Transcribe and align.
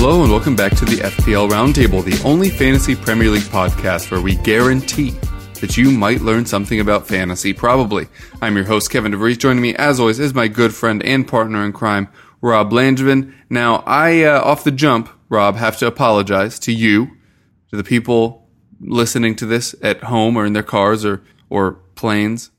Hello 0.00 0.22
and 0.22 0.30
welcome 0.30 0.54
back 0.54 0.76
to 0.76 0.84
the 0.84 0.98
FPL 0.98 1.50
Roundtable, 1.50 2.04
the 2.04 2.22
only 2.24 2.50
fantasy 2.50 2.94
Premier 2.94 3.30
League 3.30 3.42
podcast 3.42 4.12
where 4.12 4.20
we 4.20 4.36
guarantee 4.36 5.10
that 5.60 5.76
you 5.76 5.90
might 5.90 6.20
learn 6.20 6.46
something 6.46 6.78
about 6.78 7.08
fantasy, 7.08 7.52
probably. 7.52 8.06
I'm 8.40 8.54
your 8.54 8.64
host, 8.64 8.92
Kevin 8.92 9.10
DeVries. 9.10 9.38
Joining 9.38 9.60
me, 9.60 9.74
as 9.74 9.98
always, 9.98 10.20
is 10.20 10.32
my 10.32 10.46
good 10.46 10.72
friend 10.72 11.02
and 11.02 11.26
partner 11.26 11.64
in 11.64 11.72
crime, 11.72 12.06
Rob 12.40 12.70
Langevin. 12.70 13.34
Now, 13.50 13.82
I, 13.86 14.22
uh, 14.22 14.40
off 14.40 14.62
the 14.62 14.70
jump, 14.70 15.10
Rob, 15.28 15.56
have 15.56 15.76
to 15.78 15.88
apologize 15.88 16.60
to 16.60 16.72
you, 16.72 17.16
to 17.70 17.76
the 17.76 17.82
people 17.82 18.48
listening 18.80 19.34
to 19.34 19.46
this 19.46 19.74
at 19.82 20.04
home 20.04 20.36
or 20.36 20.46
in 20.46 20.52
their 20.52 20.62
cars 20.62 21.04
or, 21.04 21.24
or 21.50 21.72
planes, 21.96 22.52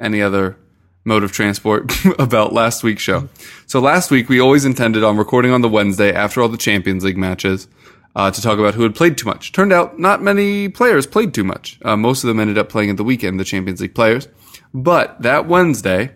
any 0.00 0.20
other 0.20 0.58
mode 1.04 1.24
of 1.24 1.32
transport 1.32 1.92
about 2.18 2.52
last 2.52 2.82
week's 2.82 3.02
show. 3.02 3.28
So 3.66 3.80
last 3.80 4.10
week 4.10 4.28
we 4.28 4.40
always 4.40 4.64
intended 4.64 5.04
on 5.04 5.16
recording 5.16 5.52
on 5.52 5.60
the 5.60 5.68
Wednesday 5.68 6.12
after 6.12 6.42
all 6.42 6.48
the 6.48 6.58
Champions 6.58 7.04
League 7.04 7.16
matches 7.16 7.68
uh, 8.14 8.30
to 8.30 8.42
talk 8.42 8.58
about 8.58 8.74
who 8.74 8.82
had 8.82 8.94
played 8.94 9.16
too 9.16 9.26
much. 9.26 9.52
Turned 9.52 9.72
out 9.72 9.98
not 9.98 10.22
many 10.22 10.68
players 10.68 11.06
played 11.06 11.32
too 11.32 11.44
much. 11.44 11.78
Uh, 11.82 11.96
most 11.96 12.24
of 12.24 12.28
them 12.28 12.40
ended 12.40 12.58
up 12.58 12.68
playing 12.68 12.90
at 12.90 12.96
the 12.96 13.04
weekend, 13.04 13.38
the 13.38 13.44
Champions 13.44 13.80
League 13.80 13.94
players. 13.94 14.28
But 14.74 15.20
that 15.22 15.46
Wednesday, 15.46 16.12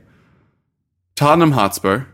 Tottenham 1.17 1.53
Hotspur 1.53 2.07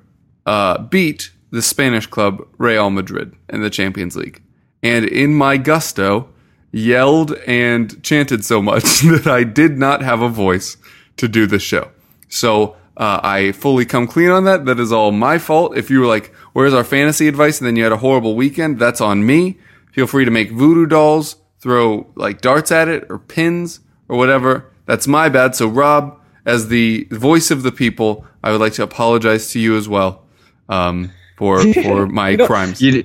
uh, 0.46 0.78
beat 0.78 1.30
the 1.50 1.62
Spanish 1.62 2.06
club 2.06 2.46
Real 2.58 2.90
Madrid 2.90 3.34
in 3.48 3.62
the 3.62 3.70
Champions 3.70 4.16
League. 4.16 4.42
And 4.82 5.04
in 5.04 5.34
my 5.34 5.56
gusto, 5.56 6.28
yelled 6.72 7.32
and 7.46 8.02
chanted 8.02 8.44
so 8.44 8.62
much 8.62 9.00
that 9.00 9.26
I 9.26 9.44
did 9.44 9.78
not 9.78 10.02
have 10.02 10.22
a 10.22 10.28
voice 10.28 10.76
to 11.16 11.28
do 11.28 11.46
the 11.46 11.58
show. 11.58 11.90
So 12.30 12.76
uh, 12.96 13.20
I 13.22 13.52
fully 13.52 13.84
come 13.84 14.06
clean 14.06 14.30
on 14.30 14.44
that. 14.44 14.64
That 14.64 14.80
is 14.80 14.92
all 14.92 15.12
my 15.12 15.38
fault. 15.38 15.76
If 15.76 15.90
you 15.90 16.00
were 16.00 16.06
like, 16.06 16.34
"Where's 16.54 16.72
our 16.72 16.84
fantasy 16.84 17.28
advice?" 17.28 17.60
and 17.60 17.66
then 17.66 17.76
you 17.76 17.82
had 17.82 17.92
a 17.92 17.98
horrible 17.98 18.34
weekend, 18.34 18.78
that's 18.78 19.00
on 19.00 19.26
me. 19.26 19.58
Feel 19.92 20.06
free 20.06 20.24
to 20.24 20.30
make 20.30 20.50
voodoo 20.50 20.86
dolls, 20.86 21.36
throw 21.58 22.06
like 22.14 22.40
darts 22.40 22.70
at 22.72 22.88
it 22.88 23.06
or 23.10 23.18
pins 23.18 23.80
or 24.08 24.16
whatever. 24.16 24.70
That's 24.86 25.06
my 25.06 25.28
bad. 25.28 25.54
So 25.54 25.66
Rob, 25.68 26.18
as 26.46 26.68
the 26.68 27.06
voice 27.10 27.50
of 27.50 27.62
the 27.62 27.72
people, 27.72 28.24
I 28.42 28.52
would 28.52 28.60
like 28.60 28.74
to 28.74 28.82
apologize 28.82 29.50
to 29.52 29.60
you 29.60 29.76
as 29.76 29.88
well 29.88 30.24
um, 30.68 31.12
for 31.36 31.60
for 31.82 32.06
my 32.06 32.30
You 32.30 32.46
crimes. 32.46 32.80
You, 32.80 33.04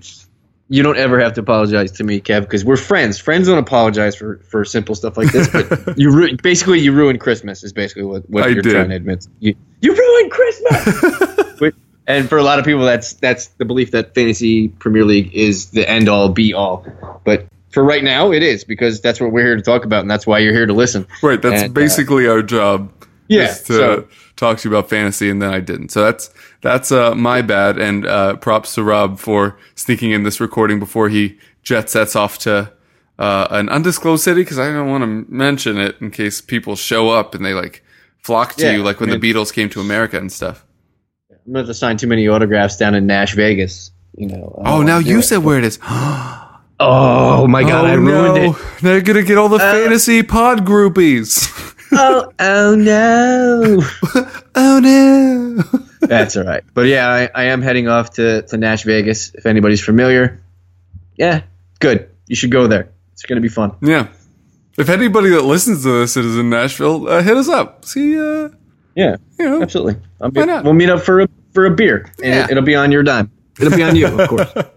you 0.67 0.81
don't 0.81 0.97
ever 0.97 1.19
have 1.19 1.33
to 1.33 1.41
apologize 1.41 1.91
to 1.93 2.03
me, 2.03 2.19
Kev, 2.21 2.41
because 2.41 2.65
we're 2.65 2.77
friends. 2.77 3.19
Friends 3.19 3.47
don't 3.47 3.57
apologize 3.59 4.15
for, 4.15 4.37
for 4.49 4.65
simple 4.65 4.95
stuff 4.95 5.15
like 5.17 5.31
this. 5.31 5.47
But 5.47 5.97
you 5.97 6.11
ru- 6.11 6.37
basically 6.37 6.79
you 6.79 6.91
ruined 6.91 7.19
Christmas. 7.19 7.63
Is 7.63 7.73
basically 7.73 8.03
what, 8.03 8.29
what 8.29 8.43
I 8.43 8.47
you're 8.47 8.63
did. 8.63 8.71
trying 8.73 8.89
to 8.89 8.95
admit. 8.95 9.27
You 9.39 9.55
you 9.81 9.95
ruined 9.95 10.31
Christmas. 10.31 11.35
But- 11.59 11.73
and 12.07 12.27
for 12.29 12.37
a 12.37 12.43
lot 12.43 12.59
of 12.59 12.65
people, 12.65 12.83
that's 12.83 13.13
that's 13.13 13.47
the 13.47 13.65
belief 13.65 13.91
that 13.91 14.13
fantasy 14.13 14.67
Premier 14.67 15.05
League 15.05 15.33
is 15.33 15.71
the 15.71 15.89
end 15.89 16.07
all 16.09 16.29
be 16.29 16.53
all. 16.53 16.85
But 17.23 17.47
for 17.69 17.83
right 17.83 18.03
now, 18.03 18.31
it 18.31 18.43
is 18.43 18.63
because 18.63 19.01
that's 19.01 19.19
what 19.19 19.31
we're 19.31 19.43
here 19.43 19.55
to 19.55 19.61
talk 19.61 19.85
about, 19.85 20.01
and 20.01 20.11
that's 20.11 20.27
why 20.27 20.39
you're 20.39 20.53
here 20.53 20.65
to 20.65 20.73
listen. 20.73 21.07
Right, 21.23 21.41
that's 21.41 21.63
And, 21.63 21.71
uh, 21.71 21.73
basically 21.73 22.27
our 22.27 22.41
job. 22.41 22.91
Yeah, 23.27 23.47
to 23.47 23.53
so- 23.53 24.07
talk 24.35 24.59
to 24.59 24.69
you 24.69 24.75
about 24.75 24.89
fantasy, 24.89 25.29
and 25.29 25.41
then 25.41 25.53
I 25.53 25.59
didn't. 25.59 25.89
So 25.89 26.03
that's 26.03 26.29
that's 26.61 26.91
uh, 26.91 27.15
my 27.15 27.41
bad, 27.41 27.77
and 27.77 28.05
uh, 28.05 28.35
props 28.37 28.75
to 28.75 28.83
Rob 28.83 29.19
for 29.19 29.57
sneaking 29.75 30.11
in 30.11 30.23
this 30.23 30.39
recording 30.39 30.79
before 30.79 31.09
he 31.09 31.37
jet 31.63 31.89
sets 31.89 32.15
off 32.15 32.37
to 32.39 32.71
uh, 33.17 33.47
an 33.49 33.69
undisclosed 33.69 34.23
city 34.23 34.41
because 34.41 34.59
I 34.59 34.71
don't 34.71 34.89
want 34.89 35.03
to 35.03 35.31
mention 35.33 35.77
it 35.77 35.95
in 36.01 36.11
case 36.11 36.41
people 36.41 36.75
show 36.75 37.09
up 37.09 37.33
and 37.33 37.45
they 37.45 37.53
like 37.53 37.83
flock 38.19 38.55
to 38.55 38.65
Yeah, 38.65 38.71
you, 38.73 38.83
like 38.83 38.99
when 38.99 39.09
I 39.09 39.17
the 39.17 39.33
Beatles 39.33 39.53
came 39.53 39.69
to 39.69 39.81
America 39.81 40.17
and 40.17 40.31
stuff. 40.31 40.65
I'm 41.31 41.53
going 41.53 41.65
to 41.65 41.73
sign 41.73 41.97
too 41.97 42.07
many 42.07 42.27
autographs 42.27 42.77
down 42.77 42.95
in 42.95 43.05
Nash 43.05 43.35
Vegas. 43.35 43.91
You 44.17 44.27
know. 44.27 44.61
Oh, 44.65 44.81
uh, 44.81 44.83
now 44.83 44.97
you 44.97 45.15
yeah. 45.15 45.21
said 45.21 45.37
where 45.39 45.57
it 45.57 45.65
is. 45.65 45.79
Oh 46.77 47.47
my 47.47 47.61
god, 47.63 47.85
oh, 47.85 47.87
I 47.87 47.93
ruined 47.93 48.35
no. 48.35 48.51
it. 48.51 48.81
They're 48.81 48.99
gonna 48.99 49.23
get 49.23 49.37
all 49.37 49.47
the 49.47 49.59
fantasy 49.59 50.23
pod 50.23 50.65
groupies. 50.65 51.73
Oh, 51.97 52.31
oh 52.39 52.75
no. 52.75 53.81
oh 54.55 54.79
no. 54.79 55.79
That's 56.07 56.35
all 56.37 56.43
right. 56.43 56.63
But 56.73 56.87
yeah, 56.87 57.07
I, 57.09 57.29
I 57.33 57.43
am 57.45 57.61
heading 57.61 57.87
off 57.87 58.11
to, 58.13 58.41
to 58.43 58.57
Nash 58.57 58.83
Vegas. 58.83 59.33
If 59.33 59.45
anybody's 59.45 59.81
familiar, 59.83 60.43
yeah, 61.15 61.41
good. 61.79 62.09
You 62.27 62.35
should 62.35 62.51
go 62.51 62.67
there. 62.67 62.89
It's 63.13 63.23
going 63.23 63.37
to 63.37 63.41
be 63.41 63.47
fun. 63.49 63.71
Yeah. 63.81 64.07
If 64.77 64.89
anybody 64.89 65.29
that 65.29 65.43
listens 65.43 65.83
to 65.83 65.99
this 65.99 66.17
is 66.17 66.37
in 66.37 66.49
Nashville, 66.49 67.07
uh, 67.07 67.21
hit 67.23 67.37
us 67.37 67.47
up. 67.47 67.85
See, 67.85 68.19
uh, 68.19 68.49
Yeah, 68.95 69.15
you 69.39 69.45
know, 69.45 69.61
absolutely. 69.61 69.95
I'll 70.19 70.31
be, 70.31 70.41
Why 70.41 70.45
not? 70.47 70.63
We'll 70.65 70.73
meet 70.73 70.89
up 70.89 71.01
for 71.01 71.21
a, 71.21 71.29
for 71.53 71.65
a 71.65 71.71
beer. 71.71 72.11
And 72.21 72.33
Yeah. 72.33 72.43
it, 72.45 72.51
it'll 72.51 72.63
be 72.63 72.75
on 72.75 72.91
your 72.91 73.03
dime. 73.03 73.31
It'll 73.59 73.75
be 73.75 73.83
on 73.83 73.95
you, 73.95 74.07
of 74.07 74.27
course. 74.29 74.53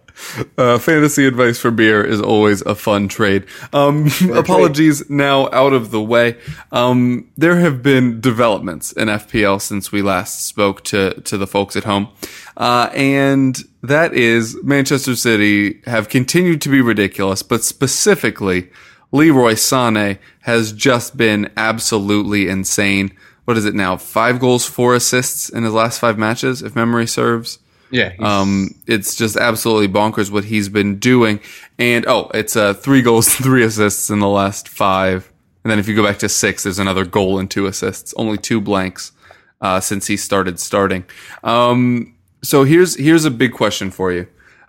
uh, 0.56 0.78
fantasy 0.78 1.26
advice 1.26 1.58
for 1.58 1.70
beer 1.70 2.04
is 2.04 2.20
always 2.20 2.60
a 2.62 2.74
fun 2.74 3.08
trade. 3.08 3.46
Um, 3.72 4.08
apologies 4.34 5.08
now 5.10 5.50
out 5.50 5.72
of 5.72 5.90
the 5.90 6.00
way. 6.00 6.38
Um, 6.72 7.30
there 7.36 7.56
have 7.56 7.82
been 7.82 8.20
developments 8.20 8.92
in 8.92 9.08
FPL 9.08 9.60
since 9.60 9.92
we 9.92 10.02
last 10.02 10.46
spoke 10.46 10.84
to, 10.84 11.20
to 11.22 11.36
the 11.36 11.46
folks 11.46 11.76
at 11.76 11.84
home. 11.84 12.08
Uh, 12.56 12.90
and 12.94 13.64
that 13.82 14.12
is 14.14 14.56
Manchester 14.62 15.14
City 15.14 15.80
have 15.86 16.08
continued 16.08 16.60
to 16.62 16.68
be 16.68 16.80
ridiculous, 16.80 17.42
but 17.42 17.62
specifically 17.62 18.70
Leroy 19.12 19.52
Sané 19.52 20.18
has 20.40 20.72
just 20.72 21.16
been 21.16 21.50
absolutely 21.56 22.48
insane. 22.48 23.12
What 23.44 23.56
is 23.56 23.64
it 23.64 23.74
now? 23.74 23.96
Five 23.96 24.40
goals, 24.40 24.66
four 24.66 24.94
assists 24.94 25.48
in 25.48 25.62
his 25.62 25.72
last 25.72 26.00
five 26.00 26.18
matches, 26.18 26.62
if 26.62 26.76
memory 26.76 27.06
serves. 27.06 27.58
Yeah. 27.90 28.12
Um, 28.18 28.74
it's 28.86 29.16
just 29.16 29.36
absolutely 29.36 29.88
bonkers 29.88 30.30
what 30.30 30.44
he's 30.44 30.68
been 30.68 30.98
doing. 30.98 31.40
And 31.78 32.06
oh, 32.06 32.30
it's 32.34 32.56
uh, 32.56 32.74
three 32.74 33.02
goals, 33.02 33.28
three 33.34 33.64
assists 33.64 34.10
in 34.10 34.20
the 34.20 34.28
last 34.28 34.68
five. 34.68 35.32
And 35.64 35.70
then 35.70 35.78
if 35.78 35.88
you 35.88 35.94
go 35.94 36.04
back 36.04 36.18
to 36.18 36.28
six, 36.28 36.62
there's 36.64 36.78
another 36.78 37.04
goal 37.04 37.38
and 37.38 37.50
two 37.50 37.66
assists. 37.66 38.14
Only 38.16 38.38
two 38.38 38.60
blanks 38.60 39.12
uh, 39.60 39.80
since 39.80 40.06
he 40.06 40.16
started 40.16 40.60
starting. 40.60 41.04
Um, 41.42 42.14
so 42.42 42.64
here's 42.64 42.96
here's 42.96 43.24
a 43.24 43.30
big 43.30 43.52
question 43.52 43.90
for 43.90 44.12
you, 44.12 44.28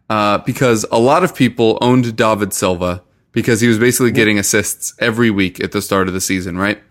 uh, 0.09 0.39
because 0.39 0.85
a 0.91 0.99
lot 0.99 1.23
of 1.23 1.35
people 1.35 1.77
owned 1.81 2.15
David 2.15 2.53
Silva 2.53 3.03
because 3.31 3.61
he 3.61 3.67
was 3.67 3.77
basically 3.77 4.11
getting 4.11 4.39
assists 4.39 4.93
every 4.99 5.29
week 5.29 5.63
at 5.63 5.71
the 5.71 5.81
start 5.81 6.07
of 6.07 6.13
the 6.13 6.21
season, 6.21 6.57
right? 6.57 6.81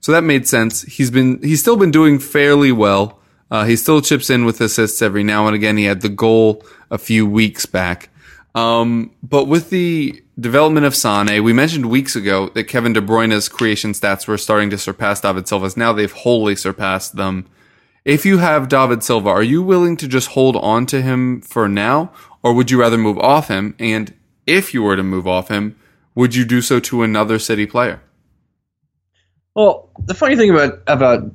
So 0.00 0.12
that 0.12 0.22
made 0.22 0.46
sense. 0.46 0.82
He's 0.82 1.10
been 1.10 1.42
he's 1.42 1.60
still 1.60 1.76
been 1.76 1.90
doing 1.90 2.18
fairly 2.18 2.72
well. 2.72 3.17
Uh, 3.50 3.64
he 3.64 3.76
still 3.76 4.02
chips 4.02 4.30
in 4.30 4.44
with 4.44 4.60
assists 4.60 5.00
every 5.00 5.24
now 5.24 5.46
and 5.46 5.54
again. 5.54 5.76
He 5.76 5.84
had 5.84 6.02
the 6.02 6.08
goal 6.08 6.64
a 6.90 6.98
few 6.98 7.26
weeks 7.26 7.66
back. 7.66 8.10
Um, 8.54 9.12
but 9.22 9.46
with 9.46 9.70
the 9.70 10.22
development 10.38 10.86
of 10.86 10.96
Sane, 10.96 11.42
we 11.42 11.52
mentioned 11.52 11.86
weeks 11.86 12.16
ago 12.16 12.48
that 12.50 12.64
Kevin 12.64 12.92
De 12.92 13.00
Bruyne's 13.00 13.48
creation 13.48 13.92
stats 13.92 14.26
were 14.26 14.38
starting 14.38 14.70
to 14.70 14.78
surpass 14.78 15.20
David 15.20 15.48
Silva's. 15.48 15.76
Now 15.76 15.92
they've 15.92 16.12
wholly 16.12 16.56
surpassed 16.56 17.16
them. 17.16 17.46
If 18.04 18.24
you 18.24 18.38
have 18.38 18.68
David 18.68 19.02
Silva, 19.02 19.28
are 19.28 19.42
you 19.42 19.62
willing 19.62 19.96
to 19.98 20.08
just 20.08 20.28
hold 20.28 20.56
on 20.56 20.86
to 20.86 21.02
him 21.02 21.40
for 21.42 21.68
now, 21.68 22.10
or 22.42 22.54
would 22.54 22.70
you 22.70 22.80
rather 22.80 22.96
move 22.96 23.18
off 23.18 23.48
him? 23.48 23.74
And 23.78 24.14
if 24.46 24.72
you 24.72 24.82
were 24.82 24.96
to 24.96 25.02
move 25.02 25.26
off 25.26 25.48
him, 25.48 25.76
would 26.14 26.34
you 26.34 26.44
do 26.44 26.62
so 26.62 26.80
to 26.80 27.02
another 27.02 27.38
City 27.38 27.66
player? 27.66 28.00
Well, 29.54 29.90
the 30.04 30.14
funny 30.14 30.36
thing 30.36 30.50
about 30.50 30.80
about 30.86 31.30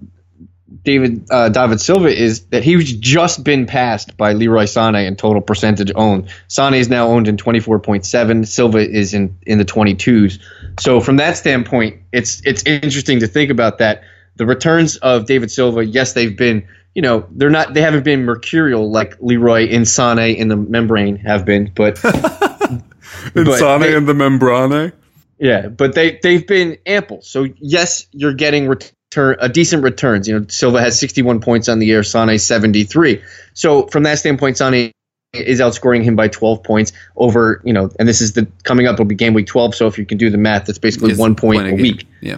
David 0.81 1.27
uh, 1.29 1.49
David 1.49 1.79
Silva 1.79 2.07
is 2.07 2.45
that 2.47 2.63
he's 2.63 2.93
just 2.93 3.43
been 3.43 3.65
passed 3.65 4.17
by 4.17 4.33
Leroy 4.33 4.63
Sané 4.63 5.07
in 5.07 5.15
total 5.15 5.41
percentage 5.41 5.91
owned. 5.95 6.29
Sané 6.49 6.79
is 6.79 6.89
now 6.89 7.07
owned 7.07 7.27
in 7.27 7.37
24.7. 7.37 8.47
Silva 8.47 8.77
is 8.79 9.13
in 9.13 9.37
in 9.43 9.57
the 9.57 9.65
22s. 9.65 10.39
So 10.79 10.99
from 10.99 11.17
that 11.17 11.37
standpoint, 11.37 12.01
it's 12.11 12.41
it's 12.45 12.63
interesting 12.63 13.19
to 13.19 13.27
think 13.27 13.51
about 13.51 13.77
that. 13.79 14.03
The 14.35 14.47
returns 14.47 14.97
of 14.97 15.27
David 15.27 15.51
Silva, 15.51 15.85
yes, 15.85 16.13
they've 16.13 16.35
been 16.35 16.67
you 16.95 17.01
know 17.01 17.27
they're 17.31 17.49
not 17.49 17.73
they 17.73 17.81
haven't 17.81 18.03
been 18.03 18.23
mercurial 18.23 18.89
like 18.89 19.17
Leroy 19.19 19.67
in 19.67 19.83
Sané 19.83 20.35
in 20.35 20.47
the 20.47 20.57
membrane 20.57 21.17
have 21.17 21.45
been, 21.45 21.71
but 21.75 22.03
in 22.03 23.45
Sané 23.45 23.95
in 23.95 24.05
the 24.05 24.13
membrane. 24.13 24.91
Yeah, 25.37 25.67
but 25.67 25.93
they 25.93 26.19
they've 26.23 26.45
been 26.45 26.77
ample. 26.85 27.21
So 27.21 27.47
yes, 27.57 28.07
you're 28.11 28.33
getting 28.33 28.67
return 29.13 29.37
a 29.39 29.49
decent 29.49 29.83
returns. 29.83 30.27
You 30.27 30.39
know, 30.39 30.45
Silva 30.49 30.81
has 30.81 30.99
61 30.99 31.41
points 31.41 31.69
on 31.69 31.79
the 31.79 31.85
year, 31.85 32.01
Sané 32.01 32.39
73. 32.39 33.21
So 33.53 33.87
from 33.87 34.03
that 34.03 34.19
standpoint, 34.19 34.57
Sané 34.57 34.91
is 35.33 35.59
outscoring 35.59 36.03
him 36.03 36.15
by 36.15 36.27
12 36.27 36.63
points 36.63 36.93
over. 37.15 37.61
You 37.63 37.73
know, 37.73 37.89
and 37.99 38.07
this 38.07 38.21
is 38.21 38.33
the 38.33 38.47
coming 38.63 38.87
up 38.87 38.97
will 38.97 39.05
be 39.05 39.15
game 39.15 39.33
week 39.33 39.47
12. 39.47 39.75
So 39.75 39.87
if 39.87 39.97
you 39.97 40.05
can 40.05 40.17
do 40.17 40.29
the 40.29 40.37
math, 40.37 40.65
that's 40.65 40.79
basically 40.79 41.11
It's 41.11 41.19
one 41.19 41.35
point, 41.35 41.61
point 41.61 41.79
a 41.79 41.81
week. 41.81 42.07
Yeah. 42.21 42.37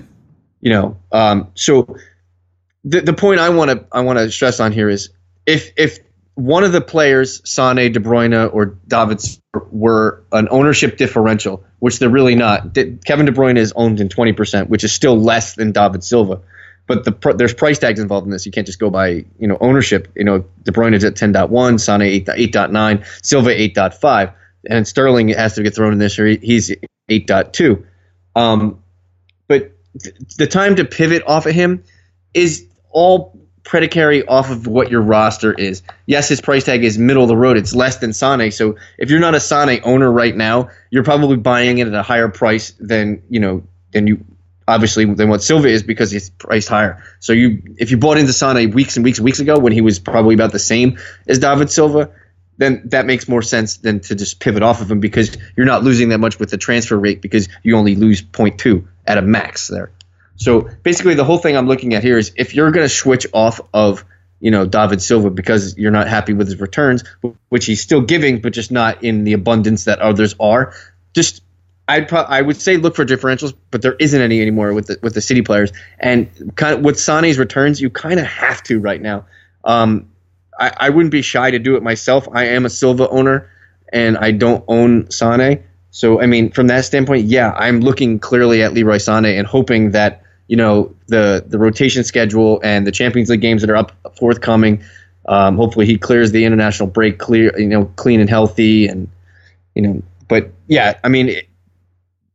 You 0.62 0.72
know, 0.72 0.98
um, 1.12 1.51
so 1.56 1.98
the 2.83 3.01
the 3.01 3.13
point 3.13 3.39
I 3.39 3.50
want 3.50 3.72
to 3.72 3.86
I 3.92 4.01
want 4.01 4.19
to 4.19 4.31
stress 4.31 4.60
on 4.60 4.72
here 4.72 4.89
is 4.89 5.10
if 5.45 5.72
if 5.77 6.00
one 6.36 6.66
of 6.66 6.74
the 6.74 6.81
players, 6.81 7.42
Sane, 7.50 7.94
De 7.94 8.00
Bruyne, 8.00 8.54
or 8.54 8.77
David 8.88 9.22
were 9.72 10.24
an 10.33 10.50
ownership 10.51 10.98
differential, 10.98 11.63
which 11.80 12.00
they're 12.00 12.10
really 12.10 12.36
not. 12.36 12.74
Kevin 12.74 13.25
De 13.25 13.31
Bruyne 13.31 13.57
is 13.57 13.72
owned 13.74 14.01
in 14.01 14.10
20%, 14.10 14.68
which 14.68 14.83
is 14.83 14.92
still 14.92 15.18
less 15.18 15.56
than 15.56 15.72
David 15.72 16.04
Silva. 16.04 16.42
But 16.88 17.04
the 17.04 17.12
pr- 17.12 17.34
there's 17.34 17.54
price 17.54 17.80
tags 17.80 18.00
involved 18.00 18.26
in 18.26 18.32
this. 18.32 18.46
You 18.46 18.52
can't 18.52 18.68
just 18.68 18.80
go 18.80 18.90
by 18.90 19.26
you 19.40 19.48
know 19.48 19.58
ownership. 19.60 20.12
You 20.16 20.24
know, 20.24 20.46
De 20.64 20.72
Bruyne 20.72 20.94
is 20.94 21.04
at 21.04 21.16
10.1, 21.16 21.80
Sane 21.80 22.02
8, 22.02 22.26
8.9, 22.26 23.26
Silva 23.26 23.50
8.5, 23.50 24.34
and 24.70 24.88
Sterling 24.88 25.30
has 25.30 25.56
to 25.56 25.64
get 25.64 25.76
thrown 25.76 25.94
in 25.94 26.00
this. 26.00 26.20
Or 26.20 26.28
he's 26.28 26.72
8.2. 27.10 27.84
Um, 28.36 28.84
but 29.48 29.72
th- 30.02 30.16
the 30.38 30.48
time 30.48 30.76
to 30.76 30.86
pivot 30.86 31.24
off 31.26 31.46
of 31.46 31.54
him 31.54 31.84
is 32.34 32.68
all 32.92 33.36
predicary 33.64 34.26
off 34.28 34.52
of 34.52 34.68
what 34.68 34.92
your 34.92 35.02
roster 35.02 35.54
is. 35.54 35.82
Yes, 36.06 36.30
his 36.30 36.40
price 36.40 36.64
tag 36.64 36.84
is 36.84 36.98
middle 36.98 37.24
of 37.24 37.30
the 37.30 37.36
road. 37.36 37.58
It's 37.58 37.76
less 37.76 37.98
than 37.98 38.14
Sane. 38.14 38.52
So 38.52 38.76
if 38.98 39.10
you're 39.10 39.20
not 39.20 39.36
a 39.36 39.40
Sane 39.40 39.82
owner 39.84 40.12
right 40.12 40.36
now, 40.36 40.70
you're 40.92 41.04
probably 41.04 41.38
buying 41.38 41.80
it 41.80 41.88
at 41.88 41.94
a 41.94 42.04
higher 42.04 42.30
price 42.30 42.74
than 42.80 43.22
you 43.30 43.40
know 43.40 43.64
than 43.92 44.08
you 44.08 44.24
obviously 44.68 45.06
than 45.06 45.30
what 45.30 45.44
Silva 45.44 45.68
is 45.68 45.84
because 45.84 46.12
he's 46.12 46.30
priced 46.30 46.68
higher. 46.68 47.04
So 47.20 47.34
you 47.34 47.62
if 47.78 47.92
you 47.92 47.98
bought 47.98 48.18
into 48.18 48.34
Sane 48.34 48.72
weeks 48.72 48.98
and 48.98 49.04
weeks 49.04 49.20
and 49.20 49.26
weeks 49.26 49.40
ago 49.40 49.60
when 49.60 49.74
he 49.74 49.82
was 49.82 50.00
probably 50.00 50.36
about 50.36 50.52
the 50.52 50.60
same 50.60 50.98
as 51.28 51.40
David 51.40 51.72
Silva, 51.72 52.12
then 52.58 52.82
that 52.86 53.06
makes 53.06 53.28
more 53.28 53.42
sense 53.42 53.78
than 53.78 54.00
to 54.02 54.16
just 54.16 54.40
pivot 54.40 54.64
off 54.64 54.82
of 54.82 54.90
him 54.90 55.00
because 55.00 55.38
you're 55.56 55.66
not 55.66 55.84
losing 55.84 56.10
that 56.10 56.20
much 56.20 56.40
with 56.40 56.50
the 56.50 56.58
transfer 56.58 56.98
rate 56.98 57.22
because 57.22 57.50
you 57.64 57.76
only 57.76 57.96
lose 57.96 58.22
0.2 58.22 58.88
at 59.06 59.18
a 59.18 59.22
max 59.22 59.68
there. 59.68 59.92
So 60.38 60.70
basically, 60.84 61.16
the 61.16 61.24
whole 61.24 61.38
thing 61.38 61.56
I'm 61.56 61.68
looking 61.68 61.94
at 61.94 62.04
here 62.04 62.18
is 62.18 62.34
if 62.36 62.56
you're 62.56 62.72
going 62.72 62.86
to 62.86 62.94
switch 62.94 63.28
off 63.34 63.62
of 63.74 64.04
you 64.40 64.52
know 64.52 64.66
David 64.66 65.02
Silva 65.02 65.30
because 65.30 65.78
you're 65.78 65.92
not 65.92 66.08
happy 66.08 66.34
with 66.34 66.48
his 66.48 66.60
returns, 66.60 67.04
which 67.50 67.66
he's 67.66 67.82
still 67.82 68.02
giving, 68.02 68.42
but 68.42 68.54
just 68.54 68.72
not 68.72 69.04
in 69.04 69.24
the 69.24 69.34
abundance 69.34 69.86
that 69.86 70.00
others 70.00 70.36
are. 70.40 70.74
Just 71.14 71.42
I'd 71.88 72.08
pro- 72.08 72.22
I 72.22 72.42
would 72.42 72.60
say 72.60 72.78
look 72.78 72.96
for 72.96 73.06
differentials, 73.06 73.54
but 73.70 73.82
there 73.82 73.96
isn't 74.00 74.20
any 74.20 74.42
anymore 74.42 74.74
with 74.74 74.88
the 74.88 75.00
with 75.04 75.14
the 75.14 75.22
city 75.22 75.42
players. 75.42 75.72
And 76.00 76.56
kind 76.56 76.78
of 76.78 76.84
with 76.84 77.00
Sane's 77.00 77.38
returns, 77.38 77.80
you 77.80 77.90
kind 77.90 78.20
of 78.20 78.26
have 78.26 78.64
to 78.64 78.80
right 78.80 79.02
now. 79.02 79.26
Um, 79.64 80.10
I, 80.60 80.72
I 80.78 80.90
wouldn't 80.90 81.12
be 81.12 81.22
shy 81.22 81.52
to 81.52 81.60
do 81.60 81.76
it 81.76 81.84
myself. 81.84 82.28
I 82.32 82.46
am 82.46 82.66
a 82.66 82.70
Silva 82.70 83.08
owner, 83.10 83.50
and 83.94 84.18
I 84.18 84.32
don't 84.32 84.64
own 84.68 85.10
Sane. 85.12 85.64
So 85.92 86.22
I 86.22 86.26
mean, 86.26 86.52
from 86.52 86.68
that 86.68 86.86
standpoint, 86.86 87.26
yeah, 87.26 87.52
I'm 87.56 87.82
looking 87.82 88.20
clearly 88.20 88.64
at 88.64 88.74
Leroy 88.74 88.98
Sané 88.98 89.38
and 89.38 89.46
hoping 89.46 89.92
that 89.92 90.24
you 90.48 90.58
know 90.58 90.94
the 91.08 91.44
the 91.46 91.60
rotation 91.60 92.04
schedule 92.04 92.60
and 92.64 92.88
the 92.88 92.92
Champions 92.92 93.30
League 93.30 93.42
games 93.42 93.62
that 93.62 93.70
are 93.70 93.78
up 93.78 93.92
forthcoming. 94.18 94.84
Um, 95.28 95.56
hopefully, 95.56 95.86
he 95.86 95.98
clears 95.98 96.32
the 96.32 96.46
international 96.46 96.88
break 96.88 97.20
clear, 97.20 97.58
you 97.60 97.68
know, 97.68 97.86
clean 97.96 98.20
and 98.20 98.30
healthy, 98.30 98.88
and 98.88 99.08
you 99.76 99.84
know. 99.84 100.04
But 100.28 100.52
yeah, 100.68 100.98
I 101.04 101.10
mean, 101.10 101.30
it, 101.30 101.48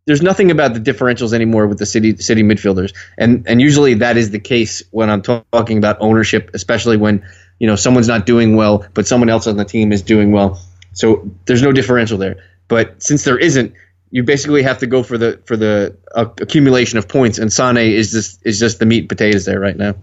there's 0.06 0.22
nothing 0.22 0.50
about 0.50 0.74
the 0.74 0.80
differentials 0.80 1.32
anymore 1.32 1.66
with 1.66 1.78
the 1.78 1.86
city 1.86 2.16
city 2.16 2.42
midfielders, 2.42 2.94
and 3.18 3.46
and 3.46 3.60
usually 3.60 3.94
that 3.94 4.16
is 4.16 4.30
the 4.30 4.38
case 4.38 4.82
when 4.90 5.10
I'm 5.10 5.22
ta- 5.22 5.44
talking 5.52 5.78
about 5.78 5.98
ownership, 6.00 6.50
especially 6.54 6.96
when 6.96 7.24
you 7.58 7.66
know 7.66 7.76
someone's 7.76 8.08
not 8.08 8.26
doing 8.26 8.56
well, 8.56 8.86
but 8.94 9.06
someone 9.06 9.28
else 9.28 9.46
on 9.46 9.56
the 9.56 9.64
team 9.64 9.92
is 9.92 10.02
doing 10.02 10.32
well. 10.32 10.60
So 10.92 11.30
there's 11.46 11.62
no 11.62 11.72
differential 11.72 12.18
there. 12.18 12.42
But 12.68 13.02
since 13.02 13.24
there 13.24 13.38
isn't, 13.38 13.74
you 14.10 14.22
basically 14.22 14.62
have 14.62 14.78
to 14.78 14.86
go 14.86 15.02
for 15.02 15.18
the 15.18 15.40
for 15.44 15.56
the 15.56 15.96
accumulation 16.14 16.98
of 16.98 17.08
points, 17.08 17.38
and 17.38 17.52
Sane 17.52 17.76
is 17.76 18.10
just 18.12 18.44
is 18.44 18.58
just 18.58 18.78
the 18.78 18.86
meat 18.86 19.00
and 19.00 19.08
potatoes 19.08 19.44
there 19.44 19.60
right 19.60 19.76
now. 19.76 19.94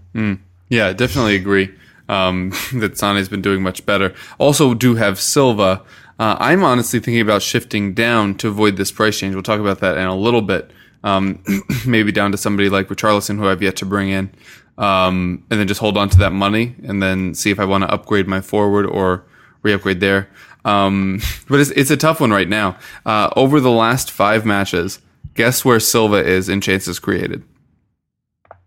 Yeah, 0.68 0.92
definitely 0.92 1.36
agree 1.36 1.70
um, 2.08 2.50
that 2.74 2.96
Sane's 2.98 3.28
been 3.28 3.42
doing 3.42 3.62
much 3.62 3.84
better. 3.86 4.14
Also, 4.38 4.74
do 4.74 4.94
have 4.96 5.20
Silva. 5.20 5.82
Uh, 6.18 6.36
I'm 6.40 6.64
honestly 6.64 6.98
thinking 6.98 7.20
about 7.20 7.42
shifting 7.42 7.94
down 7.94 8.34
to 8.36 8.48
avoid 8.48 8.76
this 8.76 8.90
price 8.90 9.18
change. 9.18 9.34
We'll 9.34 9.42
talk 9.44 9.60
about 9.60 9.78
that 9.80 9.96
in 9.96 10.06
a 10.06 10.16
little 10.16 10.42
bit. 10.42 10.70
Um, 11.04 11.42
maybe 11.86 12.10
down 12.10 12.32
to 12.32 12.38
somebody 12.38 12.68
like 12.68 12.88
Richarlison, 12.88 13.38
who 13.38 13.48
I've 13.48 13.62
yet 13.62 13.76
to 13.76 13.86
bring 13.86 14.08
in, 14.08 14.30
um, 14.78 15.44
and 15.50 15.60
then 15.60 15.68
just 15.68 15.80
hold 15.80 15.96
on 15.96 16.08
to 16.08 16.18
that 16.18 16.32
money, 16.32 16.74
and 16.82 17.00
then 17.00 17.34
see 17.34 17.50
if 17.50 17.60
I 17.60 17.64
want 17.64 17.84
to 17.84 17.92
upgrade 17.92 18.26
my 18.26 18.40
forward 18.40 18.84
or 18.84 19.24
re-upgrade 19.62 20.00
there. 20.00 20.28
Um, 20.64 21.20
but 21.48 21.60
it's, 21.60 21.70
it's 21.70 21.90
a 21.90 21.96
tough 21.96 22.20
one 22.20 22.30
right 22.30 22.48
now. 22.48 22.76
Uh, 23.06 23.30
over 23.36 23.60
the 23.60 23.70
last 23.70 24.10
five 24.10 24.44
matches, 24.44 25.00
guess 25.34 25.64
where 25.64 25.78
Silva 25.78 26.16
is 26.16 26.48
in 26.48 26.60
chances 26.60 26.98
created? 26.98 27.44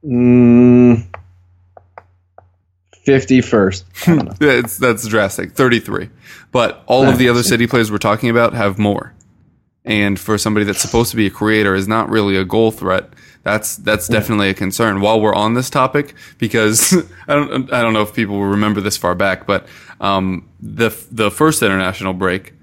Mm, 0.06 1.06
Fifty 3.04 3.42
first. 3.42 3.86
Yeah, 4.08 4.24
it's 4.40 4.78
that's 4.78 5.08
drastic. 5.08 5.54
Thirty 5.54 5.80
three. 5.80 6.10
But 6.52 6.84
all 6.86 7.08
of 7.08 7.18
the 7.18 7.30
other 7.30 7.44
city 7.44 7.66
players 7.66 7.92
we're 7.92 7.98
talking 7.98 8.30
about 8.30 8.54
have 8.54 8.78
more. 8.78 9.14
And 9.84 10.20
for 10.20 10.38
somebody 10.38 10.64
that's 10.66 10.82
supposed 10.82 11.10
to 11.12 11.18
be 11.18 11.26
a 11.26 11.32
creator 11.32 11.74
is 11.74 11.88
not 11.88 12.10
really 12.10 12.38
a 12.38 12.46
goal 12.46 12.72
threat. 12.72 13.10
That's 13.44 13.78
that's 13.78 14.08
definitely 14.08 14.50
a 14.50 14.54
concern. 14.54 15.02
While 15.02 15.20
we're 15.20 15.34
on 15.34 15.56
this 15.56 15.72
topic, 15.72 16.14
because 16.38 16.94
I 17.28 17.34
don't 17.34 17.74
I 17.74 17.82
don't 17.82 17.94
know 17.94 18.04
if 18.04 18.14
people 18.14 18.38
will 18.38 18.46
remember 18.46 18.82
this 18.82 18.98
far 18.98 19.16
back, 19.16 19.48
but 19.48 19.66
um, 20.00 20.48
the 20.62 20.96
the 21.12 21.32
first 21.32 21.64
international 21.64 22.14
break, 22.14 22.54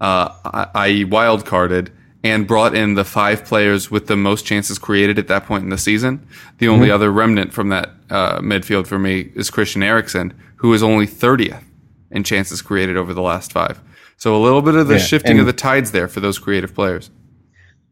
uh, 0.00 0.30
I, 0.44 0.66
I 0.74 1.04
wild 1.04 1.46
carded 1.46 1.92
and 2.24 2.46
brought 2.46 2.74
in 2.74 2.94
the 2.94 3.04
five 3.04 3.44
players 3.44 3.90
with 3.90 4.06
the 4.06 4.16
most 4.16 4.46
chances 4.46 4.78
created 4.78 5.18
at 5.18 5.28
that 5.28 5.44
point 5.44 5.62
in 5.62 5.68
the 5.68 5.78
season. 5.78 6.26
The 6.56 6.68
only 6.68 6.90
other 6.90 7.12
remnant 7.12 7.52
from 7.52 7.68
that 7.68 7.90
uh, 8.14 8.40
midfield 8.40 8.86
for 8.86 8.98
me 8.98 9.32
is 9.34 9.50
Christian 9.50 9.82
Eriksen, 9.82 10.32
who 10.56 10.72
is 10.72 10.82
only 10.82 11.06
30th 11.06 11.64
in 12.12 12.22
chances 12.22 12.62
created 12.62 12.96
over 12.96 13.12
the 13.12 13.20
last 13.20 13.52
five. 13.52 13.80
So 14.16 14.36
a 14.36 14.38
little 14.38 14.62
bit 14.62 14.76
of 14.76 14.86
the 14.86 14.94
Yeah, 14.94 15.00
shifting 15.00 15.40
of 15.40 15.46
the 15.46 15.52
tides 15.52 15.90
there 15.90 16.06
for 16.06 16.20
those 16.20 16.38
creative 16.38 16.74
players. 16.74 17.10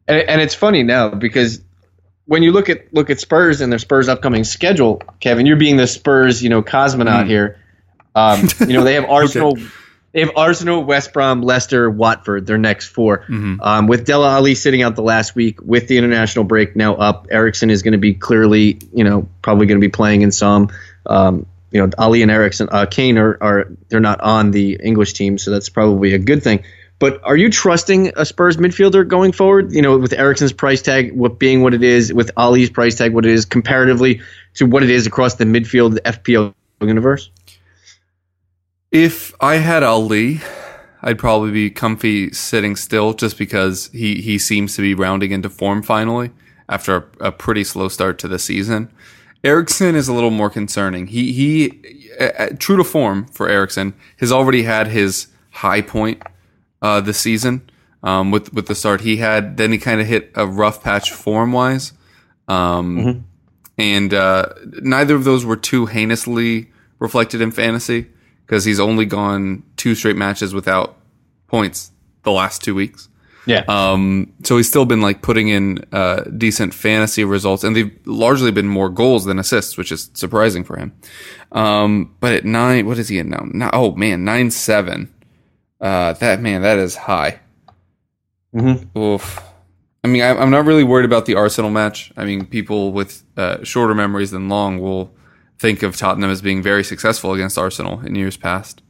And, 0.07 0.21
and 0.29 0.41
it's 0.41 0.55
funny 0.55 0.85
now 0.85 1.09
because 1.11 1.61
when 2.26 2.45
you 2.45 2.52
look 2.52 2.71
at 2.71 2.95
look 2.95 3.11
at 3.11 3.19
Spurs 3.19 3.61
and 3.61 3.73
their 3.73 3.81
Spurs 3.81 4.09
upcoming 4.09 4.45
schedule, 4.45 5.02
Kevin, 5.19 5.45
you're 5.45 5.57
being 5.57 5.76
the 5.76 5.88
Spurs, 5.88 6.41
you 6.41 6.49
know, 6.50 6.62
cosmonaut 6.62 7.26
here. 7.26 7.59
Um, 8.14 8.47
you 8.61 8.75
know, 8.75 8.85
they 8.85 8.95
have 8.95 9.05
Arsenal, 9.09 9.59
they 10.12 10.21
have 10.21 10.31
Arsenal, 10.37 10.85
West 10.85 11.12
Brom, 11.12 11.42
Leicester, 11.42 11.90
Watford. 11.90 12.47
Their 12.47 12.59
next 12.59 12.87
4 12.88 13.25
um, 13.61 13.87
with 13.87 14.04
Dele 14.04 14.26
Alli 14.26 14.54
sitting 14.54 14.83
out 14.83 14.95
the 14.95 15.02
last 15.02 15.35
week 15.35 15.61
with 15.62 15.88
the 15.88 15.99
international 15.99 16.45
break 16.45 16.76
now 16.76 16.95
up. 16.97 17.28
Eriksen 17.31 17.71
is 17.71 17.83
going 17.83 17.92
to 17.92 17.99
be 17.99 18.14
clearly, 18.14 18.78
you 18.92 19.04
know, 19.04 19.28
probably 19.40 19.66
going 19.66 19.81
to 19.81 19.85
be 19.87 19.90
playing 19.90 20.23
in 20.23 20.31
some. 20.31 20.71
Um, 21.07 21.47
you 21.71 21.81
know, 21.81 21.90
Alli 21.99 22.21
and 22.21 22.31
Eriksen, 22.31 22.69
uh, 22.71 22.85
Kane 22.87 23.16
are, 23.16 23.38
are 23.40 23.73
they're 23.88 24.00
not 24.00 24.21
on 24.21 24.50
the 24.50 24.78
English 24.83 25.14
team, 25.14 25.38
so 25.38 25.50
that's 25.50 25.71
probably 25.71 26.12
a 26.12 26.19
good 26.19 26.42
thing. 26.42 26.64
But 26.99 27.21
are 27.25 27.37
you 27.37 27.50
trusting 27.50 28.12
a 28.14 28.25
Spurs 28.25 28.59
midfielder 28.59 29.09
going 29.09 29.33
forward? 29.33 29.73
You 29.73 29.83
know, 29.83 29.97
with 29.97 30.12
Eriksen's 30.12 30.52
price 30.52 30.83
tag 30.83 31.12
what 31.16 31.38
being 31.38 31.62
what 31.62 31.75
it 31.75 31.83
is, 31.83 32.12
with 32.12 32.31
Alli's 32.37 32.71
price 32.71 32.95
tag 32.95 33.14
what 33.14 33.25
it 33.25 33.33
is, 33.33 33.47
comparatively 33.47 34.21
to 34.54 34.66
what 34.66 34.83
it 34.83 34.90
is 34.90 35.07
across 35.07 35.35
the 35.37 35.45
midfield 35.45 35.99
FPL 36.00 36.54
universe. 36.83 37.31
If 38.93 39.35
I 39.41 39.55
had 39.55 39.83
Alli, 39.83 40.43
I'd 41.01 41.19
probably 41.19 41.51
be 41.51 41.71
comfy 41.71 42.31
sitting 42.33 42.77
still 42.77 43.15
just 43.15 43.39
because 43.39 43.87
he, 43.87 44.21
he 44.21 44.39
seems 44.39 44.77
to 44.77 44.83
be 44.83 44.93
rounding 44.93 45.33
into 45.33 45.49
form 45.49 45.83
finally 45.83 46.31
after 46.69 46.97
a, 46.97 47.29
a 47.29 47.33
pretty 47.33 47.65
slow 47.65 47.89
start 47.89 48.19
to 48.19 48.29
the 48.29 48.39
season. 48.39 48.93
Eriksen 49.43 49.95
is 49.95 50.09
a 50.09 50.13
little 50.13 50.31
more 50.31 50.51
concerning. 50.51 51.07
He 51.07 51.33
he 51.33 51.83
uh, 52.21 52.51
true 52.59 52.77
to 52.77 52.85
form 52.85 53.27
for 53.27 53.49
Eriksen 53.49 53.95
has 54.19 54.31
already 54.31 54.63
had 54.63 54.89
his 54.89 55.29
high 55.51 55.81
point 55.81 56.23
uh, 56.81 57.01
this 57.01 57.19
season 57.19 57.69
um, 58.05 58.31
with 58.31 58.53
with 58.53 58.67
the 58.67 58.75
start 58.75 59.01
he 59.01 59.17
had. 59.17 59.57
Then 59.57 59.73
he 59.73 59.79
kind 59.79 60.01
of 60.01 60.07
hit 60.07 60.31
a 60.37 60.47
rough 60.47 60.85
patch 60.85 61.11
form 61.11 61.51
wise, 61.51 61.93
um, 62.47 63.25
and 63.77 64.15
uh, 64.15 64.51
neither 64.81 65.17
of 65.17 65.25
those 65.25 65.45
were 65.45 65.57
too 65.57 65.87
heinously 65.87 66.71
reflected 67.01 67.41
in 67.41 67.51
fantasy 67.51 68.07
because 68.53 68.67
he's 68.67 68.79
only 68.81 69.07
gone 69.07 69.63
two 69.79 69.95
straight 69.95 70.15
matches 70.15 70.53
without 70.53 70.99
points 71.47 71.91
the 72.23 72.31
last 72.31 72.63
two 72.63 72.75
weeks. 72.75 73.09
Yeah. 73.47 73.65
Um, 73.67 74.35
so 74.43 74.59
he's 74.59 74.69
still 74.69 74.85
been 74.85 75.01
like 75.01 75.23
putting 75.23 75.49
in 75.49 75.83
uh, 75.91 76.25
decent 76.25 76.75
fantasy 76.75 77.25
results, 77.25 77.65
and 77.65 77.75
they've 77.75 77.99
largely 78.05 78.51
been 78.51 78.69
more 78.69 78.91
goals 78.91 79.25
than 79.25 79.39
assists, 79.39 79.79
which 79.79 79.91
is 79.91 80.11
surprising 80.13 80.65
for 80.65 80.77
him. 80.77 80.93
Um, 81.53 82.15
but 82.21 82.35
at 82.35 82.45
nine, 82.45 82.85
what 82.85 82.99
is 82.99 83.09
he 83.09 83.19
at 83.21 83.25
now? 83.25 83.71
oh 83.73 83.95
man, 83.95 84.23
nine 84.23 84.51
seven. 84.51 85.11
Uh, 85.81 86.13
that 86.13 86.43
man, 86.43 86.61
that 86.61 86.77
is 86.77 86.95
high. 86.95 87.41
Mm-hmm. 88.55 88.99
Oof. 88.99 89.41
I 90.05 90.09
mean, 90.09 90.21
I, 90.21 90.37
I'm 90.37 90.51
not 90.51 90.67
really 90.67 90.85
worried 90.85 91.07
about 91.07 91.25
the 91.25 91.37
Arsenal 91.37 91.71
match. 91.71 92.13
I 92.19 92.27
mean, 92.27 92.45
people 92.45 92.93
with 92.93 93.25
uh, 93.35 93.65
shorter 93.65 93.95
memories 93.95 94.31
than 94.31 94.51
long 94.51 94.79
will 94.79 95.15
think 95.62 95.83
of 95.83 95.97
Tottenham 95.97 96.31
as 96.31 96.42
being 96.42 96.61
very 96.61 96.83
successful 96.83 97.33
against 97.33 97.57
Arsenal 97.57 98.00
in 98.00 98.16
years 98.16 98.37
past. 98.37 98.83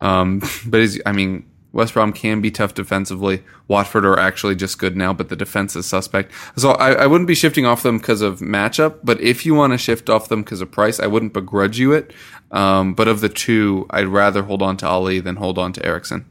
Um, 0.00 0.42
but 0.66 0.80
as, 0.80 1.00
I 1.04 1.12
mean, 1.12 1.50
West 1.72 1.94
Brom 1.94 2.12
can 2.12 2.40
be 2.40 2.50
tough 2.50 2.74
defensively. 2.74 3.42
Watford 3.66 4.04
are 4.04 4.18
actually 4.18 4.54
just 4.54 4.78
good 4.78 4.96
now, 4.96 5.12
but 5.12 5.28
the 5.28 5.36
defense 5.36 5.74
is 5.74 5.86
suspect. 5.86 6.32
So 6.56 6.70
I, 6.72 6.92
I 6.92 7.06
wouldn't 7.06 7.28
be 7.28 7.34
shifting 7.34 7.66
off 7.66 7.82
them 7.82 7.98
because 7.98 8.20
of 8.20 8.40
matchup, 8.40 9.00
but 9.02 9.20
if 9.20 9.44
you 9.44 9.54
want 9.54 9.72
to 9.72 9.78
shift 9.78 10.08
off 10.08 10.28
them 10.28 10.42
because 10.42 10.60
of 10.60 10.70
price, 10.70 11.00
I 11.00 11.06
wouldn't 11.06 11.32
begrudge 11.32 11.78
you 11.78 11.92
it. 11.92 12.12
Um, 12.50 12.94
but 12.94 13.08
of 13.08 13.20
the 13.20 13.28
two, 13.28 13.86
I'd 13.90 14.06
rather 14.06 14.42
hold 14.42 14.62
on 14.62 14.76
to 14.78 14.86
Alli 14.86 15.20
than 15.20 15.36
hold 15.36 15.58
on 15.58 15.72
to 15.74 15.84
Eriksen. 15.84 16.24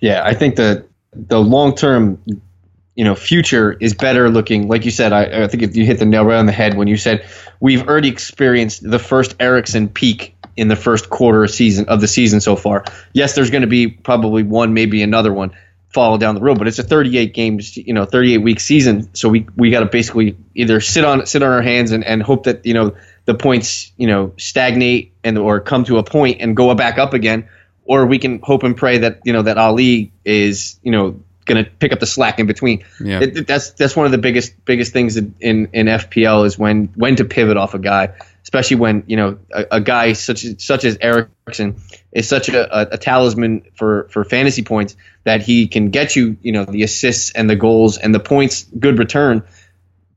Yeah, 0.00 0.22
I 0.24 0.34
think 0.34 0.56
the 0.56 0.86
the 1.14 1.40
long 1.40 1.74
term, 1.74 2.22
you 2.94 3.04
know, 3.04 3.14
future 3.14 3.72
is 3.72 3.94
better 3.94 4.28
looking. 4.28 4.68
Like 4.68 4.84
you 4.84 4.90
said, 4.90 5.12
I, 5.12 5.44
I 5.44 5.48
think 5.48 5.62
if 5.62 5.76
you 5.76 5.84
hit 5.84 5.98
the 5.98 6.04
nail 6.04 6.24
right 6.24 6.38
on 6.38 6.46
the 6.46 6.52
head 6.52 6.76
when 6.76 6.88
you 6.88 6.96
said 6.96 7.26
we've 7.60 7.86
already 7.86 8.08
experienced 8.08 8.88
the 8.88 8.98
first 8.98 9.34
Eriksen 9.40 9.88
peak 9.88 10.36
in 10.56 10.68
the 10.68 10.76
first 10.76 11.08
quarter 11.08 11.44
of 11.44 11.50
season 11.50 11.86
of 11.88 12.00
the 12.00 12.08
season 12.08 12.40
so 12.40 12.56
far. 12.56 12.84
Yes, 13.12 13.34
there's 13.34 13.50
going 13.50 13.62
to 13.62 13.68
be 13.68 13.88
probably 13.88 14.42
one, 14.42 14.74
maybe 14.74 15.02
another 15.02 15.32
one 15.32 15.52
follow 15.92 16.16
down 16.16 16.34
the 16.34 16.40
road, 16.40 16.58
but 16.58 16.66
it's 16.66 16.78
a 16.78 16.82
38 16.82 17.34
games, 17.34 17.76
you 17.76 17.92
know, 17.92 18.04
38 18.04 18.38
week 18.38 18.60
season. 18.60 19.14
So 19.14 19.28
we 19.28 19.46
we 19.56 19.70
got 19.70 19.80
to 19.80 19.86
basically 19.86 20.36
either 20.54 20.80
sit 20.80 21.04
on 21.04 21.26
sit 21.26 21.42
on 21.42 21.50
our 21.50 21.62
hands 21.62 21.92
and, 21.92 22.04
and 22.04 22.22
hope 22.22 22.44
that 22.44 22.64
you 22.66 22.74
know 22.74 22.96
the 23.24 23.34
points 23.34 23.92
you 23.96 24.06
know 24.06 24.32
stagnate 24.38 25.12
and 25.22 25.38
or 25.38 25.60
come 25.60 25.84
to 25.84 25.98
a 25.98 26.02
point 26.02 26.40
and 26.40 26.56
go 26.56 26.74
back 26.74 26.98
up 26.98 27.14
again, 27.14 27.48
or 27.84 28.06
we 28.06 28.18
can 28.18 28.40
hope 28.40 28.62
and 28.62 28.76
pray 28.76 28.98
that 28.98 29.20
you 29.24 29.32
know 29.32 29.42
that 29.42 29.58
Alli 29.58 30.12
is 30.24 30.78
you 30.82 30.92
know 30.92 31.20
going 31.44 31.64
to 31.64 31.70
pick 31.70 31.92
up 31.92 32.00
the 32.00 32.06
slack 32.06 32.38
in 32.38 32.46
between. 32.46 32.84
Yeah. 33.00 33.20
It, 33.20 33.46
that's 33.46 33.70
that's 33.72 33.96
one 33.96 34.06
of 34.06 34.12
the 34.12 34.18
biggest 34.18 34.64
biggest 34.64 34.92
things 34.92 35.16
in, 35.16 35.34
in, 35.40 35.68
in 35.72 35.86
FPL 35.86 36.46
is 36.46 36.58
when 36.58 36.86
when 36.94 37.16
to 37.16 37.24
pivot 37.24 37.56
off 37.56 37.74
a 37.74 37.78
guy, 37.78 38.14
especially 38.42 38.76
when 38.76 39.04
you 39.06 39.16
know 39.16 39.38
a, 39.50 39.66
a 39.72 39.80
guy 39.80 40.12
such 40.12 40.44
as, 40.44 40.62
such 40.62 40.84
as 40.84 40.98
Eriksen 41.00 41.80
is 42.12 42.28
such 42.28 42.48
a, 42.48 42.76
a, 42.76 42.94
a, 42.94 42.98
talisman 42.98 43.62
for 43.74 44.08
for 44.10 44.24
fantasy 44.24 44.62
points 44.62 44.96
that 45.24 45.42
he 45.42 45.66
can 45.66 45.90
get 45.90 46.14
you 46.16 46.36
you 46.42 46.52
know 46.52 46.64
the 46.64 46.82
assists 46.82 47.32
and 47.32 47.48
the 47.50 47.56
goals 47.56 47.98
and 47.98 48.14
the 48.14 48.20
points, 48.20 48.64
good 48.78 48.98
return, 48.98 49.42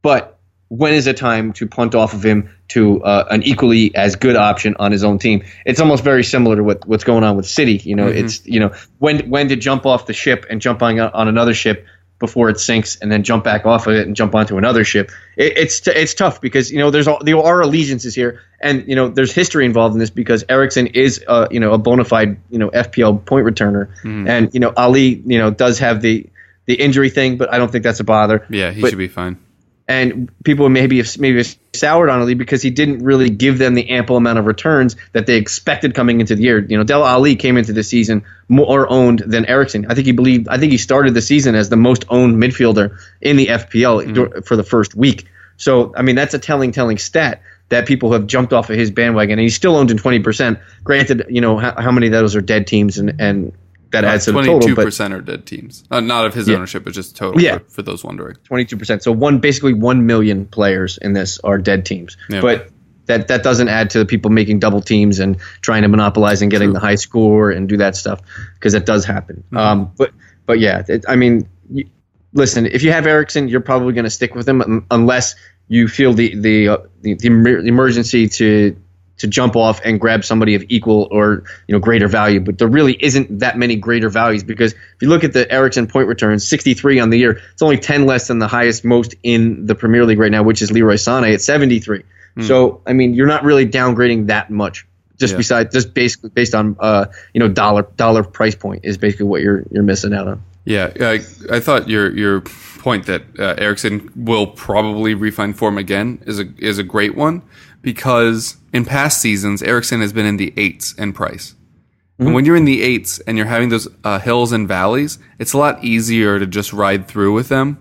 but 0.01 0.34
when 0.69 0.93
is 0.93 1.07
it 1.07 1.17
time 1.17 1.53
to 1.53 1.67
punt 1.67 1.93
off 1.93 2.13
of 2.13 2.25
him 2.25 2.49
to 2.69 3.03
uh, 3.03 3.27
an 3.29 3.43
equally 3.43 3.93
as 3.95 4.15
good 4.15 4.35
option 4.35 4.75
on 4.79 4.91
his 4.91 5.03
own 5.03 5.19
team? 5.19 5.43
It's 5.65 5.79
almost 5.79 6.03
very 6.03 6.23
similar 6.23 6.55
to 6.55 6.63
what, 6.63 6.87
what's 6.87 7.03
going 7.03 7.23
on 7.23 7.35
with 7.37 7.45
City. 7.45 7.77
You 7.77 7.95
know, 7.95 8.07
mm-hmm. 8.07 8.25
it's 8.25 8.45
you 8.45 8.59
know 8.59 8.73
when 8.99 9.29
when 9.29 9.49
to 9.49 9.55
jump 9.55 9.85
off 9.85 10.07
the 10.07 10.13
ship 10.13 10.45
and 10.49 10.61
jump 10.61 10.81
on 10.81 10.99
on 10.99 11.27
another 11.27 11.53
ship 11.53 11.85
before 12.17 12.49
it 12.49 12.59
sinks, 12.59 12.95
and 12.95 13.11
then 13.11 13.23
jump 13.23 13.43
back 13.43 13.65
off 13.65 13.87
of 13.87 13.93
it 13.93 14.07
and 14.07 14.15
jump 14.15 14.33
onto 14.33 14.57
another 14.57 14.83
ship. 14.83 15.11
It, 15.35 15.57
it's 15.57 15.81
t- 15.81 15.91
it's 15.91 16.13
tough 16.13 16.41
because 16.41 16.71
you 16.71 16.79
know 16.79 16.89
there's 16.89 17.07
all, 17.07 17.23
there 17.23 17.37
are 17.37 17.61
allegiances 17.61 18.15
here, 18.15 18.41
and 18.59 18.87
you 18.87 18.95
know 18.95 19.09
there's 19.09 19.33
history 19.33 19.65
involved 19.65 19.93
in 19.93 19.99
this 19.99 20.09
because 20.09 20.43
Eriksen 20.49 20.87
is 20.87 21.23
uh, 21.27 21.47
you 21.51 21.59
know 21.59 21.73
a 21.73 21.77
bona 21.77 22.05
fide 22.05 22.37
you 22.49 22.57
know 22.57 22.71
FPL 22.71 23.23
point 23.23 23.45
returner, 23.45 23.93
mm. 24.01 24.27
and 24.27 24.51
you 24.53 24.59
know 24.59 24.73
Alli 24.75 25.21
you 25.25 25.37
know 25.37 25.51
does 25.51 25.79
have 25.79 26.01
the 26.01 26.27
the 26.65 26.73
injury 26.73 27.11
thing, 27.11 27.37
but 27.37 27.53
I 27.53 27.59
don't 27.59 27.71
think 27.71 27.83
that's 27.83 27.99
a 27.99 28.03
bother. 28.03 28.47
Yeah, 28.49 28.71
he 28.71 28.81
but, 28.81 28.89
should 28.89 28.97
be 28.97 29.07
fine 29.07 29.44
and 29.87 30.31
people 30.43 30.67
maybe 30.69 31.03
maybe 31.19 31.43
soured 31.73 32.09
on 32.09 32.19
Alli 32.21 32.33
because 32.33 32.61
he 32.61 32.71
didn't 32.71 33.03
really 33.03 33.29
give 33.29 33.59
them 33.59 33.75
the 33.75 33.91
ample 33.91 34.17
amount 34.17 34.39
of 34.39 34.45
returns 34.45 34.95
that 35.11 35.27
they 35.27 35.37
expected 35.37 35.93
coming 35.93 36.19
into 36.21 36.35
the 36.35 36.41
year. 36.41 36.59
You 36.59 36.77
know, 36.77 36.83
Dele 36.83 37.03
Alli 37.03 37.35
came 37.35 37.57
into 37.57 37.71
the 37.71 37.83
season 37.83 38.23
more 38.47 38.91
owned 38.91 39.19
than 39.19 39.45
Eriksen. 39.45 39.85
I 39.89 39.93
think 39.93 40.07
he 40.07 40.11
believed. 40.11 40.47
I 40.47 40.57
think 40.57 40.71
he 40.71 40.79
started 40.79 41.13
the 41.13 41.21
season 41.21 41.53
as 41.53 41.69
the 41.69 41.75
most 41.75 42.05
owned 42.09 42.41
midfielder 42.41 42.97
in 43.21 43.37
the 43.37 43.47
FPL 43.47 44.05
mm-hmm. 44.05 44.41
for 44.41 44.55
the 44.55 44.63
first 44.63 44.95
week. 44.95 45.27
So 45.57 45.93
I 45.95 46.01
mean, 46.01 46.15
that's 46.15 46.33
a 46.33 46.39
telling 46.39 46.71
telling 46.71 46.97
stat 46.97 47.43
that 47.69 47.87
people 47.87 48.11
have 48.13 48.27
jumped 48.27 48.53
off 48.53 48.69
of 48.69 48.77
his 48.77 48.91
bandwagon, 48.91 49.33
and 49.33 49.41
he's 49.41 49.55
still 49.55 49.75
owned 49.75 49.91
in 49.91 49.97
twenty 49.97 50.19
percent. 50.19 50.59
Granted, 50.83 51.27
you 51.29 51.41
know 51.41 51.57
how, 51.57 51.79
how 51.79 51.91
many 51.91 52.07
of 52.07 52.11
those 52.13 52.35
are 52.35 52.41
dead 52.41 52.65
teams 52.65 52.97
and 52.97 53.21
and 53.21 53.53
that 54.01 54.05
adds 54.05 54.25
to 54.25 54.31
the 54.31 54.39
total. 54.39 54.59
Twenty-two 54.59 54.75
percent 54.75 55.13
are 55.13 55.21
dead 55.21 55.45
teams, 55.45 55.83
uh, 55.89 55.99
not 55.99 56.25
of 56.25 56.33
his 56.33 56.47
yeah. 56.47 56.55
ownership, 56.55 56.83
but 56.83 56.93
just 56.93 57.15
total. 57.15 57.41
Yeah. 57.41 57.57
For, 57.57 57.65
for 57.65 57.81
those 57.81 58.03
wondering, 58.03 58.37
twenty-two 58.43 58.77
percent. 58.77 59.03
So 59.03 59.11
one, 59.11 59.39
basically, 59.39 59.73
one 59.73 60.05
million 60.05 60.45
players 60.45 60.97
in 60.97 61.13
this 61.13 61.39
are 61.39 61.57
dead 61.57 61.85
teams. 61.85 62.17
Yeah. 62.29 62.41
But 62.41 62.69
that 63.07 63.27
that 63.27 63.43
doesn't 63.43 63.67
add 63.67 63.91
to 63.91 63.99
the 63.99 64.05
people 64.05 64.31
making 64.31 64.59
double 64.59 64.81
teams 64.81 65.19
and 65.19 65.37
trying 65.61 65.83
to 65.83 65.87
monopolize 65.87 66.41
and 66.41 66.49
getting 66.51 66.69
True. 66.69 66.73
the 66.73 66.79
high 66.79 66.95
score 66.95 67.51
and 67.51 67.69
do 67.69 67.77
that 67.77 67.95
stuff 67.95 68.21
because 68.55 68.73
that 68.73 68.85
does 68.85 69.05
happen. 69.05 69.43
Mm-hmm. 69.47 69.57
Um, 69.57 69.91
but 69.97 70.11
but 70.45 70.59
yeah, 70.59 70.83
it, 70.87 71.05
I 71.07 71.15
mean, 71.15 71.47
you, 71.69 71.89
listen, 72.33 72.65
if 72.65 72.83
you 72.83 72.91
have 72.91 73.05
Eriksen, 73.07 73.47
you're 73.47 73.61
probably 73.61 73.93
going 73.93 74.05
to 74.05 74.09
stick 74.09 74.35
with 74.35 74.47
him 74.47 74.85
unless 74.89 75.35
you 75.67 75.87
feel 75.87 76.13
the 76.13 76.35
the, 76.35 76.67
uh, 76.67 76.77
the 77.01 77.13
the 77.15 77.27
emergency 77.27 78.27
to 78.29 78.75
to 79.17 79.27
jump 79.27 79.55
off 79.55 79.79
and 79.83 79.99
grab 79.99 80.25
somebody 80.25 80.55
of 80.55 80.63
equal 80.69 81.07
or 81.11 81.43
you 81.67 81.73
know 81.73 81.79
greater 81.79 82.07
value. 82.07 82.39
But 82.39 82.57
there 82.57 82.67
really 82.67 82.97
isn't 82.99 83.39
that 83.39 83.57
many 83.57 83.75
greater 83.75 84.09
values 84.09 84.43
because 84.43 84.73
if 84.73 85.01
you 85.01 85.09
look 85.09 85.23
at 85.23 85.33
the 85.33 85.49
Eriksen 85.51 85.87
point 85.87 86.07
returns, 86.07 86.47
63 86.47 86.99
on 86.99 87.09
the 87.09 87.17
year, 87.17 87.39
it's 87.53 87.61
only 87.61 87.77
10 87.77 88.05
less 88.05 88.27
than 88.27 88.39
the 88.39 88.47
highest 88.47 88.83
most 88.83 89.15
in 89.23 89.65
the 89.65 89.75
Premier 89.75 90.05
League 90.05 90.19
right 90.19 90.31
now, 90.31 90.43
which 90.43 90.61
is 90.61 90.71
Leroy 90.71 90.95
Sané 90.95 91.33
at 91.33 91.41
73. 91.41 92.03
Mm. 92.37 92.47
So 92.47 92.81
I 92.85 92.93
mean, 92.93 93.13
you're 93.13 93.27
not 93.27 93.43
really 93.43 93.65
downgrading 93.65 94.27
that 94.27 94.49
much. 94.49 94.85
Just 95.17 95.33
yeah. 95.33 95.37
besides, 95.37 95.73
just 95.73 95.93
basically 95.93 96.29
based 96.29 96.53
on 96.53 96.75
uh, 96.79 97.05
you 97.33 97.39
know 97.39 97.47
dollar 97.47 97.83
dollar 97.95 98.23
price 98.23 98.55
point 98.55 98.83
is 98.83 98.97
basically 98.97 99.27
what 99.27 99.41
you're 99.41 99.63
you're 99.71 99.83
missing 99.83 100.13
out 100.13 100.27
on. 100.27 100.43
Yeah, 100.65 100.91
I, 100.99 101.21
I 101.49 101.59
thought 101.59 101.87
your 101.87 102.11
your 102.13 102.41
point 102.41 103.05
that 103.05 103.23
uh, 103.39 103.55
Eriksen 103.57 104.11
will 104.15 104.47
probably 104.47 105.13
refine 105.13 105.53
form 105.53 105.77
again 105.77 106.21
is 106.25 106.39
a 106.39 106.47
is 106.57 106.79
a 106.79 106.83
great 106.83 107.15
one 107.15 107.43
because 107.85 108.57
in 108.73 108.83
past 108.83 109.21
seasons, 109.21 109.61
Eriksen 109.61 110.01
has 110.01 110.11
been 110.11 110.25
in 110.25 110.37
the 110.37 110.51
eights 110.57 110.93
in 110.93 111.13
price. 111.13 111.51
Mm-hmm. 111.51 112.25
And 112.25 112.35
when 112.35 112.43
you're 112.43 112.55
in 112.55 112.65
the 112.65 112.81
eights 112.81 113.19
and 113.19 113.37
you're 113.37 113.45
having 113.45 113.69
those 113.69 113.87
uh, 114.03 114.19
hills 114.19 114.51
and 114.51 114.67
valleys, 114.67 115.19
it's 115.37 115.53
a 115.53 115.57
lot 115.57 115.83
easier 115.83 116.39
to 116.39 116.47
just 116.47 116.73
ride 116.73 117.07
through 117.07 117.33
with 117.33 117.47
them. 117.47 117.77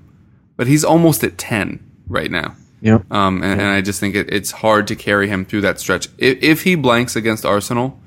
But 0.56 0.66
he's 0.66 0.84
almost 0.84 1.24
at 1.24 1.38
10 1.38 1.80
right 2.06 2.30
now. 2.30 2.54
Yeah. 2.82 2.98
Um, 3.10 3.42
and, 3.42 3.62
and, 3.62 3.70
I 3.70 3.80
just 3.80 3.98
think 3.98 4.14
it, 4.14 4.30
it's 4.30 4.50
hard 4.50 4.86
to 4.88 4.94
carry 4.94 5.26
him 5.26 5.46
through 5.46 5.62
that 5.62 5.80
stretch. 5.80 6.08
If, 6.18 6.42
if, 6.42 6.62
he 6.64 6.74
blanks 6.74 7.16
against 7.16 7.46
Arsenal, 7.46 7.98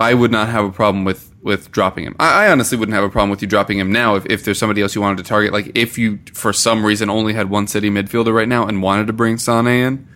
I 0.00 0.14
would 0.14 0.30
not 0.30 0.48
have 0.48 0.64
a 0.64 0.72
problem 0.72 1.04
with, 1.04 1.30
with 1.42 1.70
dropping 1.72 2.04
him. 2.04 2.16
I, 2.18 2.46
I, 2.46 2.50
honestly 2.50 2.78
wouldn't 2.78 2.94
have 2.94 3.04
a 3.04 3.10
problem 3.10 3.28
with 3.28 3.42
you 3.42 3.48
dropping 3.48 3.78
him 3.78 3.92
now 3.92 4.14
if, 4.14 4.24
if 4.26 4.44
there's 4.44 4.58
somebody 4.58 4.80
else 4.80 4.94
you 4.94 5.02
wanted 5.02 5.18
to 5.18 5.28
target. 5.28 5.52
Like 5.52 5.72
if 5.74 5.98
you, 5.98 6.20
for 6.32 6.54
some 6.54 6.86
reason, 6.86 7.10
only 7.10 7.34
had 7.34 7.50
one 7.50 7.66
City 7.66 7.90
midfielder 7.90 8.32
right 8.32 8.48
now 8.48 8.66
and 8.66 8.82
wanted 8.82 9.08
to 9.08 9.12
bring 9.12 9.36
Sane 9.36 9.66
in, 9.66 10.08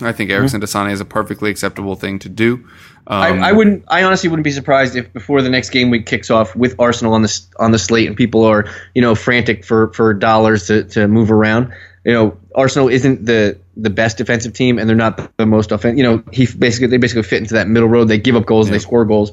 I 0.00 0.12
think 0.12 0.30
Eriksen 0.30 0.60
mm-hmm. 0.60 0.66
Sane 0.66 0.90
is 0.90 1.00
a 1.00 1.04
perfectly 1.04 1.50
acceptable 1.50 1.96
thing 1.96 2.18
to 2.20 2.28
do. 2.28 2.68
Um, 3.06 3.42
I, 3.42 3.48
I, 3.48 3.52
wouldn't. 3.52 3.84
I 3.88 4.04
honestly 4.04 4.28
wouldn't 4.28 4.44
be 4.44 4.52
surprised 4.52 4.94
if 4.94 5.12
before 5.12 5.42
the 5.42 5.50
next 5.50 5.70
game 5.70 5.90
week 5.90 6.06
kicks 6.06 6.30
off 6.30 6.54
with 6.54 6.76
Arsenal 6.78 7.14
on 7.14 7.22
the 7.22 7.40
on 7.58 7.72
the 7.72 7.78
slate 7.78 8.06
and 8.06 8.16
people 8.16 8.44
are 8.44 8.66
you 8.94 9.02
know 9.02 9.14
frantic 9.16 9.64
for 9.64 9.92
for 9.92 10.14
dollars 10.14 10.68
to 10.68 10.84
to 10.84 11.08
move 11.08 11.32
around. 11.32 11.72
You 12.04 12.12
know, 12.12 12.38
Arsenal 12.54 12.88
isn't 12.88 13.26
the 13.26 13.58
the 13.76 13.90
best 13.90 14.18
defensive 14.18 14.52
team, 14.52 14.78
and 14.78 14.88
they're 14.88 14.96
not 14.96 15.36
the 15.36 15.46
most 15.46 15.72
offensive. 15.72 15.98
You 15.98 16.04
know, 16.04 16.22
he 16.32 16.46
basically 16.46 16.88
they 16.88 16.96
basically 16.96 17.24
fit 17.24 17.42
into 17.42 17.54
that 17.54 17.66
middle 17.66 17.88
road. 17.88 18.04
They 18.04 18.18
give 18.18 18.36
up 18.36 18.46
goals 18.46 18.66
yeah. 18.66 18.72
and 18.72 18.80
they 18.80 18.84
score 18.84 19.04
goals. 19.04 19.32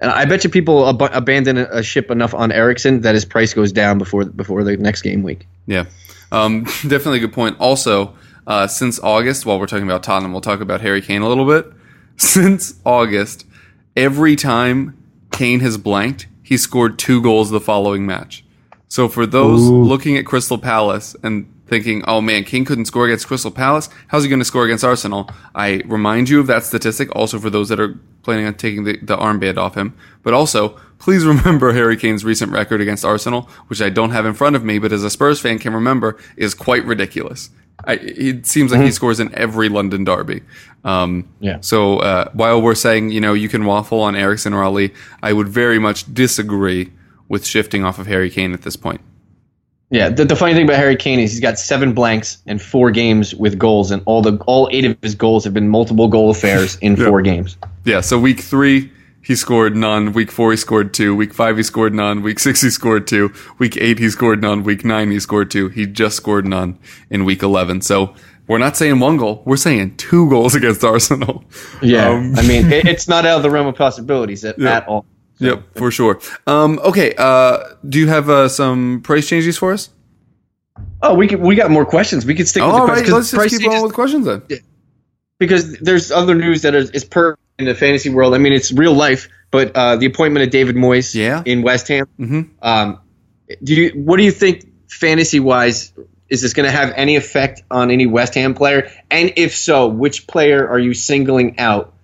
And 0.00 0.10
I 0.10 0.26
bet 0.26 0.44
you 0.44 0.50
people 0.50 0.88
ab- 0.88 1.10
abandon 1.12 1.58
a 1.58 1.82
ship 1.82 2.10
enough 2.10 2.34
on 2.34 2.52
Eriksen 2.52 3.00
that 3.00 3.14
his 3.14 3.24
price 3.24 3.52
goes 3.54 3.72
down 3.72 3.98
before 3.98 4.24
before 4.24 4.64
the 4.64 4.76
next 4.76 5.02
game 5.02 5.22
week. 5.22 5.46
Yeah, 5.66 5.86
um, 6.30 6.64
definitely 6.82 7.18
a 7.18 7.20
good 7.20 7.32
point. 7.32 7.56
Also, 7.58 8.14
uh, 8.48 8.66
since 8.66 8.98
August, 9.00 9.44
while 9.44 9.60
we're 9.60 9.66
talking 9.66 9.84
about 9.84 10.02
Tottenham, 10.02 10.32
we'll 10.32 10.40
talk 10.40 10.60
about 10.60 10.80
Harry 10.80 11.02
Kane 11.02 11.20
a 11.20 11.28
little 11.28 11.44
bit. 11.44 11.70
Since 12.16 12.80
August, 12.84 13.46
every 13.94 14.34
time 14.34 14.96
Kane 15.30 15.60
has 15.60 15.76
blanked, 15.76 16.26
he 16.42 16.56
scored 16.56 16.98
two 16.98 17.22
goals 17.22 17.50
the 17.50 17.60
following 17.60 18.06
match. 18.06 18.44
So 18.88 19.06
for 19.06 19.26
those 19.26 19.68
Ooh. 19.68 19.84
looking 19.84 20.16
at 20.16 20.24
Crystal 20.24 20.56
Palace 20.56 21.14
and 21.22 21.46
thinking, 21.66 22.02
oh 22.08 22.22
man, 22.22 22.42
Kane 22.42 22.64
couldn't 22.64 22.86
score 22.86 23.04
against 23.04 23.28
Crystal 23.28 23.50
Palace, 23.50 23.90
how's 24.08 24.22
he 24.22 24.30
going 24.30 24.40
to 24.40 24.44
score 24.46 24.64
against 24.64 24.82
Arsenal? 24.82 25.30
I 25.54 25.82
remind 25.84 26.30
you 26.30 26.40
of 26.40 26.46
that 26.46 26.64
statistic 26.64 27.14
also 27.14 27.38
for 27.38 27.50
those 27.50 27.68
that 27.68 27.78
are 27.78 28.00
planning 28.22 28.46
on 28.46 28.54
taking 28.54 28.84
the, 28.84 28.96
the 28.96 29.16
armband 29.16 29.58
off 29.58 29.76
him. 29.76 29.94
But 30.22 30.32
also, 30.32 30.70
please 30.98 31.24
remember 31.26 31.72
Harry 31.72 31.98
Kane's 31.98 32.24
recent 32.24 32.50
record 32.50 32.80
against 32.80 33.04
Arsenal, 33.04 33.42
which 33.68 33.82
I 33.82 33.90
don't 33.90 34.10
have 34.10 34.24
in 34.24 34.32
front 34.32 34.56
of 34.56 34.64
me, 34.64 34.78
but 34.78 34.90
as 34.90 35.04
a 35.04 35.10
Spurs 35.10 35.38
fan 35.38 35.58
can 35.58 35.74
remember, 35.74 36.16
is 36.36 36.54
quite 36.54 36.84
ridiculous. 36.86 37.50
I, 37.88 37.94
it 37.94 38.46
seems 38.46 38.70
like 38.70 38.82
he 38.82 38.92
scores 38.92 39.18
in 39.18 39.34
every 39.34 39.70
London 39.70 40.04
derby. 40.04 40.42
Um, 40.84 41.28
Yeah. 41.40 41.58
So 41.62 41.98
uh, 41.98 42.30
while 42.34 42.60
we're 42.60 42.74
saying 42.74 43.10
you 43.10 43.20
know 43.20 43.32
you 43.32 43.48
can 43.48 43.64
waffle 43.64 44.00
on 44.00 44.14
Eriksen 44.14 44.52
or 44.52 44.62
Alli, 44.62 44.92
I 45.22 45.32
would 45.32 45.48
very 45.48 45.78
much 45.78 46.12
disagree 46.12 46.92
with 47.28 47.44
shifting 47.44 47.84
off 47.84 47.98
of 47.98 48.06
Harry 48.06 48.30
Kane 48.30 48.52
at 48.52 48.62
this 48.62 48.76
point. 48.76 49.00
Yeah, 49.90 50.10
the, 50.10 50.26
the 50.26 50.36
funny 50.36 50.52
thing 50.52 50.64
about 50.64 50.76
Harry 50.76 50.96
Kane 50.96 51.18
is 51.18 51.32
he's 51.32 51.40
got 51.40 51.58
seven 51.58 51.94
blanks 51.94 52.42
and 52.46 52.60
four 52.60 52.90
games 52.90 53.34
with 53.34 53.58
goals, 53.58 53.90
and 53.90 54.02
all 54.04 54.20
the 54.20 54.36
all 54.46 54.68
eight 54.70 54.84
of 54.84 54.96
his 55.02 55.14
goals 55.14 55.44
have 55.44 55.54
been 55.54 55.68
multiple 55.68 56.08
goal 56.08 56.30
affairs 56.30 56.76
in 56.82 56.94
four 56.94 57.22
games. 57.22 57.56
Yeah. 57.84 58.02
So 58.02 58.18
week 58.18 58.40
three 58.40 58.92
he 59.28 59.36
scored 59.36 59.76
none. 59.76 60.12
Week 60.12 60.30
four 60.32 60.50
he 60.50 60.56
scored 60.56 60.92
two. 60.94 61.14
Week 61.14 61.32
five 61.34 61.56
he 61.58 61.62
scored 61.62 61.94
none. 61.94 62.22
Week 62.22 62.38
six 62.38 62.62
he 62.62 62.70
scored 62.70 63.06
two. 63.06 63.32
Week 63.58 63.76
eight 63.76 63.98
he 63.98 64.08
scored 64.10 64.40
none. 64.42 64.64
Week 64.64 64.84
nine 64.84 65.10
he 65.10 65.20
scored 65.20 65.50
two. 65.50 65.68
He 65.68 65.86
just 65.86 66.16
scored 66.16 66.46
none 66.46 66.78
in 67.10 67.24
week 67.24 67.42
eleven. 67.42 67.80
So. 67.80 68.14
We're 68.50 68.56
not 68.56 68.78
saying 68.78 68.98
one 68.98 69.18
goal. 69.18 69.42
We're 69.44 69.58
saying 69.58 69.98
two 69.98 70.26
goals 70.30 70.54
against 70.60 70.82
Arsenal. 70.82 71.44
Yeah, 71.82 72.08
Um, 72.08 72.34
I 72.34 72.40
mean 72.48 72.72
it, 72.72 72.86
it's 72.88 73.06
not 73.06 73.26
out 73.26 73.36
of 73.36 73.42
the 73.42 73.50
realm 73.50 73.66
of 73.66 73.74
possibilities 73.74 74.42
at, 74.42 74.58
Yeah. 74.58 74.78
at 74.78 74.88
all. 74.88 75.04
Yep, 75.38 75.76
for 75.76 75.90
sure. 75.90 76.18
Um, 76.46 76.78
okay, 76.82 77.14
uh, 77.18 77.58
do 77.86 77.98
you 77.98 78.06
have 78.08 78.30
uh, 78.30 78.48
some 78.48 79.02
price 79.02 79.28
changes 79.28 79.58
for 79.58 79.74
us? 79.74 79.90
Oh, 81.02 81.12
we 81.14 81.28
could, 81.28 81.40
we 81.40 81.56
got 81.56 81.70
more 81.70 81.84
questions. 81.84 82.24
We 82.24 82.34
could 82.34 82.48
stick 82.48 82.62
with 82.62 82.72
the 82.72 82.78
right, 82.80 82.86
questions 83.04 83.10
'cause 83.10 83.34
let's 83.34 83.50
just 83.52 83.62
keep 83.62 83.82
with 83.82 83.92
questions 83.92 84.24
then. 84.24 84.40
because 85.38 85.76
there's 85.80 86.10
other 86.10 86.34
news 86.34 86.62
that 86.62 86.74
is, 86.74 86.88
is 86.92 87.04
per 87.04 87.36
in 87.58 87.64
the 87.66 87.74
fantasy 87.74 88.10
world. 88.10 88.34
I 88.34 88.38
mean, 88.38 88.52
it's 88.52 88.72
real 88.72 88.94
life, 88.94 89.28
but 89.50 89.74
uh, 89.74 89.96
the 89.96 90.06
appointment 90.06 90.44
of 90.44 90.50
David 90.50 90.76
Moyes 90.76 91.14
Yeah. 91.14 91.42
in 91.44 91.62
West 91.62 91.88
Ham. 91.88 92.06
Mhm. 92.18 92.48
Um, 92.62 93.00
do 93.62 93.74
you 93.74 93.90
what 93.90 94.16
do 94.18 94.22
you 94.24 94.30
think 94.30 94.66
fantasy 94.88 95.40
wise? 95.40 95.92
Is 96.28 96.42
this 96.42 96.52
going 96.52 96.66
to 96.66 96.70
have 96.76 96.92
any 96.94 97.16
effect 97.16 97.62
on 97.70 97.90
any 97.90 98.06
West 98.06 98.34
Ham 98.34 98.54
player? 98.54 98.90
And 99.10 99.32
if 99.36 99.56
so, 99.56 99.88
which 99.88 100.26
player 100.26 100.68
are 100.68 100.78
you 100.78 100.92
singling 100.92 101.58
out 101.58 101.94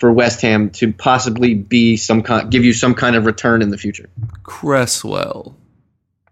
for 0.00 0.12
West 0.12 0.42
Ham 0.42 0.70
to 0.70 0.92
possibly 0.92 1.54
be 1.54 1.96
some 1.96 2.22
kind, 2.22 2.50
give 2.50 2.64
you 2.64 2.72
some 2.72 2.94
kind 2.94 3.14
of 3.16 3.24
return 3.24 3.62
in 3.62 3.70
the 3.70 3.78
future? 3.78 4.08
Cresswell. 4.42 5.56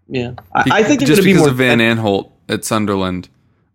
Yeah, 0.09 0.33
I, 0.53 0.63
I 0.79 0.83
think 0.83 1.05
just 1.05 1.23
because 1.23 1.39
more. 1.41 1.49
of 1.49 1.55
Van 1.55 1.79
Aanholt 1.79 2.31
at 2.49 2.63
Sunderland, 2.65 3.27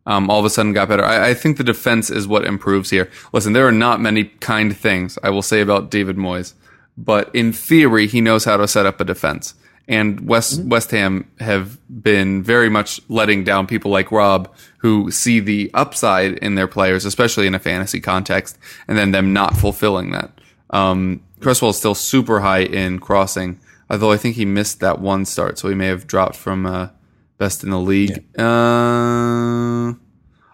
um, 0.06 0.30
all 0.30 0.38
of 0.38 0.44
a 0.44 0.50
sudden 0.50 0.72
got 0.72 0.88
better. 0.88 1.04
I, 1.04 1.30
I 1.30 1.34
think 1.34 1.56
the 1.56 1.64
defense 1.64 2.10
is 2.10 2.26
what 2.26 2.44
improves 2.44 2.90
here. 2.90 3.10
Listen, 3.32 3.52
there 3.52 3.66
are 3.66 3.72
not 3.72 4.00
many 4.00 4.24
kind 4.24 4.76
things 4.76 5.18
I 5.22 5.30
will 5.30 5.42
say 5.42 5.60
about 5.60 5.90
David 5.90 6.16
Moyes, 6.16 6.54
but 6.96 7.34
in 7.34 7.52
theory, 7.52 8.06
he 8.06 8.20
knows 8.20 8.44
how 8.44 8.56
to 8.56 8.66
set 8.68 8.86
up 8.86 9.00
a 9.00 9.04
defense. 9.04 9.54
And 9.88 10.28
West 10.28 10.60
Mm-hmm. 10.60 10.68
West 10.68 10.90
Ham 10.92 11.30
have 11.40 11.78
been 12.02 12.42
very 12.42 12.68
much 12.68 13.00
letting 13.08 13.44
down 13.44 13.66
people 13.66 13.90
like 13.90 14.12
Rob, 14.12 14.52
who 14.78 15.10
see 15.10 15.40
the 15.40 15.70
upside 15.74 16.34
in 16.34 16.54
their 16.54 16.68
players, 16.68 17.04
especially 17.04 17.46
in 17.46 17.54
a 17.54 17.58
fantasy 17.58 18.00
context, 18.00 18.58
and 18.86 18.96
then 18.96 19.10
them 19.10 19.32
not 19.32 19.56
fulfilling 19.56 20.10
that. 20.12 20.30
Um, 20.70 21.20
Cresswell 21.40 21.70
is 21.70 21.76
still 21.76 21.94
super 21.94 22.40
high 22.40 22.62
in 22.62 23.00
crossing, 23.00 23.58
although 23.90 24.12
I 24.12 24.16
think 24.16 24.36
he 24.36 24.44
missed 24.44 24.80
that 24.80 25.00
one 25.00 25.24
start, 25.24 25.58
so 25.58 25.68
he 25.68 25.74
may 25.74 25.86
have 25.86 26.06
dropped 26.06 26.36
from 26.36 26.64
uh, 26.64 26.88
best 27.42 27.64
in 27.64 27.70
the 27.70 27.78
league. 27.80 28.24
Uh, 28.38 29.94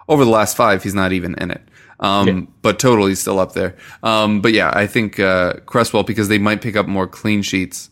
over 0.09 0.25
the 0.25 0.31
last 0.31 0.57
five, 0.57 0.83
he's 0.83 0.95
not 0.95 1.13
even 1.13 1.35
in 1.35 1.51
it. 1.51 1.61
Um, 2.01 2.49
But 2.63 2.79
totally 2.79 3.15
still 3.15 3.39
up 3.39 3.53
there. 3.53 3.77
Um, 4.03 4.41
but 4.41 4.55
yeah, 4.55 4.71
I 4.73 4.87
think 4.87 5.21
uh, 5.21 5.55
Cresswell 5.67 6.05
because 6.05 6.29
they 6.29 6.39
might 6.39 6.63
pick 6.63 6.77
up 6.77 6.87
more 6.87 7.07
clean 7.07 7.43
sheets. 7.43 7.91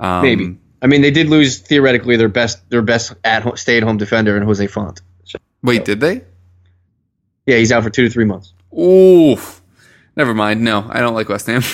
Um, 0.00 0.22
Maybe. 0.22 0.56
I 0.80 0.86
mean, 0.86 1.02
they 1.02 1.10
did 1.10 1.28
lose 1.28 1.58
theoretically 1.58 2.16
their 2.16 2.28
best 2.30 2.70
their 2.70 2.82
best 2.82 3.12
at 3.24 3.42
home, 3.42 3.56
stay 3.56 3.76
at 3.76 3.82
home 3.82 3.98
defender 3.98 4.36
in 4.36 4.44
Jose 4.44 4.66
Fonte. 4.66 5.02
So, 5.24 5.38
Wait, 5.62 5.84
did 5.84 6.00
they? 6.00 6.22
yeah, 7.46 7.56
he's 7.58 7.72
out 7.72 7.82
for 7.82 7.90
two 7.90 8.04
to 8.04 8.10
three 8.10 8.24
months. 8.24 8.54
Oof. 8.72 9.60
Never 10.16 10.32
mind. 10.34 10.62
No, 10.62 10.86
I 10.88 11.00
don't 11.00 11.14
like 11.14 11.28
West 11.28 11.46
Ham. 11.48 11.62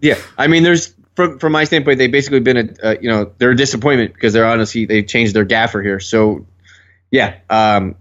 Yeah, 0.00 0.18
I 0.38 0.46
mean, 0.46 0.62
there's 0.62 0.93
from 1.14 1.38
from 1.38 1.52
my 1.52 1.64
standpoint, 1.64 1.98
they've 1.98 2.10
basically 2.10 2.40
been 2.40 2.56
a 2.56 2.86
uh, 2.86 2.96
you 3.00 3.08
know 3.08 3.32
they're 3.38 3.52
a 3.52 3.56
disappointment 3.56 4.14
because 4.14 4.32
they're 4.32 4.46
honestly 4.46 4.86
they've 4.86 5.06
changed 5.06 5.34
their 5.34 5.44
gaffer 5.44 5.82
here. 5.82 6.00
So 6.00 6.46
yeah, 7.10 7.38
um, 7.48 7.96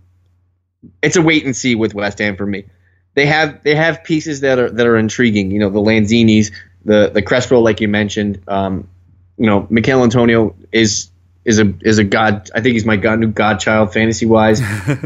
it's 1.02 1.15
a 1.15 1.21
wait 1.21 1.45
and 1.45 1.56
see 1.56 1.76
with 1.76 1.93
West 1.93 2.19
Ham 2.19 2.36
for 2.36 2.45
me. 2.45 2.65
They 3.13 3.28
have 3.28 3.63
they 3.63 3.76
have 3.76 4.04
pieces 4.04 4.41
that 4.41 4.58
are 4.60 4.69
that 4.69 4.88
are 4.88 4.97
intriguing. 4.97 5.52
You 5.52 5.60
know, 5.60 5.69
the 5.69 5.80
Lanzinis, 5.80 6.52
the 6.84 7.12
the 7.13 7.21
Cresswell, 7.21 7.62
like 7.62 7.82
you 7.82 7.88
mentioned. 7.88 8.41
Um, 8.47 8.89
you 9.38 9.45
know, 9.45 9.67
Michael 9.69 10.04
Antonio 10.04 10.56
is 10.71 11.12
is 11.45 11.60
a 11.60 11.73
is 11.82 11.99
a 11.99 12.04
god. 12.04 12.49
I 12.56 12.62
think 12.62 12.73
he's 12.73 12.86
my 12.86 12.97
god 12.97 13.19
new 13.19 13.28
godchild 13.28 13.93
fantasy 13.93 14.26
wise. 14.26 14.62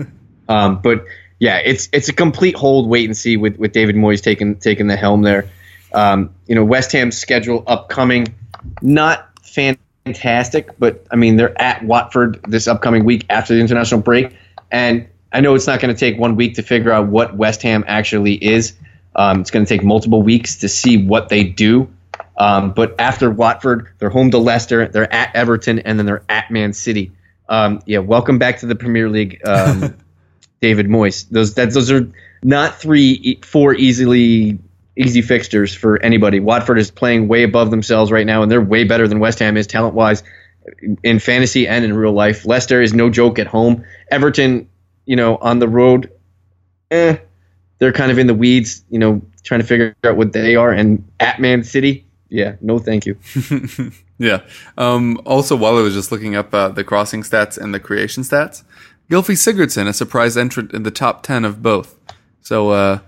um, 0.48 0.82
but 0.82 1.06
yeah, 1.40 1.58
it's 1.58 1.90
it's 1.92 2.10
a 2.10 2.14
complete 2.14 2.56
hold 2.56 2.88
wait 2.88 3.06
and 3.06 3.18
see 3.18 3.36
with 3.36 3.58
with 3.58 3.74
David 3.74 3.96
Moyes 3.96 4.22
taking 4.22 4.56
taking 4.56 4.88
the 4.88 4.96
helm 4.96 5.22
there. 5.22 5.50
Um, 5.94 6.36
you 6.48 6.56
know, 6.56 6.66
West 6.66 6.92
Ham's 6.92 7.18
schedule 7.18 7.64
upcoming, 7.66 8.36
not 8.82 9.30
fantastic, 9.44 10.78
but 10.78 11.06
I 11.12 11.16
mean 11.16 11.38
they're 11.38 11.60
at 11.60 11.84
Watford 11.84 12.40
this 12.48 12.68
upcoming 12.68 13.06
week 13.06 13.26
after 13.30 13.54
the 13.54 13.62
international 13.62 14.02
break, 14.02 14.36
and 14.72 15.08
I 15.32 15.42
know 15.42 15.56
it's 15.56 15.68
not 15.68 15.80
going 15.80 15.94
to 15.94 16.00
take 16.00 16.20
one 16.20 16.36
week 16.36 16.56
to 16.56 16.64
figure 16.64 16.92
out 16.92 17.08
what 17.08 17.36
West 17.36 17.62
Ham 17.64 17.84
actually 17.88 18.34
is. 18.34 18.74
Um, 19.16 19.42
it's 19.42 19.52
going 19.52 19.66
to 19.66 19.70
take 19.70 19.84
multiple 19.84 20.22
weeks 20.22 20.58
to 20.58 20.70
see 20.70 21.04
what 21.04 21.30
they 21.30 21.44
do. 21.44 21.92
Um, 22.38 22.72
but 22.72 22.96
after 23.00 23.32
Watford, 23.32 23.90
they're 23.98 24.10
home 24.10 24.32
to 24.32 24.38
Leicester, 24.38 24.88
they're 24.88 25.12
at 25.12 25.36
Everton, 25.36 25.80
and 25.80 25.98
then 25.98 26.06
they're 26.06 26.24
at 26.30 26.52
Man 26.52 26.74
City. 26.74 27.12
Um, 27.50 27.82
yeah, 27.86 28.00
welcome 28.00 28.38
back 28.38 28.60
to 28.60 28.68
the 28.68 28.76
Premier 28.76 29.10
League, 29.10 29.42
um, 29.46 29.96
David 30.62 30.88
Moyes. 30.88 31.28
Those 31.30 31.56
that 31.56 31.72
those 31.72 31.92
are 31.92 32.12
not 32.44 32.80
three, 32.80 33.40
four 33.44 33.74
easily 33.74 34.60
easy 34.98 35.22
fixtures 35.22 35.74
for 35.74 36.02
anybody. 36.02 36.40
Watford 36.40 36.80
is 36.80 36.92
playing 36.92 37.28
way 37.28 37.44
above 37.44 37.72
themselves 37.72 38.12
right 38.12 38.26
now, 38.26 38.42
and 38.42 38.52
they're 38.52 38.62
way 38.62 38.84
better 38.84 39.08
than 39.08 39.20
West 39.20 39.40
Ham 39.40 39.58
is 39.58 39.68
talent 39.68 39.96
wise 39.96 40.24
in 41.04 41.20
fantasy 41.20 41.68
and 41.68 41.86
in 41.86 41.96
real 41.96 42.12
life. 42.12 42.46
Leicester 42.46 42.82
is 42.82 42.94
no 42.94 43.10
joke 43.10 43.40
at 43.40 43.48
home. 43.48 43.86
Everton, 44.12 44.70
you 45.06 45.16
know, 45.16 45.38
on 45.38 45.60
the 45.60 45.68
road, 45.68 46.12
eh, 46.92 47.18
they're 47.80 47.94
kind 47.94 48.12
of 48.12 48.18
in 48.18 48.28
the 48.28 48.34
weeds, 48.34 48.84
you 48.90 49.00
know, 49.00 49.22
trying 49.44 49.62
to 49.62 49.66
figure 49.66 49.96
out 50.04 50.18
what 50.18 50.34
they 50.34 50.56
are. 50.56 50.72
And 50.72 51.08
at 51.20 51.40
Man 51.40 51.64
City, 51.64 52.06
yeah, 52.30 52.56
no, 52.60 52.80
thank 52.80 53.06
you. 53.06 53.18
yeah. 54.18 54.42
Um, 54.78 55.22
also, 55.26 55.56
while 55.56 55.78
I 55.78 55.82
was 55.82 55.94
just 55.94 56.12
looking 56.12 56.36
up 56.36 56.54
uh, 56.54 56.70
the 56.70 56.84
crossing 56.84 57.24
stats 57.24 57.58
and 57.58 57.74
the 57.74 57.80
creation 57.80 58.24
stats, 58.24 58.64
Gylfi 59.10 59.36
Sigurdsson, 59.36 59.88
a 59.88 59.94
surprise 59.94 60.36
entrant 60.36 60.74
in 60.74 60.84
the 60.84 60.92
top 60.92 61.24
10 61.24 61.46
of 61.46 61.62
both. 61.62 61.96
So, 62.42 62.72
uh, 62.72 63.00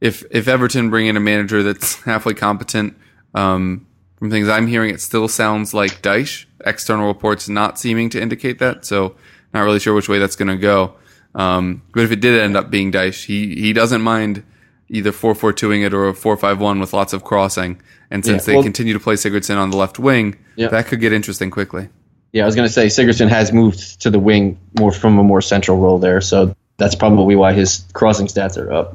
if 0.00 0.24
if 0.30 0.48
Everton 0.48 0.90
bring 0.90 1.06
in 1.06 1.16
a 1.16 1.20
manager 1.20 1.62
that's 1.62 2.00
halfway 2.02 2.34
competent, 2.34 2.96
um, 3.34 3.86
from 4.16 4.30
things 4.30 4.48
I'm 4.48 4.66
hearing, 4.66 4.90
it 4.94 5.00
still 5.00 5.28
sounds 5.28 5.74
like 5.74 6.02
Dyche. 6.02 6.46
External 6.64 7.06
reports 7.06 7.48
not 7.48 7.78
seeming 7.78 8.10
to 8.10 8.20
indicate 8.20 8.58
that, 8.58 8.84
so 8.84 9.14
not 9.54 9.60
really 9.62 9.78
sure 9.78 9.94
which 9.94 10.08
way 10.08 10.18
that's 10.18 10.34
going 10.36 10.48
to 10.48 10.56
go. 10.56 10.94
Um, 11.34 11.82
but 11.94 12.02
if 12.02 12.10
it 12.10 12.20
did 12.20 12.40
end 12.40 12.56
up 12.56 12.70
being 12.70 12.90
Dyche, 12.90 13.24
he 13.26 13.54
he 13.60 13.72
doesn't 13.72 14.02
mind 14.02 14.42
either 14.88 15.12
four 15.12 15.34
four 15.34 15.52
twoing 15.52 15.86
it 15.86 15.94
or 15.94 16.08
a 16.08 16.14
four 16.14 16.36
five 16.36 16.60
one 16.60 16.80
with 16.80 16.92
lots 16.92 17.12
of 17.12 17.22
crossing. 17.22 17.80
And 18.10 18.24
since 18.24 18.42
Yeah, 18.44 18.46
they 18.52 18.54
well- 18.56 18.62
continue 18.64 18.94
to 18.94 19.00
play 19.00 19.14
Sigurdsson 19.14 19.56
on 19.58 19.70
the 19.70 19.76
left 19.76 19.98
wing, 19.98 20.36
Yeah. 20.56 20.68
that 20.68 20.86
could 20.86 21.00
get 21.00 21.12
interesting 21.12 21.50
quickly. 21.50 21.88
Yeah, 22.32 22.42
I 22.42 22.46
was 22.46 22.54
going 22.54 22.66
to 22.66 22.72
say 22.72 22.86
Sigurdsson 22.86 23.28
has 23.28 23.52
moved 23.52 24.00
to 24.02 24.10
the 24.10 24.18
wing 24.18 24.58
more 24.78 24.90
from 24.92 25.18
a 25.18 25.22
more 25.22 25.40
central 25.42 25.78
role 25.78 25.98
there, 25.98 26.20
so 26.20 26.54
that's 26.78 26.94
probably 26.94 27.36
why 27.36 27.52
his 27.52 27.84
crossing 27.92 28.26
stats 28.26 28.56
are 28.56 28.72
up. 28.72 28.94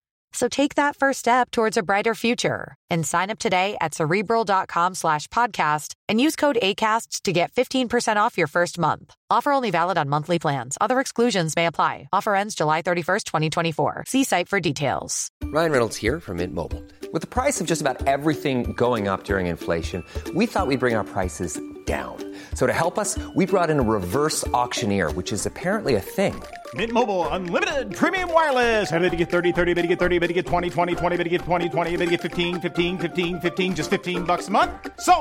So 0.33 0.47
take 0.47 0.75
that 0.75 0.95
first 0.95 1.19
step 1.19 1.51
towards 1.51 1.77
a 1.77 1.83
brighter 1.83 2.15
future 2.15 2.75
and 2.89 3.05
sign 3.05 3.29
up 3.29 3.39
today 3.39 3.75
at 3.81 3.93
cerebral.com 3.93 4.95
slash 4.95 5.27
podcast 5.27 5.93
and 6.07 6.21
use 6.21 6.35
code 6.35 6.57
ACasts 6.61 7.21
to 7.23 7.33
get 7.33 7.51
15% 7.51 8.15
off 8.15 8.37
your 8.37 8.47
first 8.47 8.79
month. 8.79 9.13
Offer 9.29 9.51
only 9.51 9.71
valid 9.71 9.97
on 9.97 10.07
monthly 10.09 10.39
plans. 10.39 10.77
Other 10.79 10.99
exclusions 10.99 11.55
may 11.55 11.65
apply. 11.65 12.07
Offer 12.13 12.33
ends 12.35 12.55
July 12.55 12.81
31st, 12.81 13.23
2024. 13.25 14.05
See 14.07 14.23
site 14.23 14.47
for 14.47 14.59
details. 14.59 15.29
Ryan 15.43 15.71
Reynolds 15.71 15.97
here 15.97 16.19
from 16.19 16.37
Mint 16.37 16.53
Mobile. 16.53 16.83
With 17.11 17.21
the 17.21 17.27
price 17.27 17.59
of 17.59 17.67
just 17.67 17.81
about 17.81 18.07
everything 18.07 18.71
going 18.73 19.09
up 19.09 19.25
during 19.25 19.47
inflation, 19.47 20.03
we 20.33 20.45
thought 20.45 20.67
we'd 20.67 20.79
bring 20.79 20.95
our 20.95 21.03
prices 21.03 21.59
down. 21.85 22.17
So 22.53 22.67
to 22.67 22.73
help 22.73 22.97
us, 22.97 23.17
we 23.35 23.45
brought 23.45 23.69
in 23.69 23.79
a 23.79 23.83
reverse 23.83 24.47
auctioneer, 24.47 25.11
which 25.11 25.33
is 25.33 25.45
apparently 25.45 25.95
a 25.95 25.99
thing. 26.01 26.41
Mint 26.73 26.93
Mobile 26.93 27.27
unlimited 27.29 27.93
premium 27.93 28.31
wireless. 28.31 28.89
Have 28.89 29.01
to 29.01 29.17
get 29.17 29.29
30, 29.29 29.51
30, 29.51 29.73
bit 29.73 29.81
to 29.81 29.87
get 29.89 29.99
30, 29.99 30.19
bit 30.19 30.27
to 30.27 30.33
get 30.33 30.45
20, 30.45 30.69
20, 30.69 30.95
20, 30.95 31.17
bit 31.17 31.23
to 31.25 31.29
get 31.29 31.41
20, 31.41 31.67
20, 31.69 31.91
bit 31.97 32.05
to 32.05 32.11
get 32.11 32.21
15, 32.21 32.61
15, 32.61 32.97
15, 32.97 33.39
15 33.41 33.75
just 33.75 33.89
15 33.89 34.23
bucks 34.23 34.47
a 34.47 34.51
month. 34.51 34.71
So, 35.01 35.13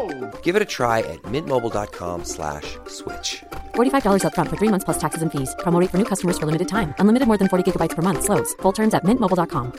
Give 0.42 0.54
it 0.54 0.62
a 0.62 0.64
try 0.64 1.00
at 1.00 1.20
mintmobile.com 1.22 2.24
slash 2.24 2.78
switch. 2.86 3.42
$45 3.74 4.22
upfront 4.22 4.48
for 4.50 4.56
three 4.56 4.68
months 4.68 4.84
plus 4.84 4.98
taxes 4.98 5.22
and 5.22 5.32
fees. 5.32 5.52
Promo 5.58 5.80
rate 5.80 5.90
for 5.90 5.98
new 5.98 6.04
customers 6.04 6.38
for 6.38 6.46
limited 6.46 6.68
time. 6.68 6.94
Unlimited 7.00 7.26
more 7.26 7.38
than 7.38 7.48
40 7.48 7.64
gigabytes 7.68 7.96
per 7.96 8.02
month. 8.02 8.22
Slows. 8.22 8.54
Full 8.62 8.72
terms 8.72 8.94
at 8.94 9.02
mintmobile.com. 9.04 9.72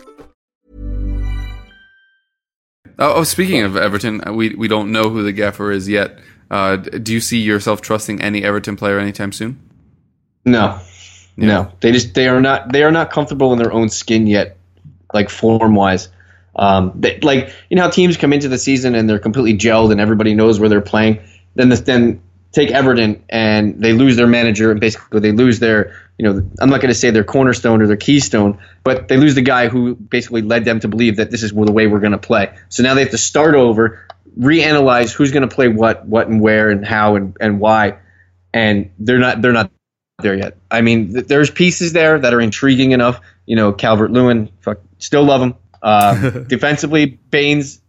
Oh, 2.99 3.13
oh, 3.15 3.23
speaking 3.23 3.63
of 3.63 3.77
Everton, 3.77 4.21
uh, 4.27 4.33
we 4.33 4.53
we 4.55 4.67
don't 4.67 4.91
know 4.91 5.09
who 5.09 5.23
the 5.23 5.31
gaffer 5.31 5.71
is 5.71 5.87
yet. 5.89 6.19
Uh, 6.51 6.75
do 6.75 7.13
you 7.13 7.19
see 7.21 7.39
yourself 7.39 7.81
trusting 7.81 8.21
any 8.21 8.43
Everton 8.43 8.75
player 8.75 8.99
anytime 8.99 9.31
soon? 9.31 9.57
No, 10.45 10.79
no, 11.37 11.71
they 11.79 11.91
just 11.91 12.13
they 12.13 12.27
are 12.27 12.41
not 12.41 12.71
they 12.71 12.83
are 12.83 12.91
not 12.91 13.11
comfortable 13.11 13.53
in 13.53 13.59
their 13.59 13.71
own 13.71 13.89
skin 13.89 14.27
yet, 14.27 14.57
like 15.13 15.29
form 15.29 15.75
wise. 15.75 16.09
Um, 16.55 16.91
they, 16.95 17.19
like 17.19 17.53
you 17.69 17.77
know 17.77 17.83
how 17.83 17.89
teams 17.89 18.17
come 18.17 18.33
into 18.33 18.49
the 18.49 18.57
season 18.57 18.95
and 18.95 19.09
they're 19.09 19.19
completely 19.19 19.57
gelled 19.57 19.91
and 19.91 20.01
everybody 20.01 20.33
knows 20.33 20.59
where 20.59 20.69
they're 20.69 20.81
playing. 20.81 21.21
Then 21.55 21.69
the, 21.69 21.75
then 21.77 22.21
take 22.51 22.71
Everton 22.71 23.23
and 23.29 23.81
they 23.81 23.93
lose 23.93 24.17
their 24.17 24.27
manager 24.27 24.71
and 24.71 24.79
basically 24.79 25.21
they 25.21 25.31
lose 25.31 25.59
their 25.59 25.95
you 26.17 26.25
know 26.25 26.49
I'm 26.59 26.69
not 26.69 26.81
going 26.81 26.93
to 26.93 26.99
say 26.99 27.09
their 27.09 27.23
cornerstone 27.23 27.81
or 27.81 27.87
their 27.87 27.97
keystone, 27.97 28.59
but 28.83 29.07
they 29.07 29.17
lose 29.17 29.35
the 29.35 29.41
guy 29.41 29.69
who 29.69 29.95
basically 29.95 30.41
led 30.41 30.65
them 30.65 30.79
to 30.81 30.87
believe 30.87 31.17
that 31.17 31.31
this 31.31 31.43
is 31.43 31.51
the 31.51 31.71
way 31.71 31.87
we're 31.87 31.99
going 31.99 32.11
to 32.11 32.17
play. 32.17 32.53
So 32.69 32.83
now 32.83 32.93
they 32.93 33.01
have 33.01 33.11
to 33.11 33.17
start 33.17 33.55
over, 33.55 34.05
reanalyze 34.37 35.13
who's 35.13 35.31
going 35.31 35.47
to 35.47 35.53
play 35.53 35.69
what, 35.69 36.05
what 36.05 36.27
and 36.27 36.41
where 36.41 36.69
and 36.69 36.85
how 36.85 37.15
and, 37.15 37.37
and 37.39 37.59
why, 37.59 37.99
and 38.53 38.91
they're 38.99 39.19
not 39.19 39.41
they're 39.41 39.53
not 39.53 39.71
there 40.21 40.35
yet. 40.35 40.57
I 40.69 40.81
mean, 40.81 41.13
th- 41.13 41.27
there's 41.27 41.49
pieces 41.49 41.93
there 41.93 42.19
that 42.19 42.33
are 42.33 42.41
intriguing 42.41 42.91
enough. 42.91 43.21
You 43.45 43.55
know, 43.55 43.73
Calvert 43.73 44.11
Lewin, 44.11 44.49
fuck, 44.61 44.79
still 44.99 45.23
love 45.23 45.41
him. 45.41 45.55
Uh, 45.81 46.29
defensively, 46.47 47.05
Baines, 47.05 47.81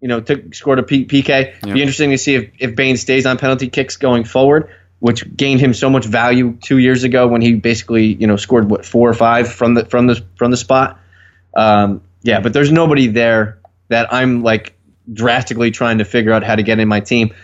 you 0.00 0.08
know, 0.08 0.20
took 0.20 0.54
scored 0.54 0.78
a 0.78 0.82
P- 0.82 1.04
PK. 1.04 1.60
Be 1.74 1.80
interesting 1.80 2.10
to 2.10 2.18
see 2.18 2.34
if 2.34 2.50
if 2.58 2.76
Baines 2.76 3.00
stays 3.00 3.26
on 3.26 3.38
penalty 3.38 3.68
kicks 3.68 3.96
going 3.96 4.24
forward, 4.24 4.70
which 4.98 5.36
gained 5.36 5.60
him 5.60 5.74
so 5.74 5.90
much 5.90 6.06
value 6.06 6.56
two 6.62 6.78
years 6.78 7.04
ago 7.04 7.26
when 7.26 7.42
he 7.42 7.54
basically 7.54 8.06
you 8.06 8.26
know 8.26 8.36
scored 8.36 8.70
what 8.70 8.84
four 8.84 9.08
or 9.08 9.14
five 9.14 9.52
from 9.52 9.74
the 9.74 9.84
from 9.84 10.06
the 10.06 10.24
from 10.36 10.50
the 10.50 10.56
spot. 10.56 10.98
Um, 11.54 12.02
yeah, 12.22 12.40
but 12.40 12.52
there's 12.52 12.70
nobody 12.70 13.08
there 13.08 13.58
that 13.88 14.12
I'm 14.12 14.42
like 14.42 14.74
drastically 15.12 15.70
trying 15.70 15.98
to 15.98 16.04
figure 16.04 16.32
out 16.32 16.44
how 16.44 16.54
to 16.54 16.62
get 16.62 16.78
in 16.78 16.88
my 16.88 17.00
team 17.00 17.34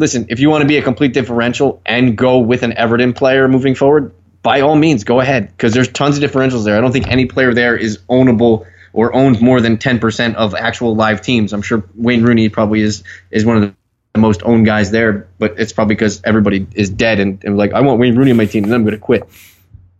listen, 0.00 0.24
if 0.30 0.40
you 0.40 0.48
want 0.50 0.62
to 0.62 0.66
be 0.68 0.78
a 0.78 0.82
complete 0.82 1.12
differential 1.12 1.80
and 1.86 2.16
go 2.16 2.38
with 2.38 2.62
an 2.62 2.76
Everton 2.76 3.12
player 3.12 3.46
moving 3.46 3.74
forward, 3.74 4.12
by 4.42 4.62
all 4.62 4.74
means, 4.74 5.04
go 5.04 5.20
ahead 5.20 5.48
because 5.48 5.74
there's 5.74 5.88
tons 5.88 6.16
of 6.18 6.28
differentials 6.28 6.64
there. 6.64 6.76
I 6.76 6.80
don't 6.80 6.90
think 6.90 7.06
any 7.06 7.26
player 7.26 7.52
there 7.52 7.76
is 7.76 7.98
ownable 8.08 8.66
or 8.94 9.14
owned 9.14 9.40
more 9.40 9.60
than 9.60 9.76
10% 9.76 10.34
of 10.34 10.54
actual 10.54 10.96
live 10.96 11.20
teams. 11.20 11.52
I'm 11.52 11.62
sure 11.62 11.84
Wayne 11.94 12.22
Rooney 12.22 12.48
probably 12.48 12.80
is 12.80 13.04
is 13.30 13.44
one 13.44 13.58
of 13.62 13.74
the 14.14 14.18
most 14.18 14.42
owned 14.44 14.64
guys 14.64 14.90
there, 14.90 15.28
but 15.38 15.54
it's 15.60 15.72
probably 15.72 15.94
because 15.94 16.22
everybody 16.24 16.66
is 16.74 16.88
dead 16.90 17.20
and, 17.20 17.44
and 17.44 17.56
like, 17.58 17.72
I 17.74 17.80
want 17.82 18.00
Wayne 18.00 18.16
Rooney 18.16 18.30
on 18.32 18.38
my 18.38 18.46
team 18.46 18.64
and 18.64 18.74
I'm 18.74 18.82
going 18.82 18.94
to 18.94 18.98
quit. 18.98 19.22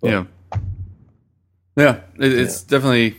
Yeah, 0.03 0.25
yeah, 1.77 2.01
it, 2.19 2.33
it's 2.33 2.63
definitely 2.63 3.17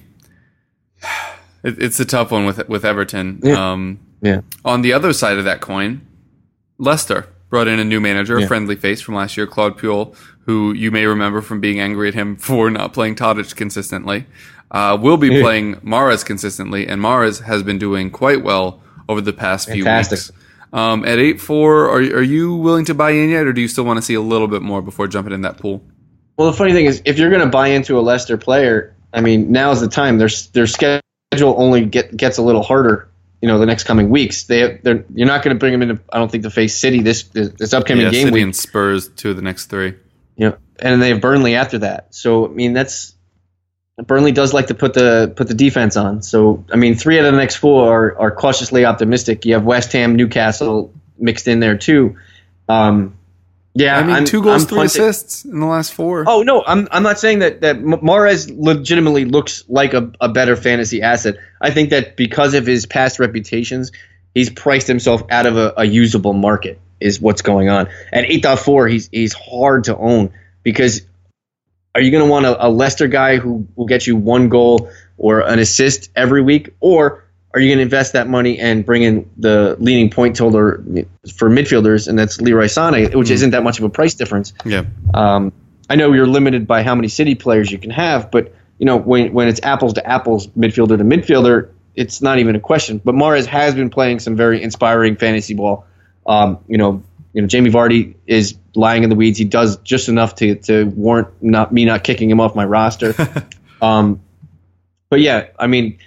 it, 1.64 1.82
it's 1.82 2.00
a 2.00 2.06
tough 2.06 2.32
one 2.32 2.46
with 2.46 2.68
with 2.68 2.84
Everton. 2.84 3.40
Yeah. 3.44 3.72
Um, 3.72 4.00
Yeah. 4.24 4.42
on 4.66 4.82
the 4.82 4.94
other 4.94 5.14
side 5.14 5.38
of 5.38 5.46
that 5.46 5.62
coin, 5.62 6.02
Leicester 6.82 7.28
brought 7.50 7.68
in 7.68 7.80
a 7.80 7.86
new 7.86 8.00
manager, 8.00 8.38
a 8.38 8.42
Yeah. 8.42 8.48
friendly 8.48 8.76
face 8.76 9.02
from 9.02 9.16
last 9.16 9.38
year, 9.38 9.46
Claude 9.46 9.78
Puel, 9.78 10.16
who 10.46 10.74
you 10.74 10.90
may 10.90 11.06
remember 11.06 11.42
from 11.42 11.60
being 11.60 11.80
angry 11.80 12.08
at 12.08 12.14
him 12.16 12.36
for 12.48 12.70
not 12.72 12.92
playing 12.94 13.16
Tadic 13.16 13.56
consistently. 13.56 14.26
Uh, 14.72 14.98
will 15.00 15.18
be 15.18 15.28
Yeah. 15.28 15.42
playing 15.42 15.76
Mahrez 15.86 16.26
consistently, 16.26 16.88
and 16.88 17.02
Mahrez 17.02 17.44
has 17.44 17.62
been 17.62 17.78
doing 17.78 18.10
quite 18.10 18.42
well 18.44 18.82
over 19.08 19.22
the 19.22 19.34
past 19.34 19.70
few 19.70 19.84
weeks. 19.86 20.32
Um, 20.74 21.04
at 21.06 21.20
eight 21.20 21.42
four, 21.42 21.90
are 21.90 21.98
are 21.98 22.22
you 22.22 22.56
willing 22.56 22.86
to 22.86 22.94
buy 22.94 23.12
in 23.12 23.30
yet, 23.30 23.46
or 23.46 23.52
do 23.54 23.60
you 23.62 23.68
still 23.68 23.84
want 23.84 23.98
to 23.98 24.02
see 24.02 24.14
a 24.14 24.22
little 24.22 24.48
bit 24.48 24.62
more 24.62 24.82
before 24.82 25.08
jumping 25.08 25.34
in 25.34 25.42
that 25.42 25.58
pool? 25.58 25.84
Well, 26.38 26.50
the 26.50 26.56
funny 26.58 26.72
thing 26.72 26.86
is, 26.86 27.02
if 27.06 27.20
you're 27.20 27.30
going 27.30 27.42
to 27.42 27.48
buy 27.50 27.68
into 27.68 28.00
a 28.00 28.02
Leicester 28.02 28.38
player, 28.38 28.96
I 29.14 29.20
mean, 29.20 29.52
now's 29.52 29.82
the 29.82 29.90
time. 29.90 30.18
Their 30.18 30.30
their 30.54 30.66
schedule 30.66 31.02
only 31.58 31.84
get, 31.86 32.16
gets 32.16 32.38
a 32.38 32.42
little 32.42 32.64
harder. 32.64 33.10
You 33.42 33.48
know, 33.48 33.58
the 33.58 33.66
next 33.66 33.86
coming 33.86 34.10
weeks. 34.10 34.44
They 34.44 34.80
they're 34.84 35.04
you're 35.14 35.28
not 35.28 35.44
going 35.44 35.56
to 35.56 35.60
bring 35.60 35.72
them 35.72 35.82
into. 35.82 36.02
I 36.12 36.20
don't 36.20 36.32
think 36.32 36.44
to 36.44 36.50
face 36.52 36.78
City 36.78 37.02
this 37.02 37.24
this, 37.24 37.74
upcoming 37.74 38.06
Yeah, 38.06 38.12
game 38.12 38.28
City 38.28 38.36
week. 38.36 38.44
and 38.44 38.56
Spurs, 38.56 39.10
two 39.10 39.32
of 39.32 39.36
the 39.36 39.42
next 39.42 39.66
three. 39.68 39.96
You 40.36 40.50
know, 40.50 40.58
and 40.80 41.02
they 41.02 41.10
have 41.10 41.22
Burnley 41.22 41.56
after 41.56 41.80
that. 41.80 42.14
So 42.14 42.46
I 42.46 42.50
mean, 42.50 42.74
that's 42.74 43.16
Burnley 44.06 44.32
does 44.32 44.54
like 44.54 44.68
to 44.68 44.76
put 44.76 44.94
the 44.94 45.34
put 45.36 45.48
the 45.48 45.54
defense 45.54 45.98
on. 45.98 46.22
So 46.22 46.66
I 46.72 46.76
mean, 46.76 46.96
three 46.96 47.20
out 47.20 47.26
of 47.26 47.34
the 47.34 47.38
next 47.40 47.56
four 47.56 47.92
are, 47.92 48.20
are 48.20 48.32
cautiously 48.32 48.86
optimistic. 48.86 49.46
You 49.46 49.56
have 49.56 49.64
West 49.64 49.92
Ham, 49.94 50.16
Newcastle 50.16 50.94
mixed 51.18 51.48
in 51.48 51.60
there 51.60 51.78
too. 51.78 52.18
Um, 52.70 53.18
yeah, 53.74 53.98
I 53.98 54.04
mean, 54.04 54.16
I'm- 54.16 54.26
two 54.26 54.42
goals, 54.42 54.64
I'm 54.64 54.68
three 54.68 54.78
punting- 54.80 55.02
assists 55.02 55.46
in 55.46 55.60
the 55.60 55.66
last 55.66 55.94
four. 55.94 56.26
Oh 56.28 56.44
no, 56.44 56.64
I'm 56.66 56.88
I'm 56.92 57.04
not 57.04 57.20
saying 57.20 57.40
that 57.40 57.62
that 57.62 57.78
Mahrez 57.80 58.52
legitimately 58.56 59.26
looks 59.26 59.64
like 59.70 59.94
a, 59.94 60.12
a 60.20 60.30
better 60.30 60.56
fantasy 60.56 61.02
asset. 61.02 61.36
I 61.62 61.72
think 61.72 61.90
that 61.92 62.16
because 62.18 62.54
of 62.54 62.66
his 62.66 62.86
past 62.86 63.20
reputations, 63.20 63.92
he's 64.34 64.50
priced 64.50 64.88
himself 64.88 65.24
out 65.30 65.46
of 65.46 65.58
a, 65.58 65.74
a 65.78 65.86
usable 65.86 66.34
market. 66.34 66.80
Is 67.00 67.20
what's 67.20 67.42
going 67.42 67.68
on 67.68 67.88
at 68.14 68.26
8.4. 68.26 68.92
He's 68.92 69.10
he's 69.12 69.34
hard 69.34 69.86
to 69.86 69.98
own 69.98 70.32
because 70.62 71.02
are 71.96 72.02
you 72.02 72.12
going 72.12 72.24
to 72.24 72.30
want 72.30 72.46
a, 72.46 72.68
a 72.68 72.70
Leicester 72.70 73.08
guy 73.08 73.38
who 73.38 73.68
will 73.76 73.88
get 73.88 74.06
you 74.06 74.16
one 74.16 74.50
goal 74.50 74.92
or 75.18 75.40
an 75.42 75.58
assist 75.58 76.12
every 76.16 76.42
week, 76.44 76.76
or 76.80 77.26
are 77.54 77.60
you 77.60 77.70
going 77.70 77.80
to 77.80 77.84
invest 77.84 78.14
that 78.14 78.28
money 78.28 78.60
and 78.60 78.86
bring 78.86 79.04
in 79.04 79.30
the 79.38 79.76
leading 79.80 80.10
point 80.10 80.36
total 80.36 80.62
for 80.62 81.50
midfielders, 81.50 82.08
and 82.08 82.18
that's 82.18 82.40
Leroy 82.40 82.66
Sané, 82.66 83.14
which 83.14 83.30
isn't 83.30 83.52
that 83.52 83.64
much 83.64 83.80
of 83.80 83.84
a 83.84 83.90
price 83.90 84.14
difference. 84.14 84.54
Yeah, 84.66 84.86
Um, 85.14 85.52
I 85.90 85.96
know 85.96 86.14
you're 86.14 86.28
limited 86.28 86.68
by 86.68 86.84
how 86.84 86.96
many 86.96 87.10
city 87.10 87.36
players 87.36 87.70
you 87.70 87.78
can 87.78 87.90
have, 87.92 88.32
but 88.32 88.54
you 88.78 88.86
know 88.86 88.96
when 88.96 89.34
when 89.34 89.50
it's 89.50 89.60
apples 89.64 89.94
to 89.94 90.08
apples, 90.08 90.48
midfielder 90.48 90.98
to 90.98 91.04
midfielder, 91.04 91.72
it's 91.96 92.22
not 92.22 92.40
even 92.40 92.56
a 92.56 92.60
question. 92.60 93.02
But 93.04 93.16
Mahrez 93.16 93.46
has 93.48 93.76
been 93.76 93.90
playing 93.90 94.20
some 94.20 94.38
very 94.38 94.64
inspiring 94.64 95.18
fantasy 95.18 95.54
ball. 95.54 95.86
Um, 96.26 96.60
you 96.68 96.78
know, 96.78 97.04
you 97.34 97.42
know 97.42 97.48
Jamie 97.48 97.72
Vardy 97.72 98.16
is 98.26 98.56
lying 98.74 99.04
in 99.04 99.10
the 99.10 99.16
weeds. 99.16 99.38
He 99.38 99.44
does 99.44 99.78
just 99.78 100.08
enough 100.08 100.36
to 100.36 100.56
to 100.56 100.86
warrant 100.86 101.28
not 101.44 101.74
me 101.74 101.84
not 101.84 102.06
kicking 102.06 102.30
him 102.30 102.40
off 102.40 102.56
my 102.56 102.66
roster. 102.66 103.14
um, 103.82 104.22
but 105.10 105.20
yeah, 105.20 105.48
I 105.60 105.68
mean, 105.68 106.00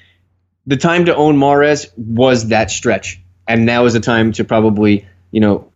the 0.67 0.77
time 0.77 1.07
to 1.07 1.15
own 1.15 1.37
Mahrez 1.37 1.91
was 1.97 2.49
that 2.49 2.71
stretch, 2.71 3.21
and 3.47 3.67
now 3.67 3.85
is 3.85 3.93
the 3.93 4.01
time 4.01 4.33
to 4.33 4.45
probably 4.45 5.07
you 5.31 5.41
know 5.41 5.73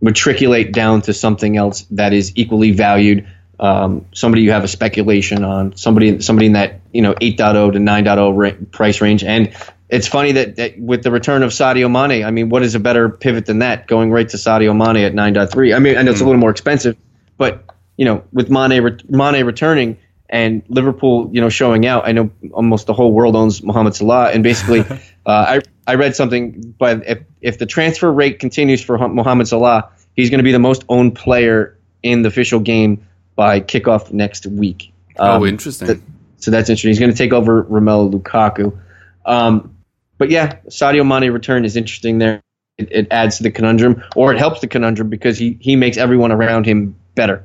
matriculate 0.00 0.72
down 0.72 1.02
to 1.02 1.14
something 1.14 1.56
else 1.56 1.82
that 1.92 2.12
is 2.12 2.32
equally 2.34 2.72
valued. 2.72 3.26
Um, 3.60 4.06
somebody 4.12 4.42
you 4.42 4.50
have 4.50 4.64
a 4.64 4.68
speculation 4.68 5.44
on, 5.44 5.76
somebody 5.76 6.20
somebody 6.20 6.46
in 6.46 6.52
that 6.54 6.80
you 6.92 7.02
know 7.02 7.14
8.0 7.14 7.72
to 7.72 7.78
9.0 7.78 8.36
ra- 8.36 8.66
price 8.72 9.00
range, 9.00 9.22
and 9.22 9.54
it's 9.88 10.08
funny 10.08 10.32
that, 10.32 10.56
that 10.56 10.80
with 10.80 11.02
the 11.02 11.10
return 11.10 11.42
of 11.42 11.50
Sadio 11.50 11.90
Mane, 11.90 12.24
I 12.24 12.30
mean, 12.30 12.48
what 12.48 12.62
is 12.62 12.74
a 12.74 12.80
better 12.80 13.10
pivot 13.10 13.44
than 13.44 13.58
that? 13.58 13.86
Going 13.86 14.10
right 14.10 14.26
to 14.26 14.38
Sadio 14.38 14.74
Mane 14.74 15.04
at 15.04 15.12
9.3. 15.12 15.76
I 15.76 15.78
mean, 15.78 15.98
I 15.98 16.02
know 16.02 16.12
it's 16.12 16.22
a 16.22 16.24
little 16.24 16.40
more 16.40 16.50
expensive, 16.50 16.96
but 17.36 17.64
you 17.96 18.06
know, 18.06 18.24
with 18.32 18.50
Mane 18.50 19.00
Mane 19.08 19.44
returning 19.44 19.98
and 20.32 20.62
Liverpool, 20.68 21.28
you 21.32 21.40
know, 21.40 21.50
showing 21.50 21.86
out, 21.86 22.08
I 22.08 22.12
know 22.12 22.30
almost 22.52 22.86
the 22.86 22.94
whole 22.94 23.12
world 23.12 23.36
owns 23.36 23.62
Mohamed 23.62 23.94
Salah, 23.94 24.30
and 24.30 24.42
basically, 24.42 24.80
uh, 25.26 25.26
I 25.26 25.60
I 25.86 25.94
read 25.96 26.16
something, 26.16 26.74
but 26.78 27.06
if 27.06 27.18
if 27.40 27.58
the 27.58 27.66
transfer 27.66 28.10
rate 28.10 28.40
continues 28.40 28.82
for 28.82 28.96
Mohamed 29.08 29.46
Salah, 29.46 29.90
he's 30.16 30.30
going 30.30 30.38
to 30.38 30.44
be 30.44 30.52
the 30.52 30.58
most 30.58 30.84
owned 30.88 31.14
player 31.14 31.76
in 32.02 32.22
the 32.22 32.28
official 32.28 32.58
game 32.60 33.06
by 33.36 33.60
kickoff 33.60 34.10
next 34.12 34.46
week. 34.46 34.92
Oh, 35.18 35.36
Um, 35.36 35.46
interesting. 35.46 35.86
that- 35.88 36.00
so 36.38 36.50
that's 36.50 36.68
interesting. 36.68 36.88
He's 36.88 36.98
going 36.98 37.12
to 37.12 37.16
take 37.16 37.32
over 37.32 37.62
Romelu 37.62 38.12
Lukaku. 38.12 38.76
Um, 39.24 39.76
but 40.18 40.28
yeah, 40.30 40.56
Sadio 40.68 41.06
Mane 41.06 41.30
return 41.32 41.64
is 41.64 41.76
interesting 41.76 42.18
there. 42.18 42.42
It, 42.78 42.88
it 42.90 43.06
adds 43.12 43.36
to 43.36 43.44
the 43.44 43.52
conundrum, 43.52 44.02
or 44.16 44.32
it 44.32 44.38
helps 44.38 44.60
the 44.60 44.66
conundrum 44.66 45.08
because 45.08 45.38
he 45.38 45.56
he 45.60 45.76
makes 45.76 45.98
everyone 45.98 46.32
around 46.32 46.64
him 46.66 46.96
better. 47.14 47.44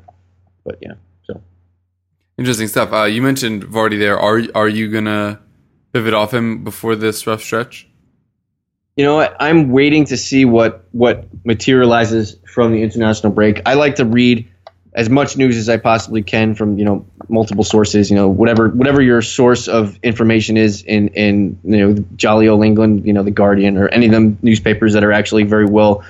But 0.66 0.80
yeah, 0.82 0.94
Interesting 2.38 2.68
stuff. 2.68 2.94
Uh, 2.94 3.06
you 3.06 3.22
mentioned 3.22 3.64
Vardy 3.64 3.98
there. 3.98 4.20
Are 4.20 4.42
are 4.54 4.70
you 4.70 4.92
gonna 4.92 5.40
pivot 5.92 6.14
off 6.14 6.34
him 6.34 6.64
before 6.64 6.96
this 6.96 7.26
rough 7.26 7.42
stretch? 7.42 7.88
You 8.96 9.06
know? 9.06 9.28
I'm 9.40 9.70
waiting 9.70 10.06
to 10.06 10.18
see 10.18 10.46
what 10.46 10.88
what 10.92 11.28
materializes 11.46 12.38
from 12.46 12.74
the 12.74 12.84
international 12.84 13.34
break. 13.34 13.62
I 13.66 13.74
like 13.74 13.96
to 13.96 14.06
read 14.06 14.48
as 14.94 15.10
much 15.10 15.38
news 15.38 15.58
as 15.58 15.70
I 15.70 15.78
possibly 15.78 16.22
can 16.22 16.54
from 16.54 16.78
you 16.78 16.86
know 16.86 17.08
multiple 17.28 17.64
sources. 17.64 18.12
You 18.12 18.16
know 18.16 18.28
whatever 18.28 18.70
whatever 18.70 19.02
your 19.02 19.24
source 19.24 19.68
of 19.68 19.98
information 20.04 20.58
is 20.58 20.84
in 20.84 21.08
in 21.10 21.60
you 21.64 21.78
know 21.78 22.06
jolly 22.16 22.48
old 22.48 22.64
England, 22.64 23.08
you 23.08 23.14
know 23.14 23.24
the 23.24 23.32
Guardian 23.32 23.78
or 23.78 23.88
any 23.88 24.06
of 24.06 24.12
them 24.12 24.38
newspapers 24.44 24.94
that 24.94 25.04
are 25.04 25.12
actually 25.12 25.44
very 25.44 25.66
well 25.66 26.04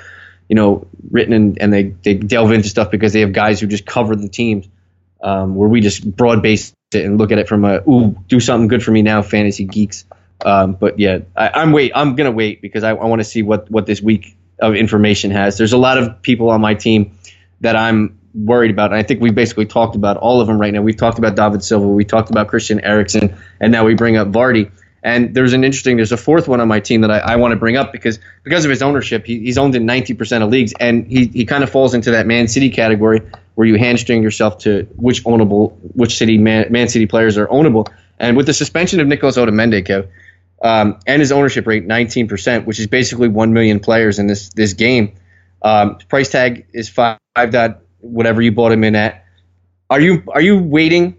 you 0.49 0.55
know 0.55 0.85
written 1.09 1.31
and, 1.31 1.61
and 1.61 1.71
they 1.71 1.83
they 1.83 2.15
delve 2.15 2.51
into 2.51 2.67
stuff 2.67 2.91
because 2.91 3.13
they 3.13 3.21
have 3.21 3.31
guys 3.31 3.61
who 3.61 3.67
just 3.67 3.85
cover 3.85 4.13
the 4.13 4.27
teams. 4.27 4.67
Um, 5.21 5.56
where 5.56 5.67
we 5.67 5.82
just 5.82 6.15
broad 6.15 6.43
base 6.43 6.73
it 6.93 7.06
and 7.06 7.17
look 7.17 7.32
at 7.32 7.38
it 7.38 7.47
from 7.47 7.65
a 7.65 7.82
ooh 7.89 8.15
do 8.27 8.39
something 8.39 8.67
good 8.67 8.84
for 8.84 8.91
me 8.91 9.01
now 9.01 9.21
fantasy 9.21 9.65
geeks. 9.65 10.06
Um, 10.45 10.73
but 10.73 10.99
yeah, 10.99 11.19
I, 11.36 11.62
am 11.62 11.71
wait. 11.71 11.91
I'm 11.95 12.15
gonna 12.15 12.32
wait 12.32 12.62
because 12.62 12.84
I, 12.84 12.91
I 12.91 13.06
want 13.06 13.19
to 13.19 13.23
see 13.23 13.41
what 13.41 13.69
what 13.69 13.86
this 13.86 14.01
week 14.01 14.38
of 14.60 14.75
information 14.75 15.32
has. 15.32 15.58
There's 15.58 15.73
a 15.73 15.77
lot 15.77 15.97
of 15.97 16.21
people 16.21 16.49
on 16.49 16.62
my 16.62 16.75
team 16.75 17.17
that 17.62 17.75
I'm 17.75 18.19
worried 18.34 18.71
about, 18.71 18.91
and 18.91 18.99
I 18.99 19.03
think 19.03 19.21
we 19.21 19.32
basically 19.32 19.65
talked 19.65 19.95
about 19.95 20.17
all 20.17 20.41
of 20.41 20.47
them 20.47 20.60
right 20.60 20.73
now. 20.73 20.82
We've 20.82 20.97
talked 20.97 21.17
about 21.17 21.36
David 21.36 21.63
Silva, 21.63 21.88
we 21.88 22.06
talked 22.06 22.30
about 22.30 22.47
Christian 22.47 22.80
Eriksen, 22.80 23.36
and 23.60 23.71
now 23.71 23.86
we 23.86 23.95
bring 23.95 24.15
up 24.15 24.27
Vardy. 24.30 24.71
And 25.08 25.34
there's 25.34 25.54
an 25.54 25.63
interesting, 25.63 25.96
there's 25.96 26.12
a 26.12 26.17
fourth 26.17 26.50
one 26.50 26.60
on 26.60 26.67
my 26.67 26.82
team 26.82 27.00
that 27.00 27.10
I, 27.12 27.20
I 27.20 27.36
want 27.38 27.54
to 27.54 27.56
bring 27.56 27.78
up 27.78 27.93
because 27.93 28.20
because 28.43 28.65
of 28.65 28.70
his 28.70 28.82
ownership, 28.82 29.26
he, 29.26 29.39
he's 29.39 29.58
owned 29.58 29.74
in 29.74 29.88
90% 29.88 30.43
of 30.43 30.50
leagues, 30.50 30.74
and 30.82 31.08
he, 31.08 31.28
he 31.28 31.46
kind 31.46 31.63
of 31.63 31.70
falls 31.70 31.93
into 31.93 32.12
that 32.12 32.28
Man 32.28 32.50
City 32.50 32.70
category 32.70 33.22
where 33.56 33.65
you 33.65 33.78
hamstring 33.78 34.22
yourself 34.22 34.58
to 34.60 34.82
which 34.98 35.24
ownable, 35.24 35.78
which 35.96 36.17
City 36.17 36.38
Man, 36.38 36.70
Man 36.74 36.89
City 36.89 37.06
players 37.06 37.38
are 37.38 37.48
ownable. 37.48 37.88
And 38.20 38.36
with 38.36 38.48
the 38.48 38.54
suspension 38.54 39.00
of 39.00 39.08
Nicolas 39.08 39.38
Otamendi, 39.38 39.88
Kev, 39.88 40.10
um, 40.62 41.00
and 41.08 41.22
his 41.22 41.32
ownership 41.32 41.65
rate 41.67 41.88
19%, 41.88 42.65
which 42.65 42.78
is 42.78 42.88
basically 42.88 43.30
1 43.30 43.54
million 43.54 43.80
players 43.80 44.20
in 44.20 44.28
this 44.28 44.50
this 44.50 44.74
game, 44.74 45.15
um, 45.62 46.00
price 46.10 46.28
tag 46.28 46.65
is 46.74 46.89
five 46.89 47.17
dot 47.52 47.80
whatever 48.02 48.41
you 48.41 48.52
bought 48.52 48.74
him 48.74 48.84
in 48.84 48.93
at. 48.93 49.24
Are 49.89 50.02
you 50.02 50.24
are 50.28 50.41
you 50.41 50.60
waiting 50.60 51.15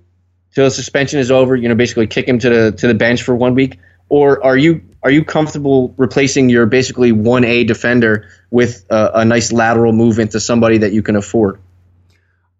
till 0.54 0.64
the 0.64 0.70
suspension 0.70 1.18
is 1.18 1.30
over, 1.30 1.56
you 1.56 1.68
know, 1.68 1.74
basically 1.74 2.06
kick 2.06 2.26
him 2.26 2.38
to 2.38 2.50
the 2.50 2.72
to 2.72 2.86
the 2.86 2.94
bench 2.94 3.22
for 3.22 3.34
one 3.34 3.54
week, 3.54 3.78
or 4.08 4.42
are 4.44 4.56
you 4.56 4.82
are 5.02 5.10
you 5.10 5.24
comfortable 5.24 5.94
replacing 5.96 6.48
your 6.48 6.66
basically 6.66 7.12
one 7.12 7.44
A 7.44 7.64
defender 7.64 8.28
with 8.50 8.84
a, 8.90 9.10
a, 9.14 9.24
nice 9.24 9.52
lateral 9.52 9.92
move 9.92 10.18
into 10.18 10.40
somebody 10.40 10.78
that 10.78 10.92
you 10.92 11.02
can 11.02 11.16
afford? 11.16 11.60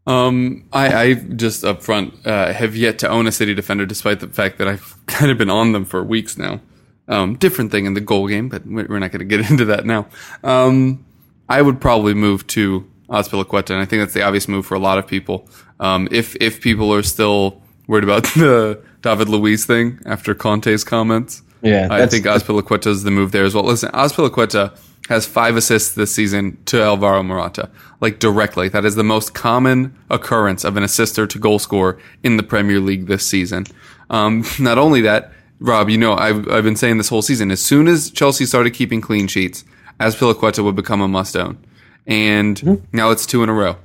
Um, 0.06 0.68
I, 0.72 1.02
I 1.02 1.14
just 1.14 1.64
up 1.64 1.82
front 1.82 2.26
uh, 2.26 2.52
have 2.52 2.76
yet 2.76 3.00
to 3.00 3.08
own 3.08 3.26
a 3.26 3.32
city 3.32 3.54
defender, 3.54 3.86
despite 3.86 4.20
the 4.20 4.28
fact 4.28 4.58
that 4.58 4.68
I've 4.68 4.96
kind 5.06 5.30
of 5.30 5.38
been 5.38 5.50
on 5.50 5.72
them 5.72 5.84
for 5.84 6.02
weeks 6.02 6.38
now. 6.38 6.60
Um, 7.08 7.36
different 7.36 7.70
thing 7.72 7.86
in 7.86 7.94
the 7.94 8.00
goal 8.02 8.28
game, 8.28 8.48
but 8.48 8.66
we're 8.66 8.98
not 8.98 9.10
going 9.12 9.20
to 9.20 9.24
get 9.24 9.50
into 9.50 9.64
that 9.66 9.84
now. 9.84 10.06
Um, 10.44 11.04
I 11.48 11.62
would 11.62 11.80
probably 11.80 12.14
move 12.14 12.46
to 12.48 12.88
Azpilicueta, 13.08 13.70
and 13.70 13.80
I 13.80 13.86
think 13.86 14.02
that's 14.02 14.12
the 14.12 14.22
obvious 14.22 14.46
move 14.46 14.66
for 14.66 14.74
a 14.74 14.78
lot 14.78 14.98
of 14.98 15.06
people. 15.06 15.48
Um, 15.80 16.08
if 16.10 16.36
if 16.36 16.60
people 16.60 16.92
are 16.92 17.02
still 17.02 17.62
worried 17.88 18.04
about 18.04 18.22
the 18.34 18.80
David 19.02 19.28
Luiz 19.28 19.66
thing 19.66 19.98
after 20.06 20.34
Conte's 20.34 20.84
comments. 20.84 21.42
Yeah, 21.60 21.88
I 21.90 22.06
think 22.06 22.24
Azpilicueta 22.24 22.86
is 22.86 23.02
the 23.02 23.10
move 23.10 23.32
there 23.32 23.44
as 23.44 23.52
well. 23.52 23.64
Listen, 23.64 23.90
Azpilicueta 23.90 24.78
has 25.08 25.26
five 25.26 25.56
assists 25.56 25.94
this 25.94 26.14
season 26.14 26.56
to 26.66 26.80
Alvaro 26.80 27.22
Morata, 27.22 27.70
like 28.00 28.18
directly. 28.18 28.68
That 28.68 28.84
is 28.84 28.94
the 28.94 29.02
most 29.02 29.34
common 29.34 29.96
occurrence 30.10 30.64
of 30.64 30.76
an 30.76 30.82
assister 30.82 31.26
to 31.26 31.38
goal 31.38 31.58
scorer 31.58 31.98
in 32.22 32.36
the 32.36 32.42
Premier 32.42 32.78
League 32.78 33.06
this 33.06 33.26
season. 33.26 33.66
Um, 34.10 34.44
not 34.60 34.78
only 34.78 35.00
that, 35.00 35.32
Rob, 35.60 35.88
you 35.88 35.98
know, 35.98 36.14
I've, 36.14 36.48
I've 36.48 36.62
been 36.62 36.76
saying 36.76 36.98
this 36.98 37.08
whole 37.08 37.22
season, 37.22 37.50
as 37.50 37.60
soon 37.60 37.88
as 37.88 38.10
Chelsea 38.10 38.44
started 38.44 38.74
keeping 38.74 39.00
clean 39.00 39.26
sheets, 39.26 39.64
Azpilicueta 39.98 40.62
would 40.62 40.76
become 40.76 41.00
a 41.00 41.08
must 41.08 41.36
own. 41.36 41.58
And 42.06 42.56
mm-hmm. 42.56 42.84
now 42.96 43.10
it's 43.10 43.26
two 43.26 43.42
in 43.42 43.48
a 43.48 43.52
row. 43.52 43.76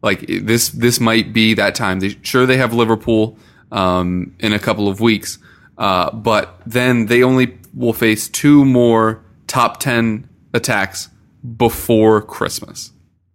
Like 0.00 0.26
this, 0.28 0.68
this 0.68 1.00
might 1.00 1.32
be 1.32 1.54
that 1.54 1.74
time. 1.74 2.00
They, 2.00 2.16
sure, 2.22 2.46
they 2.46 2.56
have 2.56 2.72
Liverpool 2.72 3.36
um, 3.72 4.34
in 4.40 4.52
a 4.52 4.58
couple 4.58 4.88
of 4.88 5.00
weeks. 5.00 5.38
Uh, 5.76 6.10
but 6.10 6.60
then 6.66 7.06
they 7.06 7.22
only 7.22 7.56
will 7.74 7.92
face 7.92 8.28
two 8.28 8.64
more 8.64 9.22
top 9.46 9.78
10 9.78 10.28
attacks 10.52 11.08
before 11.56 12.20
Christmas. 12.22 12.92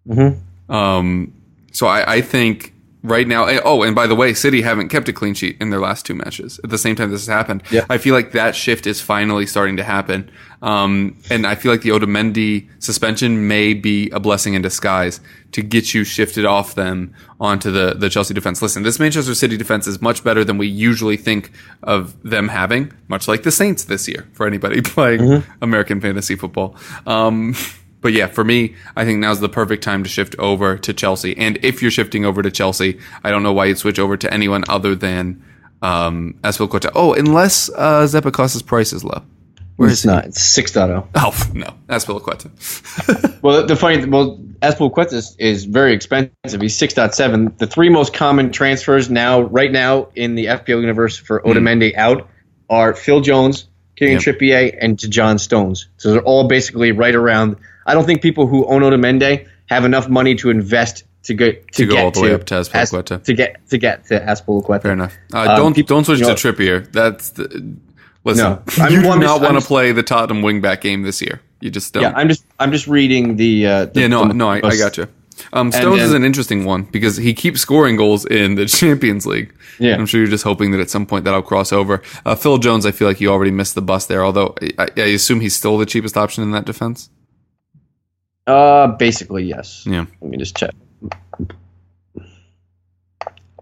Mm-hmm. 0.08 0.72
Um, 0.74 1.34
so 1.72 1.88
I, 1.88 2.16
I, 2.16 2.22
think 2.22 2.73
right 3.04 3.28
now, 3.28 3.46
oh, 3.64 3.84
and 3.84 3.94
by 3.94 4.08
the 4.08 4.16
way, 4.16 4.34
City 4.34 4.62
haven't 4.62 4.90
kept 4.90 5.10
a 5.10 5.14
clean 5.14 5.34
sheet 5.34 5.58
in 5.60 5.70
their 5.70 5.80
last 5.80 6.06
two 6.06 6.16
matches 6.16 6.60
at 6.64 6.70
the 6.70 6.78
same 6.78 6.96
time 6.96 7.12
this 7.12 7.22
has 7.22 7.28
happened. 7.28 7.62
Yeah. 7.70 7.86
I 7.90 7.98
feel 7.98 8.16
like 8.16 8.32
that 8.32 8.56
shift 8.56 8.88
is 8.88 9.02
finally 9.02 9.46
starting 9.46 9.78
to 9.78 9.84
happen. 9.84 10.32
Um, 10.62 11.18
and 11.30 11.46
I 11.46 11.56
feel 11.56 11.72
like 11.74 11.82
the 11.82 11.90
Otamendi 11.90 12.70
suspension 12.80 13.50
may 13.50 13.74
be 13.74 14.10
a 14.12 14.20
blessing 14.20 14.54
in 14.54 14.62
disguise 14.62 15.20
to 15.52 15.62
get 15.62 15.94
you 15.94 16.06
shifted 16.06 16.46
off 16.46 16.76
them 16.76 17.14
onto 17.40 17.70
the, 17.70 17.94
the 17.94 18.10
Chelsea 18.10 18.34
defense. 18.34 18.62
Listen, 18.62 18.84
this 18.84 18.98
Manchester 18.98 19.36
City 19.36 19.58
defense 19.58 19.86
is 19.88 20.02
much 20.02 20.24
better 20.24 20.46
than 20.46 20.58
we 20.58 20.68
usually 20.68 21.18
think 21.18 21.52
of 21.84 22.16
them 22.24 22.48
having, 22.48 22.94
much 23.10 23.28
like 23.28 23.44
the 23.44 23.52
Saints 23.52 23.84
this 23.84 24.08
year 24.08 24.26
for 24.32 24.48
anybody 24.48 24.82
playing 24.82 25.20
mm-hmm. 25.20 25.64
American 25.64 26.00
fantasy 26.00 26.36
football. 26.36 26.78
Um, 27.06 27.54
but 28.04 28.14
yeah, 28.14 28.28
for 28.28 28.44
me, 28.44 28.76
I 28.96 29.06
think 29.06 29.20
now's 29.20 29.40
the 29.40 29.50
perfect 29.50 29.82
time 29.82 30.04
to 30.04 30.10
shift 30.10 30.36
over 30.38 30.78
to 30.78 30.94
Chelsea. 30.94 31.36
And 31.38 31.58
if 31.64 31.82
you're 31.82 31.90
shifting 31.90 32.26
over 32.26 32.44
to 32.44 32.52
Chelsea, 32.52 33.00
I 33.24 33.32
don't 33.32 33.42
know 33.42 33.54
why 33.54 33.66
you'd 33.66 33.78
switch 33.80 33.98
over 33.98 34.18
to 34.18 34.32
anyone 34.32 34.66
other 34.68 34.94
than 34.94 35.42
um, 35.82 36.36
Azpilicueta. 36.44 36.92
Oh, 36.94 37.14
unless 37.14 37.70
uh, 37.70 38.04
Zappacosta's 38.04 38.62
price 38.62 38.92
is 38.92 39.06
low. 39.06 39.24
Where 39.78 39.90
it's 39.90 40.06
not. 40.06 40.26
It's 40.26 40.56
6.0. 40.56 41.08
Oh, 41.16 41.52
no. 41.54 41.74
Azpilicueta. 41.88 43.42
well, 43.42 43.66
the 43.66 43.76
funny 43.76 44.06
well, 44.06 44.38
Azpilicueta 44.62 45.14
is, 45.14 45.36
is 45.40 45.64
very 45.64 45.94
expensive. 45.94 46.62
He's 46.62 46.78
6.7. 46.78 47.58
The 47.58 47.68
three 47.68 47.90
most 47.90 48.14
common 48.14 48.52
transfers 48.52 49.10
now, 49.10 49.42
right 49.42 49.72
now 49.72 50.10
in 50.14 50.36
the 50.36 50.48
FPL 50.48 50.82
universe 50.82 51.18
for 51.18 51.40
hmm. 51.40 51.50
Otamendi 51.50 51.94
mm. 51.94 51.98
out 51.98 52.30
are 52.70 52.94
Phil 52.94 53.22
Jones, 53.22 53.68
Kieran 53.96 54.16
yep. 54.16 54.22
Trippier, 54.24 54.78
and 54.80 54.98
John 54.98 55.40
Stones. 55.40 55.88
So 55.98 56.12
they're 56.12 56.22
all 56.22 56.48
basically 56.48 56.92
right 56.92 57.16
around. 57.16 57.56
I 57.86 57.94
don't 57.94 58.06
think 58.06 58.22
people 58.22 58.48
who 58.48 58.66
own 58.66 58.82
Otamendi 58.82 59.48
have 59.68 59.86
enough 59.86 60.10
money 60.10 60.36
to 60.36 60.50
invest 60.50 61.04
to 61.24 61.34
get 61.34 61.72
to, 61.74 61.86
to 61.86 61.92
go 61.92 61.98
all 61.98 62.12
the 62.12 62.20
to, 62.20 62.26
way 62.26 62.34
up 62.34 62.44
to 62.46 62.56
Azpilicueta. 62.56 63.24
to 63.24 63.34
get 63.34 63.68
to 63.70 63.78
get 63.78 64.06
to 64.08 64.20
Azpilicueta. 64.20 64.82
Fair 64.82 64.94
enough. 64.94 65.16
Uh, 65.34 65.40
um, 65.40 65.58
don't 65.58 65.74
people, 65.76 65.96
don't 65.96 66.06
switch 66.06 66.20
you 66.20 66.28
know, 66.28 66.36
to 66.36 66.54
Trippier. 66.54 66.92
That's 66.92 67.32
the, 67.32 67.78
Listen, 68.26 68.62
no, 68.78 68.90
you 68.90 69.02
do 69.02 69.20
not 69.20 69.42
want 69.42 69.60
to 69.60 69.66
play 69.66 69.92
the 69.92 70.04
Tottenham 70.04 70.44
wingback 70.44 70.82
game 70.82 71.02
this 71.02 71.22
year. 71.22 71.42
You 71.60 71.70
just 71.70 71.94
don't. 71.94 72.04
Yeah, 72.04 72.14
I'm 72.16 72.30
just 72.30 72.46
I'm 72.60 72.72
just 72.72 72.88
reading 72.88 73.36
the. 73.36 73.68
Uh, 73.68 73.86
the 73.86 74.02
yeah, 74.02 74.08
no, 74.08 74.28
the 74.28 74.34
no, 74.34 74.50
I, 74.50 74.62
I 74.64 74.78
got 74.78 74.98
you. 74.98 75.08
Um, 75.52 75.72
Stones 75.72 75.86
and, 75.86 75.94
and, 75.94 76.02
is 76.02 76.14
an 76.14 76.24
interesting 76.24 76.64
one 76.64 76.84
because 76.84 77.18
he 77.18 77.34
keeps 77.34 77.60
scoring 77.60 77.96
goals 77.96 78.26
in 78.26 78.56
the 78.56 78.66
Champions 78.68 79.26
League. 79.26 79.54
Yeah, 79.80 79.96
I'm 79.96 80.06
sure 80.06 80.22
you're 80.22 80.30
just 80.30 80.44
hoping 80.44 80.72
that 80.72 80.80
at 80.80 80.90
some 80.90 81.06
point 81.06 81.26
that'll 81.26 81.42
cross 81.42 81.74
over. 81.74 82.02
Uh, 82.26 82.36
Phil 82.36 82.60
Jones, 82.60 82.86
I 82.86 82.92
feel 82.92 83.08
like 83.08 83.20
you 83.20 83.30
already 83.30 83.52
missed 83.52 83.76
the 83.76 83.82
bus 83.82 84.06
there. 84.06 84.24
Although 84.24 84.56
I, 84.78 84.88
I, 84.96 85.02
assume 85.02 85.42
he's 85.42 85.56
still 85.56 85.78
the 85.78 85.86
cheapest 85.86 86.16
option 86.16 86.44
in 86.44 86.52
that 86.52 86.66
defense. 86.66 87.10
Uh, 88.46 88.88
basically 88.88 89.44
yes. 89.44 89.86
Yeah. 89.86 90.06
Let 90.22 90.32
me 90.32 90.38
just 90.38 90.56
check. 90.58 90.72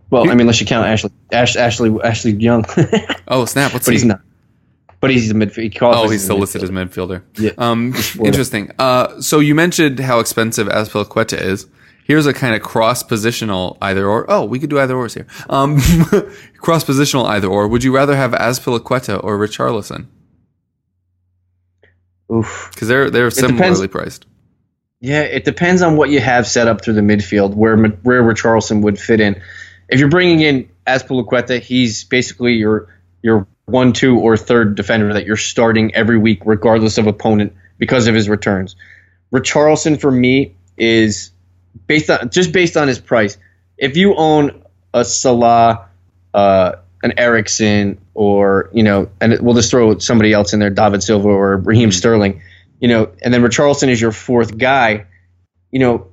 Well, 0.09 0.23
I 0.23 0.33
mean, 0.33 0.41
unless 0.41 0.59
you 0.59 0.67
count 0.67 0.87
Ashley, 0.87 1.11
Ash, 1.31 1.55
Ashley, 1.55 1.97
Ashley 2.03 2.31
Young. 2.31 2.65
oh 3.29 3.45
snap! 3.45 3.71
What's 3.73 3.85
but 3.85 3.91
he? 3.91 3.99
he's 3.99 4.05
not 4.05 4.21
but 5.01 5.09
he's 5.09 5.29
a 5.31 5.33
midfielder. 5.33 5.73
He 5.73 5.79
oh, 5.81 6.09
he's 6.09 6.23
still 6.23 6.37
listed 6.37 6.63
as 6.63 6.69
midfielder. 6.69 7.23
Yeah. 7.37 7.51
Um, 7.57 7.93
interesting. 8.23 8.71
Uh, 8.79 9.19
so 9.19 9.39
you 9.39 9.55
mentioned 9.55 9.99
how 9.99 10.19
expensive 10.19 10.67
Azpilicueta 10.67 11.41
is. 11.41 11.67
Here's 12.05 12.27
a 12.27 12.33
kind 12.33 12.55
of 12.55 12.61
cross 12.61 13.03
positional 13.03 13.77
either 13.81 14.07
or. 14.07 14.29
Oh, 14.29 14.45
we 14.45 14.59
could 14.59 14.69
do 14.69 14.79
either 14.79 14.95
ors 14.95 15.13
here. 15.13 15.27
Um, 15.49 15.79
cross 16.57 16.83
positional 16.83 17.25
either 17.25 17.47
or. 17.47 17.67
Would 17.67 17.83
you 17.83 17.93
rather 17.93 18.15
have 18.15 18.31
Azpilicueta 18.31 19.21
or 19.23 19.37
Richarlison? 19.37 20.07
Oof. 22.31 22.69
Because 22.71 22.87
they're 22.87 23.09
they're 23.09 23.31
similarly 23.31 23.87
priced. 23.87 24.25
Yeah, 25.01 25.21
it 25.21 25.45
depends 25.45 25.81
on 25.81 25.97
what 25.97 26.11
you 26.11 26.19
have 26.19 26.45
set 26.45 26.67
up 26.67 26.83
through 26.83 26.93
the 26.93 27.01
midfield, 27.01 27.55
where 27.55 27.75
where 27.75 28.21
Richarlison 28.21 28.83
would 28.83 28.99
fit 28.99 29.19
in. 29.19 29.41
If 29.89 29.99
you're 29.99 30.09
bringing 30.09 30.41
in 30.41 30.69
Azpilicueta, 30.85 31.59
he's 31.59 32.03
basically 32.03 32.53
your 32.53 32.87
your 33.23 33.47
one, 33.65 33.93
two, 33.93 34.19
or 34.19 34.37
third 34.37 34.75
defender 34.75 35.13
that 35.13 35.25
you're 35.25 35.37
starting 35.37 35.95
every 35.95 36.19
week, 36.19 36.43
regardless 36.45 36.99
of 36.99 37.07
opponent, 37.07 37.53
because 37.79 38.05
of 38.05 38.13
his 38.13 38.29
returns. 38.29 38.75
Richarlison 39.33 39.99
for 39.99 40.11
me 40.11 40.55
is 40.77 41.31
based 41.87 42.11
on 42.11 42.29
just 42.29 42.51
based 42.51 42.77
on 42.77 42.87
his 42.87 42.99
price. 42.99 43.39
If 43.79 43.97
you 43.97 44.13
own 44.15 44.63
a 44.93 45.03
Salah, 45.03 45.87
uh, 46.31 46.73
an 47.01 47.13
Eriksen, 47.17 47.99
or 48.13 48.69
you 48.71 48.83
know, 48.83 49.09
and 49.19 49.39
we'll 49.41 49.55
just 49.55 49.71
throw 49.71 49.97
somebody 49.97 50.31
else 50.31 50.53
in 50.53 50.59
there, 50.59 50.69
David 50.69 51.01
Silva 51.01 51.27
or 51.27 51.57
Raheem 51.57 51.89
mm-hmm. 51.89 51.97
Sterling, 51.97 52.41
you 52.81 52.87
know, 52.87 53.13
and 53.21 53.33
then 53.33 53.41
Richarlison 53.41 53.87
is 53.87 54.01
your 54.01 54.11
fourth 54.11 54.57
guy, 54.57 55.05
you 55.71 55.79
know, 55.79 56.07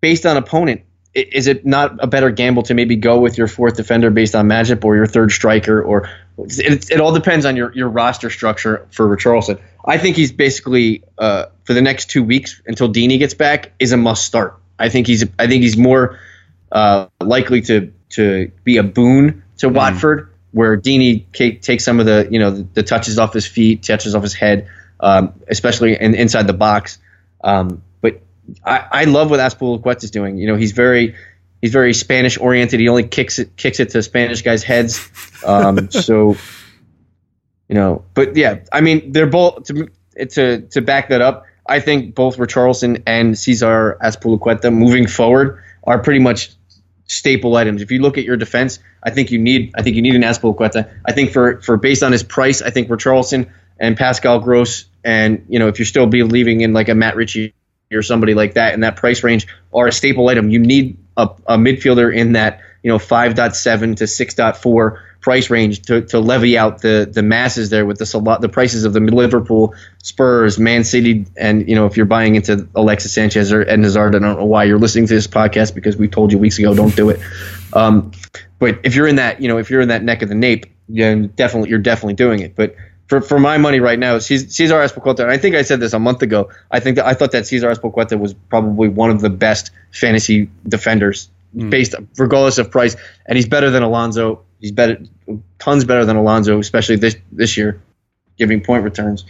based 0.00 0.24
on 0.24 0.36
opponent, 0.36 0.82
is 1.12 1.48
it 1.48 1.66
not 1.66 2.02
a 2.02 2.06
better 2.06 2.30
gamble 2.30 2.62
to 2.64 2.74
maybe 2.74 2.96
go 2.96 3.18
with 3.18 3.36
your 3.36 3.48
fourth 3.48 3.76
defender 3.76 4.10
based 4.10 4.34
on 4.34 4.46
matchup 4.48 4.84
or 4.84 4.94
your 4.94 5.06
third 5.06 5.32
striker 5.32 5.82
or 5.82 6.08
it, 6.38 6.90
it 6.90 7.00
all 7.00 7.12
depends 7.12 7.44
on 7.44 7.56
your, 7.56 7.72
your 7.74 7.88
roster 7.88 8.30
structure 8.30 8.86
for 8.92 9.08
Richarlison. 9.14 9.60
I 9.84 9.98
think 9.98 10.16
he's 10.16 10.30
basically 10.30 11.02
uh, 11.18 11.46
for 11.64 11.74
the 11.74 11.82
next 11.82 12.10
two 12.10 12.22
weeks 12.22 12.62
until 12.66 12.88
Deeney 12.88 13.18
gets 13.18 13.34
back 13.34 13.72
is 13.80 13.90
a 13.90 13.96
must 13.96 14.24
start. 14.24 14.56
I 14.78 14.88
think 14.90 15.08
he's 15.08 15.24
I 15.38 15.48
think 15.48 15.62
he's 15.62 15.76
more 15.76 16.20
uh, 16.70 17.06
likely 17.20 17.62
to 17.62 17.92
to 18.10 18.52
be 18.62 18.76
a 18.76 18.84
boon 18.84 19.42
to 19.58 19.68
Watford, 19.68 20.32
where 20.52 20.76
Deeney 20.76 21.24
ca- 21.36 21.58
takes 21.58 21.84
some 21.84 21.98
of 21.98 22.06
the 22.06 22.28
you 22.30 22.38
know 22.38 22.52
the, 22.52 22.62
the 22.74 22.82
touches 22.84 23.18
off 23.18 23.32
his 23.32 23.46
feet, 23.46 23.82
touches 23.82 24.14
off 24.14 24.22
his 24.22 24.34
head, 24.34 24.68
um, 25.00 25.34
especially 25.48 26.00
in, 26.00 26.14
inside 26.14 26.46
the 26.46 26.52
box. 26.52 26.98
Um, 27.42 27.82
but 28.00 28.20
I, 28.64 28.86
I 28.90 29.04
love 29.04 29.30
what 29.30 29.40
Azpilicueta 29.40 30.04
is 30.04 30.10
doing. 30.10 30.38
You 30.38 30.48
know, 30.48 30.56
he's 30.56 30.72
very 30.72 31.14
he's 31.60 31.72
very 31.72 31.94
Spanish 31.94 32.38
oriented. 32.38 32.80
He 32.80 32.88
only 32.88 33.06
kicks 33.06 33.38
it 33.38 33.56
kicks 33.56 33.80
it 33.80 33.90
to 33.90 34.02
Spanish 34.02 34.42
guys' 34.42 34.62
heads. 34.62 35.08
Um, 35.44 35.90
so 35.90 36.36
you 37.68 37.74
know, 37.74 38.04
but 38.14 38.36
yeah, 38.36 38.60
I 38.72 38.80
mean, 38.80 39.12
they're 39.12 39.26
both 39.26 39.64
to 39.64 39.88
to 40.30 40.62
to 40.62 40.80
back 40.80 41.10
that 41.10 41.20
up. 41.20 41.44
I 41.66 41.80
think 41.80 42.14
both 42.14 42.38
Richarlison 42.38 43.02
and 43.06 43.38
Cesar 43.38 43.98
Azpilicueta 44.02 44.72
moving 44.72 45.06
forward 45.06 45.62
are 45.84 45.98
pretty 45.98 46.20
much 46.20 46.50
staple 47.08 47.56
items. 47.56 47.82
If 47.82 47.90
you 47.90 48.00
look 48.00 48.16
at 48.16 48.24
your 48.24 48.36
defense, 48.36 48.78
I 49.02 49.10
think 49.10 49.30
you 49.30 49.38
need 49.38 49.72
I 49.76 49.82
think 49.82 49.96
you 49.96 50.02
need 50.02 50.14
an 50.14 50.22
Aspilicueta. 50.22 50.90
I 51.04 51.12
think 51.12 51.32
for 51.32 51.60
for 51.60 51.76
based 51.76 52.02
on 52.02 52.12
his 52.12 52.22
price, 52.22 52.62
I 52.62 52.70
think 52.70 52.88
Richarlison 52.88 53.50
and 53.78 53.96
Pascal 53.96 54.40
Gross 54.40 54.86
and 55.04 55.44
you 55.48 55.58
know 55.58 55.68
if 55.68 55.78
you're 55.78 55.86
still 55.86 56.06
believing 56.06 56.60
in 56.60 56.72
like 56.72 56.88
a 56.88 56.94
Matt 56.94 57.16
Ritchie 57.16 57.54
or 57.92 58.02
somebody 58.02 58.34
like 58.34 58.54
that 58.54 58.74
in 58.74 58.80
that 58.80 58.96
price 58.96 59.22
range 59.22 59.46
are 59.72 59.88
a 59.88 59.92
staple 59.92 60.28
item. 60.28 60.50
You 60.50 60.58
need 60.58 60.98
a, 61.16 61.30
a 61.46 61.56
midfielder 61.56 62.14
in 62.14 62.32
that 62.32 62.60
you 62.82 62.90
know 62.90 62.98
5.7 62.98 63.96
to 63.96 64.04
6.4 64.04 65.00
price 65.20 65.50
range 65.50 65.82
to, 65.82 66.02
to 66.02 66.20
levy 66.20 66.56
out 66.56 66.80
the 66.80 67.08
the 67.10 67.22
masses 67.22 67.70
there 67.70 67.84
with 67.84 67.98
the 67.98 68.38
the 68.40 68.48
prices 68.48 68.84
of 68.84 68.92
the 68.92 69.00
Liverpool, 69.00 69.74
Spurs, 70.02 70.58
Man 70.58 70.84
City, 70.84 71.26
and 71.36 71.68
you 71.68 71.74
know 71.74 71.86
if 71.86 71.96
you're 71.96 72.06
buying 72.06 72.36
into 72.36 72.68
Alexis 72.74 73.12
Sanchez 73.12 73.52
or 73.52 73.62
Eden 73.62 73.82
Hazard, 73.82 74.14
I 74.14 74.20
don't 74.20 74.38
know 74.38 74.44
why 74.44 74.64
you're 74.64 74.78
listening 74.78 75.06
to 75.06 75.14
this 75.14 75.26
podcast 75.26 75.74
because 75.74 75.96
we 75.96 76.08
told 76.08 76.32
you 76.32 76.38
weeks 76.38 76.58
ago 76.58 76.74
don't 76.74 76.94
do 76.94 77.10
it. 77.10 77.20
Um, 77.72 78.12
but 78.58 78.80
if 78.84 78.94
you're 78.94 79.08
in 79.08 79.16
that 79.16 79.40
you 79.42 79.48
know 79.48 79.58
if 79.58 79.70
you're 79.70 79.80
in 79.80 79.88
that 79.88 80.02
neck 80.02 80.22
of 80.22 80.28
the 80.28 80.34
nape, 80.34 80.66
then 80.88 81.28
definitely 81.28 81.70
you're 81.70 81.78
definitely 81.78 82.14
doing 82.14 82.40
it. 82.40 82.54
But 82.54 82.76
for, 83.08 83.20
for 83.22 83.38
my 83.40 83.58
money 83.58 83.80
right 83.80 83.98
now, 83.98 84.18
Ces- 84.18 84.54
Cesar 84.54 84.76
Azpilicueta, 84.76 85.20
and 85.20 85.30
I 85.30 85.38
think 85.38 85.56
I 85.56 85.62
said 85.62 85.80
this 85.80 85.94
a 85.94 85.98
month 85.98 86.22
ago. 86.22 86.50
I 86.70 86.78
think 86.80 86.96
that 86.96 87.06
I 87.06 87.14
thought 87.14 87.32
that 87.32 87.46
Cesar 87.46 87.70
Azpilicueta 87.70 88.18
was 88.18 88.34
probably 88.34 88.88
one 88.88 89.10
of 89.10 89.20
the 89.20 89.30
best 89.30 89.70
fantasy 89.90 90.50
defenders, 90.68 91.30
based 91.70 91.94
regardless 92.18 92.58
of 92.58 92.70
price, 92.70 92.96
and 93.26 93.36
he's 93.36 93.48
better 93.48 93.70
than 93.70 93.82
Alonso. 93.82 94.42
He's 94.60 94.72
better, 94.72 94.98
tons 95.58 95.84
better 95.84 96.04
than 96.04 96.16
Alonso, 96.16 96.58
especially 96.58 96.96
this 96.96 97.16
this 97.32 97.56
year, 97.56 97.80
giving 98.36 98.60
point 98.62 98.84
returns. 98.84 99.24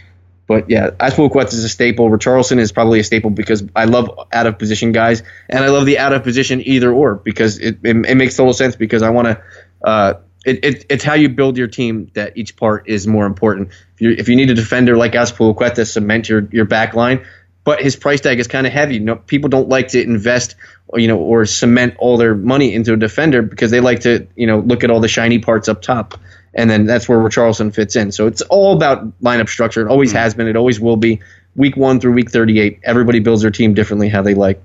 But 0.45 0.69
yeah, 0.69 0.89
Azpilicueta 0.89 1.53
is 1.53 1.63
a 1.63 1.69
staple. 1.69 2.09
Richarlison 2.09 2.57
is 2.57 2.71
probably 2.71 2.99
a 2.99 3.03
staple 3.03 3.29
because 3.29 3.63
I 3.75 3.85
love 3.85 4.09
out 4.33 4.47
of 4.47 4.57
position 4.59 4.91
guys, 4.91 5.23
and 5.47 5.63
I 5.63 5.69
love 5.69 5.85
the 5.85 5.99
out 5.99 6.11
of 6.11 6.23
position 6.23 6.61
either 6.65 6.91
or 6.91 7.15
because 7.15 7.59
it 7.59 7.77
it, 7.83 7.95
it 8.05 8.15
makes 8.15 8.35
total 8.35 8.53
sense 8.53 8.75
because 8.75 9.03
I 9.03 9.11
want 9.11 9.27
to. 9.27 9.43
Uh, 9.81 10.13
it, 10.45 10.63
it, 10.63 10.85
it's 10.89 11.03
how 11.03 11.13
you 11.13 11.29
build 11.29 11.57
your 11.57 11.67
team 11.67 12.11
that 12.13 12.37
each 12.37 12.55
part 12.55 12.87
is 12.87 13.07
more 13.07 13.25
important. 13.25 13.69
If 13.95 14.01
you 14.01 14.11
if 14.11 14.29
you 14.29 14.35
need 14.35 14.49
a 14.49 14.53
defender 14.53 14.97
like 14.97 15.13
Azpilicueta, 15.13 15.85
cement 15.85 16.29
your 16.29 16.47
your 16.51 16.65
back 16.65 16.93
line, 16.93 17.25
but 17.63 17.81
his 17.81 17.95
price 17.95 18.21
tag 18.21 18.39
is 18.39 18.47
kind 18.47 18.65
of 18.65 18.73
heavy. 18.73 18.95
You 18.95 19.01
know, 19.01 19.15
people 19.15 19.49
don't 19.49 19.69
like 19.69 19.89
to 19.89 20.01
invest, 20.01 20.55
or, 20.87 20.99
you 20.99 21.07
know, 21.07 21.17
or 21.17 21.45
cement 21.45 21.95
all 21.97 22.17
their 22.17 22.35
money 22.35 22.73
into 22.73 22.93
a 22.93 22.97
defender 22.97 23.41
because 23.41 23.71
they 23.71 23.79
like 23.81 24.01
to, 24.01 24.27
you 24.35 24.47
know, 24.47 24.59
look 24.59 24.83
at 24.83 24.89
all 24.89 24.99
the 24.99 25.07
shiny 25.07 25.39
parts 25.39 25.67
up 25.67 25.81
top, 25.81 26.19
and 26.53 26.69
then 26.69 26.85
that's 26.85 27.09
where 27.09 27.19
Richarlison 27.19 27.73
fits 27.73 27.95
in. 27.95 28.11
So 28.11 28.27
it's 28.27 28.41
all 28.43 28.75
about 28.75 29.19
lineup 29.21 29.49
structure. 29.49 29.81
It 29.81 29.89
always 29.89 30.11
has 30.13 30.33
been. 30.33 30.47
It 30.47 30.55
always 30.55 30.79
will 30.79 30.97
be. 30.97 31.19
Week 31.55 31.75
one 31.75 31.99
through 31.99 32.13
week 32.13 32.29
thirty-eight, 32.29 32.79
everybody 32.83 33.19
builds 33.19 33.41
their 33.41 33.51
team 33.51 33.73
differently 33.73 34.07
how 34.07 34.21
they 34.21 34.35
like. 34.35 34.61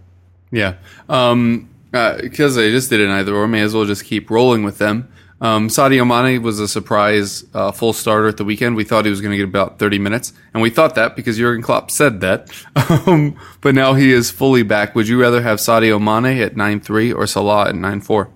Yeah. 0.53 0.75
Um, 1.09 1.69
because 1.91 2.59
I 2.59 2.71
just 2.71 2.91
did 2.91 3.01
an 3.01 3.11
either 3.11 3.35
or, 3.35 3.49
may 3.49 3.63
as 3.63 3.75
well 3.75 3.87
just 3.87 4.05
keep 4.05 4.31
rolling 4.31 4.63
with 4.63 4.79
them. 4.79 5.09
Um, 5.44 5.68
Sadio 5.68 6.07
Mane 6.07 6.42
was 6.42 6.59
a 6.59 6.66
surprise 6.66 7.44
uh, 7.52 7.70
full 7.70 7.92
starter 7.92 8.28
at 8.28 8.38
the 8.38 8.46
weekend. 8.46 8.76
We 8.76 8.85
thought 8.85 9.04
he 9.04 9.11
was 9.11 9.20
going 9.20 9.33
to 9.33 9.37
get 9.37 9.44
about 9.44 9.78
30 9.78 9.98
minutes, 9.98 10.33
and 10.54 10.62
we 10.62 10.70
thought 10.70 10.94
that 10.94 11.16
because 11.16 11.37
Jurgen 11.37 11.62
Klopp 11.62 11.90
said 11.90 12.20
that. 12.22 12.50
Um, 13.07 13.37
but 13.61 13.74
now 13.74 13.94
he 13.94 14.12
is 14.12 14.30
fully 14.30 14.62
back. 14.62 14.94
Would 14.94 15.09
you 15.09 15.20
rather 15.20 15.42
have 15.42 15.59
Sadio 15.59 16.00
Mane 16.00 16.40
at 16.40 16.54
9-3 16.54 17.14
or 17.14 17.26
Salah 17.26 17.68
at 17.68 17.74
9-4? 17.74 18.30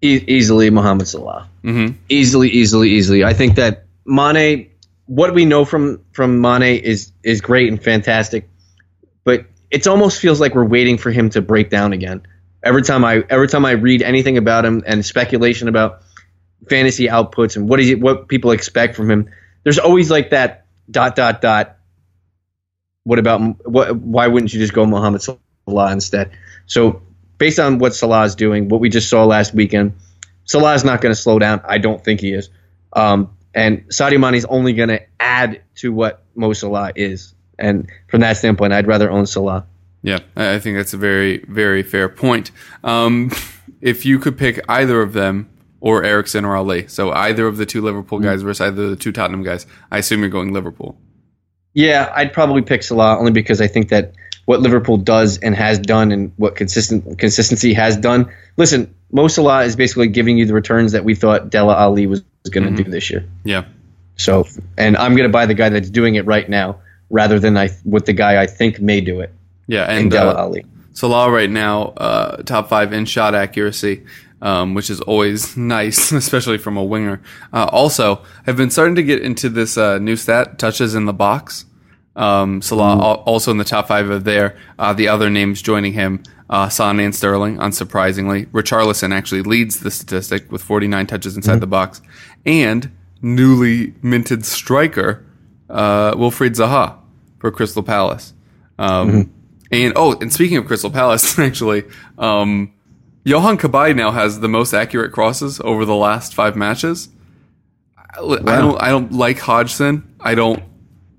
E- 0.00 0.24
easily 0.26 0.70
Mohamed 0.70 1.08
Salah. 1.08 1.48
Mm-hmm. 1.64 1.96
Easily, 2.08 2.48
easily, 2.48 2.90
easily. 2.90 3.24
I 3.24 3.34
think 3.34 3.56
that 3.56 3.84
Mane, 4.06 4.70
what 5.06 5.34
we 5.34 5.44
know 5.44 5.64
from 5.64 6.00
from 6.12 6.40
Mane 6.40 6.82
is 6.82 7.12
is 7.24 7.40
great 7.40 7.68
and 7.68 7.82
fantastic, 7.82 8.48
but 9.24 9.44
it 9.70 9.86
almost 9.86 10.20
feels 10.20 10.40
like 10.40 10.54
we're 10.54 10.64
waiting 10.64 10.96
for 10.96 11.10
him 11.10 11.30
to 11.30 11.42
break 11.42 11.68
down 11.68 11.92
again. 11.92 12.22
Every 12.68 12.82
time 12.82 13.02
I 13.02 13.24
every 13.30 13.48
time 13.48 13.64
I 13.64 13.70
read 13.72 14.02
anything 14.02 14.36
about 14.36 14.66
him 14.66 14.82
and 14.86 15.04
speculation 15.04 15.68
about 15.68 16.02
fantasy 16.68 17.06
outputs 17.06 17.56
and 17.56 17.66
what 17.66 17.80
is 17.80 17.96
what 17.96 18.28
people 18.28 18.50
expect 18.50 18.94
from 18.94 19.10
him, 19.10 19.30
there's 19.64 19.78
always 19.78 20.10
like 20.10 20.30
that 20.30 20.66
dot 20.90 21.16
dot 21.16 21.40
dot. 21.40 21.78
What 23.04 23.18
about 23.18 23.66
what? 23.66 23.96
Why 23.96 24.26
wouldn't 24.26 24.52
you 24.52 24.60
just 24.60 24.74
go 24.74 24.84
Mohamed 24.84 25.22
Salah 25.22 25.92
instead? 25.92 26.32
So 26.66 27.00
based 27.38 27.58
on 27.58 27.78
what 27.78 27.94
Salah 27.94 28.24
is 28.24 28.34
doing, 28.34 28.68
what 28.68 28.80
we 28.82 28.90
just 28.90 29.08
saw 29.08 29.24
last 29.24 29.54
weekend, 29.54 29.94
Salah 30.44 30.74
is 30.74 30.84
not 30.84 31.00
going 31.00 31.14
to 31.14 31.20
slow 31.20 31.38
down. 31.38 31.62
I 31.64 31.78
don't 31.78 32.04
think 32.04 32.20
he 32.20 32.34
is. 32.34 32.50
Um, 32.92 33.30
and 33.54 33.88
Sadio 33.88 34.36
is 34.36 34.44
only 34.44 34.74
going 34.74 34.90
to 34.90 35.00
add 35.18 35.62
to 35.76 35.90
what 35.90 36.22
Mo 36.34 36.52
Salah 36.52 36.92
is. 36.94 37.34
And 37.58 37.88
from 38.08 38.20
that 38.20 38.36
standpoint, 38.36 38.74
I'd 38.74 38.86
rather 38.86 39.10
own 39.10 39.24
Salah. 39.24 39.66
Yeah, 40.02 40.20
I 40.36 40.58
think 40.58 40.76
that's 40.76 40.94
a 40.94 40.96
very, 40.96 41.44
very 41.48 41.82
fair 41.82 42.08
point. 42.08 42.50
Um, 42.84 43.32
if 43.80 44.06
you 44.06 44.18
could 44.18 44.38
pick 44.38 44.60
either 44.68 45.02
of 45.02 45.12
them 45.12 45.50
or 45.80 46.04
Eriksen 46.04 46.44
or 46.44 46.56
Alli, 46.56 46.88
so 46.88 47.10
either 47.12 47.46
of 47.46 47.56
the 47.56 47.66
two 47.66 47.82
Liverpool 47.82 48.18
guys 48.18 48.42
versus 48.42 48.60
either 48.60 48.84
of 48.84 48.90
the 48.90 48.96
two 48.96 49.12
Tottenham 49.12 49.42
guys, 49.42 49.66
I 49.90 49.98
assume 49.98 50.20
you're 50.20 50.28
going 50.28 50.52
Liverpool. 50.52 50.98
Yeah, 51.74 52.12
I'd 52.14 52.32
probably 52.32 52.62
pick 52.62 52.82
Salah 52.82 53.18
only 53.18 53.32
because 53.32 53.60
I 53.60 53.66
think 53.66 53.90
that 53.90 54.14
what 54.46 54.60
Liverpool 54.60 54.96
does 54.96 55.38
and 55.38 55.54
has 55.54 55.78
done 55.78 56.10
and 56.10 56.32
what 56.36 56.56
consistent 56.56 57.18
consistency 57.18 57.74
has 57.74 57.96
done. 57.96 58.32
Listen, 58.56 58.94
Mo 59.12 59.28
Salah 59.28 59.64
is 59.64 59.76
basically 59.76 60.08
giving 60.08 60.38
you 60.38 60.46
the 60.46 60.54
returns 60.54 60.92
that 60.92 61.04
we 61.04 61.14
thought 61.14 61.50
Dele 61.50 61.74
Alli 61.74 62.06
was, 62.06 62.22
was 62.44 62.50
going 62.50 62.74
to 62.74 62.82
do 62.82 62.90
this 62.90 63.10
year. 63.10 63.28
Yeah. 63.44 63.66
So, 64.16 64.46
and 64.76 64.96
I'm 64.96 65.12
going 65.12 65.28
to 65.28 65.32
buy 65.32 65.46
the 65.46 65.54
guy 65.54 65.68
that's 65.68 65.90
doing 65.90 66.14
it 66.14 66.24
right 66.24 66.48
now 66.48 66.80
rather 67.10 67.38
than 67.38 67.56
I 67.56 67.70
with 67.84 68.06
the 68.06 68.12
guy 68.12 68.40
I 68.40 68.46
think 68.46 68.80
may 68.80 69.00
do 69.00 69.20
it. 69.20 69.32
Yeah, 69.68 69.84
And 69.84 69.98
and 70.00 70.10
Dele 70.10 70.34
uh, 70.34 70.40
Alli. 70.40 70.66
Salah 70.92 71.30
right 71.30 71.48
now, 71.50 71.90
uh, 71.96 72.42
top 72.42 72.68
five 72.68 72.92
in 72.92 73.04
shot 73.04 73.32
accuracy, 73.32 74.04
um, 74.42 74.74
which 74.74 74.90
is 74.90 75.00
always 75.02 75.56
nice, 75.76 76.10
especially 76.10 76.58
from 76.58 76.76
a 76.76 76.82
winger. 76.82 77.22
Uh, 77.52 77.68
also, 77.70 78.24
I've 78.46 78.56
been 78.56 78.70
starting 78.70 78.96
to 78.96 79.04
get 79.04 79.22
into 79.22 79.48
this 79.48 79.78
uh, 79.78 79.98
new 79.98 80.16
stat: 80.16 80.58
touches 80.58 80.96
in 80.96 81.04
the 81.04 81.12
box. 81.12 81.66
Um, 82.16 82.60
Salah 82.62 82.94
al- 82.94 83.22
also 83.26 83.52
in 83.52 83.58
the 83.58 83.64
top 83.64 83.86
five 83.86 84.10
of 84.10 84.24
there. 84.24 84.58
Uh, 84.76 84.92
the 84.92 85.06
other 85.06 85.30
names 85.30 85.62
joining 85.62 85.92
him: 85.92 86.22
uh, 86.50 86.68
Son 86.68 86.98
and 86.98 87.14
Sterling. 87.14 87.58
Unsurprisingly, 87.58 88.46
Richarlison 88.46 89.12
actually 89.14 89.42
leads 89.42 89.80
the 89.80 89.92
statistic 89.92 90.50
with 90.50 90.62
49 90.62 91.06
touches 91.06 91.36
inside 91.36 91.60
the 91.60 91.68
box, 91.68 92.00
and 92.44 92.90
newly 93.22 93.94
minted 94.02 94.44
striker 94.44 95.24
uh, 95.70 96.12
Wilfried 96.14 96.56
Zaha 96.56 96.96
for 97.38 97.50
Crystal 97.52 97.82
Palace. 97.82 98.32
Um, 98.80 99.32
And 99.70 99.92
oh, 99.96 100.18
and 100.20 100.32
speaking 100.32 100.56
of 100.56 100.66
Crystal 100.66 100.90
Palace, 100.90 101.38
actually, 101.38 101.84
um, 102.18 102.72
Yohan 103.24 103.58
Cabaye 103.58 103.94
now 103.94 104.10
has 104.10 104.40
the 104.40 104.48
most 104.48 104.72
accurate 104.72 105.12
crosses 105.12 105.60
over 105.60 105.84
the 105.84 105.94
last 105.94 106.34
five 106.34 106.56
matches. 106.56 107.08
I, 107.96 108.20
I 108.22 108.38
don't, 108.38 108.82
I 108.82 108.88
don't 108.88 109.12
like 109.12 109.38
Hodgson. 109.38 110.14
I 110.20 110.34
don't 110.34 110.62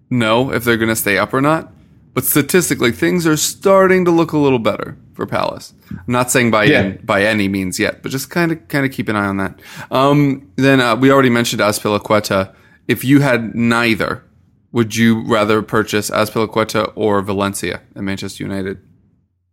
know 0.09 0.51
if 0.51 0.63
they're 0.63 0.77
going 0.77 0.89
to 0.89 0.95
stay 0.95 1.17
up 1.17 1.33
or 1.33 1.41
not. 1.41 1.71
But 2.15 2.25
statistically, 2.25 2.91
things 2.91 3.27
are 3.27 3.37
starting 3.37 4.03
to 4.05 4.11
look 4.11 4.31
a 4.31 4.37
little 4.37 4.57
better 4.59 4.97
for 5.13 5.27
Palace. 5.27 5.73
I'm 5.91 5.99
not 6.07 6.31
saying 6.31 6.49
by 6.49 6.63
Yeah. 6.63 6.79
any, 6.79 6.97
by 6.97 7.23
any 7.23 7.47
means 7.47 7.79
yet, 7.79 8.01
but 8.01 8.11
just 8.11 8.31
kind 8.31 8.51
of 8.51 8.67
kind 8.67 8.85
of 8.85 8.91
keep 8.91 9.07
an 9.09 9.15
eye 9.15 9.27
on 9.27 9.37
that. 9.37 9.59
Um, 9.91 10.51
then 10.55 10.81
uh, 10.81 10.95
we 10.95 11.11
already 11.11 11.29
mentioned 11.29 11.61
Azpilicueta. 11.61 12.53
If 12.87 13.03
you 13.05 13.21
had 13.21 13.53
neither, 13.53 14.23
would 14.71 14.95
you 14.95 15.23
rather 15.25 15.61
purchase 15.61 16.09
Azpilicueta 16.09 16.91
or 16.95 17.21
Valencia 17.21 17.81
at 17.95 18.01
Manchester 18.01 18.43
United? 18.43 18.77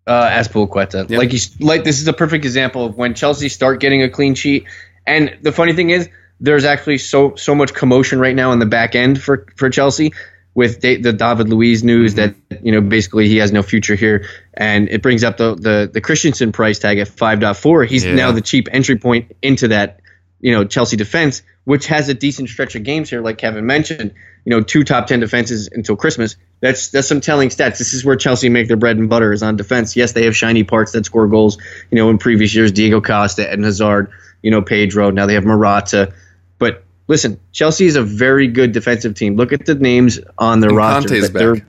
uh, 0.07 0.29
Azpilicueta. 0.31 1.11
Like 1.17 1.31
he's 1.31 1.61
like 1.61 1.85
this 1.85 2.01
is 2.01 2.07
a 2.09 2.13
perfect 2.13 2.45
example 2.45 2.85
of 2.87 2.97
when 2.97 3.15
Chelsea 3.15 3.49
start 3.49 3.81
getting 3.81 4.03
a 4.03 4.09
clean 4.09 4.35
sheet. 4.35 4.65
And 5.07 5.37
the 5.43 5.53
funny 5.53 5.73
thing 5.73 5.91
is, 5.91 6.09
there's 6.41 6.65
actually 6.65 6.99
so 6.99 7.35
so 7.37 7.55
much 7.55 7.75
commotion 7.75 8.19
right 8.21 8.35
now 8.37 8.53
in 8.53 8.59
the 8.59 8.67
back 8.67 8.95
end 8.95 9.21
for 9.21 9.47
for 9.57 9.69
Chelsea. 9.71 10.13
with 10.55 10.81
da- 10.81 10.97
the 10.97 11.13
David 11.13 11.51
Luiz 11.51 11.85
news 11.85 12.15
that 12.15 12.35
you 12.63 12.73
know 12.73 12.81
basically 12.81 13.29
he 13.29 13.37
has 13.39 13.53
no 13.53 13.63
future 13.63 13.95
here, 13.95 14.27
and 14.55 14.89
it 14.89 15.03
brings 15.03 15.23
up 15.25 15.37
the 15.39 15.55
the, 15.55 15.91
the 15.93 16.01
Christensen 16.01 16.51
price 16.53 16.79
tag 16.79 16.99
at 16.99 17.09
5.4. 17.09 17.87
He's 17.87 18.05
Yeah. 18.07 18.15
now 18.15 18.33
the 18.33 18.41
cheap 18.41 18.69
entry 18.73 18.97
point 18.97 19.33
into 19.43 19.69
that 19.69 20.01
you 20.41 20.53
know 20.53 20.65
Chelsea 20.65 20.97
defense, 20.97 21.43
which 21.65 21.87
has 21.89 22.09
a 22.09 22.15
decent 22.15 22.49
stretch 22.49 22.75
of 22.77 22.85
games 22.85 23.11
here, 23.11 23.21
like 23.23 23.39
Kevin 23.39 23.67
mentioned. 23.67 24.15
You 24.47 24.51
know, 24.51 24.63
two 24.63 24.85
top 24.85 25.09
ten 25.09 25.19
defenses 25.21 25.69
until 25.71 25.97
Christmas. 25.97 26.37
That's 26.61 26.89
that's 26.91 27.09
some 27.09 27.21
telling 27.21 27.49
stats. 27.49 27.79
This 27.79 27.93
is 27.93 28.05
where 28.05 28.15
Chelsea 28.15 28.49
make 28.49 28.69
their 28.69 28.77
bread 28.77 28.97
and 28.97 29.11
butter 29.11 29.33
is 29.33 29.43
on 29.43 29.57
defense. 29.57 29.97
Yes, 29.97 30.13
they 30.13 30.25
have 30.25 30.37
shiny 30.37 30.63
parts 30.63 30.93
that 30.93 31.05
score 31.05 31.27
goals. 31.27 31.59
You 31.91 31.97
know, 31.97 32.09
in 32.11 32.19
previous 32.19 32.55
years, 32.55 32.71
Diego 32.71 33.01
Costa 33.01 33.51
and 33.51 33.65
Hazard. 33.65 34.11
You 34.43 34.53
know, 34.53 34.63
Pedro. 34.63 35.11
Now 35.11 35.27
they 35.27 35.35
have 35.35 35.45
Morata. 35.45 36.15
But 36.59 36.85
listen, 37.09 37.41
Chelsea 37.51 37.87
is 37.87 37.97
a 37.97 38.03
very 38.03 38.47
good 38.47 38.71
defensive 38.71 39.17
team. 39.17 39.35
Look 39.35 39.53
at 39.53 39.67
the 39.67 39.75
names 39.75 40.21
on 40.39 40.61
their 40.61 40.71
And 40.71 40.79
roster. 40.79 41.09
Conte's 41.09 41.31
that 41.33 41.57
back. 41.57 41.67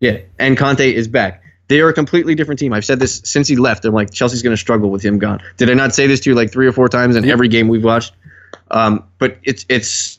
Yeah, 0.00 0.18
and 0.40 0.58
Conte 0.58 0.92
is 0.92 1.06
back. 1.06 1.44
They 1.68 1.80
are 1.80 1.88
a 1.88 1.94
completely 1.94 2.34
different 2.34 2.58
team. 2.58 2.72
I've 2.72 2.84
said 2.84 2.98
this 2.98 3.22
since 3.24 3.48
he 3.48 3.56
left. 3.56 3.84
I'm 3.84 3.94
like, 3.94 4.12
Chelsea's 4.12 4.42
going 4.42 4.54
to 4.54 4.60
struggle 4.60 4.90
with 4.90 5.02
him 5.02 5.18
gone. 5.18 5.40
Did 5.56 5.70
I 5.70 5.74
not 5.74 5.94
say 5.94 6.06
this 6.06 6.20
to 6.20 6.30
you 6.30 6.36
like 6.36 6.52
three 6.52 6.66
or 6.66 6.72
four 6.72 6.88
times 6.88 7.16
in 7.16 7.28
every 7.28 7.48
game 7.48 7.68
we've 7.68 7.84
watched? 7.84 8.12
Um, 8.70 9.04
but 9.18 9.38
it's 9.42 9.64
it's 9.68 10.15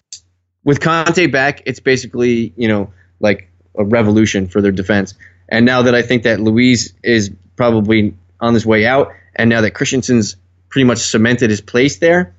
with 0.68 0.82
Conte 0.82 1.28
back, 1.28 1.62
it's 1.66 1.80
basically 1.80 2.54
you 2.58 2.68
know 2.68 2.92
like 3.22 3.50
a 3.76 3.86
revolution 3.86 4.48
for 4.48 4.62
their 4.62 4.74
defense. 4.74 5.16
And 5.48 5.66
now 5.66 5.84
that 5.84 5.96
I 5.96 6.02
think 6.02 6.24
that 6.24 6.42
Luiz 6.42 6.94
is 7.02 7.32
probably 7.56 8.16
on 8.42 8.54
his 8.54 8.66
way 8.66 8.86
out, 8.86 9.14
and 9.34 9.50
now 9.50 9.62
that 9.62 9.72
Christensen's 9.72 10.36
pretty 10.68 10.84
much 10.84 10.98
cemented 10.98 11.50
his 11.50 11.62
place 11.62 12.00
there, 12.00 12.36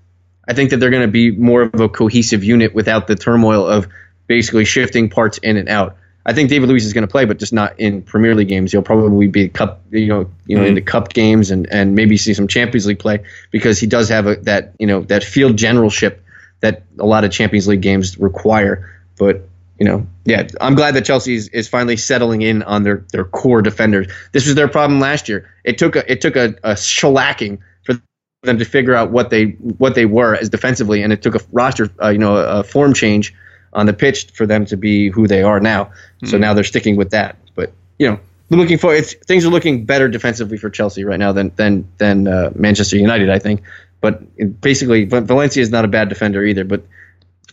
I 0.46 0.52
think 0.52 0.70
that 0.70 0.76
they're 0.76 0.90
going 0.90 1.06
to 1.06 1.10
be 1.10 1.30
more 1.30 1.62
of 1.62 1.80
a 1.80 1.88
cohesive 1.88 2.44
unit 2.44 2.74
without 2.74 3.06
the 3.06 3.16
turmoil 3.16 3.66
of 3.66 3.88
basically 4.26 4.66
shifting 4.66 5.08
parts 5.08 5.38
in 5.38 5.56
and 5.56 5.70
out. 5.70 5.96
I 6.26 6.34
think 6.34 6.50
David 6.50 6.68
Luiz 6.68 6.84
is 6.84 6.92
going 6.92 7.06
to 7.06 7.10
play, 7.10 7.24
but 7.24 7.38
just 7.38 7.54
not 7.54 7.80
in 7.80 8.02
Premier 8.02 8.34
League 8.34 8.48
games. 8.48 8.72
He'll 8.72 8.82
probably 8.82 9.28
be 9.28 9.48
cup, 9.48 9.80
you 9.90 10.08
know, 10.08 10.30
you 10.44 10.58
know, 10.58 10.64
into 10.64 10.82
mm-hmm. 10.82 10.86
cup 10.86 11.14
games 11.14 11.50
and, 11.50 11.66
and 11.72 11.94
maybe 11.94 12.18
see 12.18 12.34
some 12.34 12.46
Champions 12.46 12.84
League 12.86 12.98
play 12.98 13.24
because 13.50 13.78
he 13.78 13.86
does 13.86 14.10
have 14.10 14.26
a, 14.26 14.36
that 14.42 14.74
you 14.78 14.86
know 14.86 15.00
that 15.04 15.24
field 15.24 15.56
generalship 15.56 16.22
that 16.60 16.82
a 16.98 17.06
lot 17.06 17.24
of 17.24 17.30
Champions 17.30 17.68
League 17.68 17.82
games 17.82 18.18
require. 18.18 19.02
But 19.16 19.48
you 19.78 19.84
know, 19.84 20.06
yeah, 20.24 20.48
I'm 20.60 20.74
glad 20.74 20.94
that 20.94 21.04
Chelsea 21.04 21.34
is, 21.34 21.48
is 21.48 21.68
finally 21.68 21.96
settling 21.96 22.42
in 22.42 22.62
on 22.64 22.82
their, 22.82 23.04
their 23.12 23.24
core 23.24 23.62
defenders. 23.62 24.08
This 24.32 24.46
was 24.46 24.56
their 24.56 24.68
problem 24.68 24.98
last 24.98 25.28
year. 25.28 25.48
It 25.64 25.78
took 25.78 25.94
a 25.96 26.10
it 26.10 26.20
took 26.20 26.36
a, 26.36 26.54
a 26.64 26.72
shellacking 26.72 27.58
for 27.84 28.00
them 28.42 28.58
to 28.58 28.64
figure 28.64 28.94
out 28.94 29.10
what 29.10 29.30
they 29.30 29.50
what 29.78 29.94
they 29.94 30.06
were 30.06 30.34
as 30.34 30.48
defensively, 30.48 31.02
and 31.02 31.12
it 31.12 31.22
took 31.22 31.36
a 31.36 31.40
roster, 31.52 31.90
uh, 32.02 32.08
you 32.08 32.18
know, 32.18 32.36
a, 32.36 32.60
a 32.60 32.64
form 32.64 32.92
change 32.92 33.34
on 33.72 33.86
the 33.86 33.92
pitch 33.92 34.30
for 34.32 34.46
them 34.46 34.64
to 34.66 34.76
be 34.76 35.10
who 35.10 35.26
they 35.26 35.42
are 35.42 35.60
now. 35.60 35.92
So 36.24 36.38
now 36.38 36.54
they're 36.54 36.64
sticking 36.64 36.96
with 36.96 37.10
that. 37.10 37.36
But 37.54 37.72
you 37.98 38.10
know, 38.10 38.20
looking 38.50 38.78
for 38.78 38.94
it's, 38.94 39.14
things 39.14 39.44
are 39.44 39.50
looking 39.50 39.84
better 39.84 40.08
defensively 40.08 40.56
for 40.56 40.70
Chelsea 40.70 41.04
right 41.04 41.18
now 41.18 41.32
than 41.32 41.52
than 41.56 41.88
than 41.98 42.26
uh, 42.26 42.50
Manchester 42.54 42.96
United, 42.96 43.30
I 43.30 43.38
think. 43.38 43.62
But 44.00 44.60
basically, 44.60 45.04
Valencia 45.04 45.62
is 45.62 45.70
not 45.70 45.84
a 45.84 45.88
bad 45.88 46.08
defender 46.08 46.44
either. 46.44 46.64
But 46.64 46.84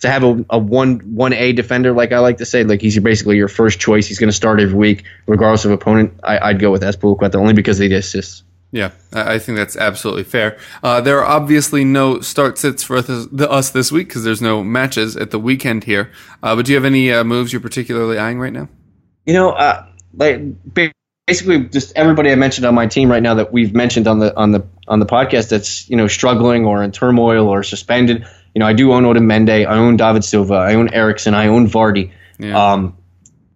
to 0.02 0.10
have 0.10 0.24
a, 0.24 0.46
a 0.50 0.60
one 0.60 1.00
one 1.16 1.34
A 1.34 1.54
defender, 1.54 1.92
like 1.92 2.12
I 2.12 2.20
like 2.20 2.38
to 2.38 2.46
say, 2.46 2.64
like 2.64 2.82
he's 2.82 2.98
basically 3.00 3.38
your 3.38 3.48
first 3.48 3.80
choice. 3.80 4.08
He's 4.08 4.20
going 4.20 4.30
to 4.30 4.36
start 4.36 4.60
every 4.60 4.76
week, 4.76 5.04
regardless 5.26 5.66
of 5.66 5.72
opponent. 5.72 6.20
I, 6.24 6.50
I'd 6.50 6.60
go 6.60 6.72
with 6.72 6.82
Azpilicueta 6.82 7.36
only 7.36 7.54
because 7.54 7.78
the 7.78 7.92
assists. 7.94 8.44
Yeah, 8.72 8.92
I 9.14 9.40
think 9.40 9.58
that's 9.58 9.78
absolutely 9.78 10.26
fair. 10.26 10.58
Uh, 10.84 11.00
there 11.00 11.20
are 11.20 11.26
obviously 11.26 11.86
no 11.86 12.20
start 12.20 12.58
sits 12.58 12.84
for 12.84 12.98
us, 12.98 13.70
this 13.70 13.90
week 13.90 14.10
because 14.10 14.26
there's 14.26 14.42
no 14.42 14.66
matches 14.66 15.16
at 15.16 15.32
the 15.32 15.40
weekend 15.40 15.86
here. 15.86 16.12
Uh, 16.44 16.58
but 16.58 16.66
do 16.66 16.74
you 16.74 16.76
have 16.76 16.84
any 16.84 17.10
uh, 17.10 17.24
moves 17.24 17.54
you're 17.54 17.62
particularly 17.62 18.18
eyeing 18.18 18.38
right 18.38 18.52
now? 18.52 18.68
You 19.26 19.34
know, 19.34 19.52
uh, 19.52 19.86
like 20.18 20.42
basically 21.26 21.62
just 21.66 21.94
everybody 21.96 22.32
I 22.32 22.36
mentioned 22.36 22.66
on 22.66 22.76
my 22.76 22.88
team 22.88 23.10
right 23.10 23.24
now 23.24 23.36
that 23.36 23.52
we've 23.52 23.74
mentioned 23.74 24.08
on 24.08 24.20
the 24.20 24.36
on 24.36 24.52
the 24.52 24.68
on 24.88 25.00
the 25.00 25.06
podcast 25.06 25.50
that's 25.50 25.90
you 25.90 25.98
know 25.98 26.08
struggling 26.08 26.66
or 26.66 26.84
in 26.84 26.92
turmoil 26.92 27.48
or 27.48 27.64
suspended. 27.64 28.26
You 28.54 28.60
know, 28.60 28.68
I 28.68 28.74
do 28.74 28.94
own 28.94 29.04
Otamendi, 29.04 29.68
I 29.68 29.78
own 29.78 29.98
David 29.98 30.24
Silva, 30.24 30.54
I 30.54 30.76
own 30.76 30.94
Eriksen, 30.94 31.34
I 31.34 31.48
own 31.48 31.68
Vardy. 31.68 32.12
Yeah. 32.40 32.74
Um, 32.74 32.98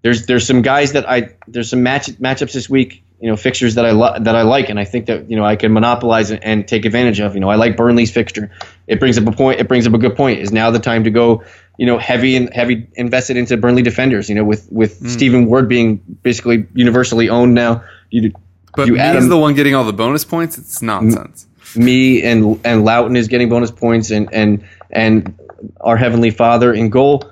there's 0.01 0.25
there's 0.25 0.47
some 0.47 0.61
guys 0.61 0.93
that 0.93 1.09
I 1.09 1.35
there's 1.47 1.69
some 1.69 1.83
match 1.83 2.07
matchups 2.07 2.53
this 2.53 2.69
week. 2.69 3.03
You 3.21 3.27
know, 3.27 3.35
fixtures 3.35 3.75
that 3.75 3.85
I 3.85 3.91
lo- 3.91 4.17
that 4.17 4.33
I 4.33 4.43
like, 4.43 4.69
and 4.69 4.79
I 4.79 4.85
think 4.85 5.07
that 5.07 5.29
you 5.29 5.35
know 5.35 5.43
I 5.43 5.57
can 5.57 5.73
monopolize 5.73 6.31
and, 6.31 6.41
and 6.41 6.65
take 6.65 6.85
advantage 6.85 7.19
of. 7.19 7.33
You 7.33 7.41
know, 7.41 7.49
I 7.49 7.55
like 7.55 7.75
Burnley's 7.75 8.11
fixture. 8.11 8.51
It 8.87 9.01
brings 9.01 9.17
up 9.17 9.27
a 9.27 9.33
point. 9.33 9.59
It 9.59 9.67
brings 9.67 9.85
up 9.85 9.93
a 9.93 9.97
good 9.97 10.15
point. 10.15 10.39
Is 10.39 10.53
now 10.53 10.71
the 10.71 10.79
time 10.79 11.03
to 11.03 11.09
go? 11.09 11.43
You 11.79 11.85
know, 11.85 11.97
heavy 11.97 12.35
and 12.35 12.53
heavy 12.53 12.87
invested 12.95 13.37
into 13.37 13.55
Burnley 13.55 13.81
defenders. 13.81 14.27
You 14.27 14.35
know, 14.35 14.43
with 14.43 14.67
with 14.69 14.99
Hmm. 14.99 15.07
Stephen 15.07 15.45
Ward 15.45 15.69
being 15.69 16.01
basically 16.23 16.67
universally 16.73 17.29
owned 17.29 17.53
now. 17.55 17.83
You 18.09 18.33
But 18.75 18.87
you 18.87 18.97
is 18.97 19.29
the 19.29 19.37
one 19.37 19.55
getting 19.55 19.75
all 19.75 19.85
the 19.85 19.93
bonus 19.93 20.25
points. 20.25 20.57
It's 20.57 20.81
nonsense. 20.81 21.47
Mee 21.75 22.21
and 22.21 22.59
and 22.65 22.83
Lowton 22.83 23.15
is 23.15 23.29
getting 23.29 23.47
bonus 23.47 23.71
points 23.71 24.11
and 24.11 24.27
and 24.33 24.65
and 24.91 25.39
our 25.79 25.95
heavenly 25.95 26.31
Father 26.31 26.73
in 26.73 26.89
goal. 26.89 27.23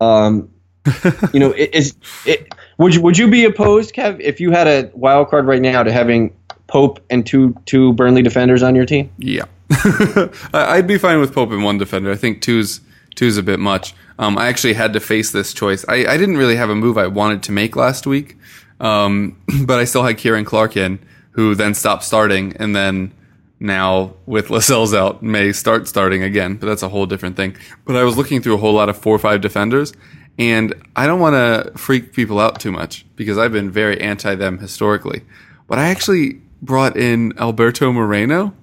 Um, 0.00 0.48
you 1.34 1.40
know, 1.40 1.50
it 1.50 1.74
is 1.74 1.94
it. 2.24 2.48
Would 2.78 2.94
you 2.94 3.02
would 3.02 3.18
you 3.18 3.28
be 3.28 3.44
opposed, 3.44 3.94
Kev, 3.94 4.18
if 4.20 4.40
you 4.40 4.50
had 4.50 4.66
a 4.66 4.90
wild 4.94 5.28
card 5.28 5.46
right 5.46 5.60
now 5.60 5.82
to 5.82 5.92
having 5.92 6.34
Pope 6.68 7.00
and 7.10 7.26
two 7.26 7.54
two 7.66 7.92
Burnley 7.92 8.22
defenders 8.22 8.62
on 8.62 8.74
your 8.74 8.86
team? 8.86 9.10
Yeah, 9.18 9.44
I'd 10.54 10.86
be 10.86 10.96
fine 10.96 11.20
with 11.20 11.34
Pope 11.34 11.50
and 11.50 11.62
one 11.64 11.76
defender. 11.76 12.10
I 12.10 12.16
think 12.16 12.40
two's 12.40 12.80
two's 13.18 13.36
a 13.36 13.42
bit 13.42 13.58
much. 13.58 13.94
Um, 14.18 14.38
I 14.38 14.46
actually 14.46 14.74
had 14.74 14.92
to 14.92 15.00
face 15.00 15.32
this 15.32 15.52
choice. 15.52 15.84
I, 15.88 16.06
I 16.06 16.16
didn't 16.16 16.36
really 16.36 16.56
have 16.56 16.70
a 16.70 16.74
move 16.74 16.96
I 16.96 17.08
wanted 17.08 17.42
to 17.44 17.52
make 17.52 17.74
last 17.76 18.06
week, 18.06 18.36
um, 18.80 19.36
but 19.64 19.78
I 19.78 19.84
still 19.84 20.04
had 20.04 20.18
Ciaran 20.18 20.44
Clark 20.44 20.76
in, 20.76 21.00
who 21.32 21.54
then 21.54 21.74
stopped 21.74 22.04
starting, 22.04 22.56
and 22.56 22.74
then 22.74 23.12
now 23.60 24.14
with 24.26 24.50
Lascelles 24.50 24.94
out 24.94 25.20
may 25.20 25.52
start 25.52 25.88
starting 25.88 26.22
again. 26.22 26.54
But 26.54 26.66
that's 26.66 26.82
a 26.82 26.88
whole 26.88 27.06
different 27.06 27.36
thing. 27.36 27.56
But 27.84 27.96
I 27.96 28.04
was 28.04 28.16
looking 28.16 28.40
through 28.40 28.54
a 28.54 28.58
whole 28.58 28.74
lot 28.74 28.88
of 28.88 28.96
four 28.96 29.14
or 29.14 29.18
five 29.18 29.40
defenders. 29.40 29.92
And 30.38 30.72
I 30.94 31.08
don't 31.08 31.18
want 31.18 31.34
to 31.34 31.76
freak 31.76 32.12
people 32.12 32.38
out 32.38 32.60
too 32.60 32.70
much 32.70 33.04
because 33.16 33.36
I've 33.38 33.50
been 33.50 33.72
very 33.72 34.00
anti 34.00 34.36
them 34.36 34.58
historically. 34.58 35.22
But 35.66 35.80
I 35.80 35.88
actually 35.88 36.40
brought 36.62 36.96
in 36.96 37.36
Alberto 37.36 37.90
Moreno, 37.92 38.54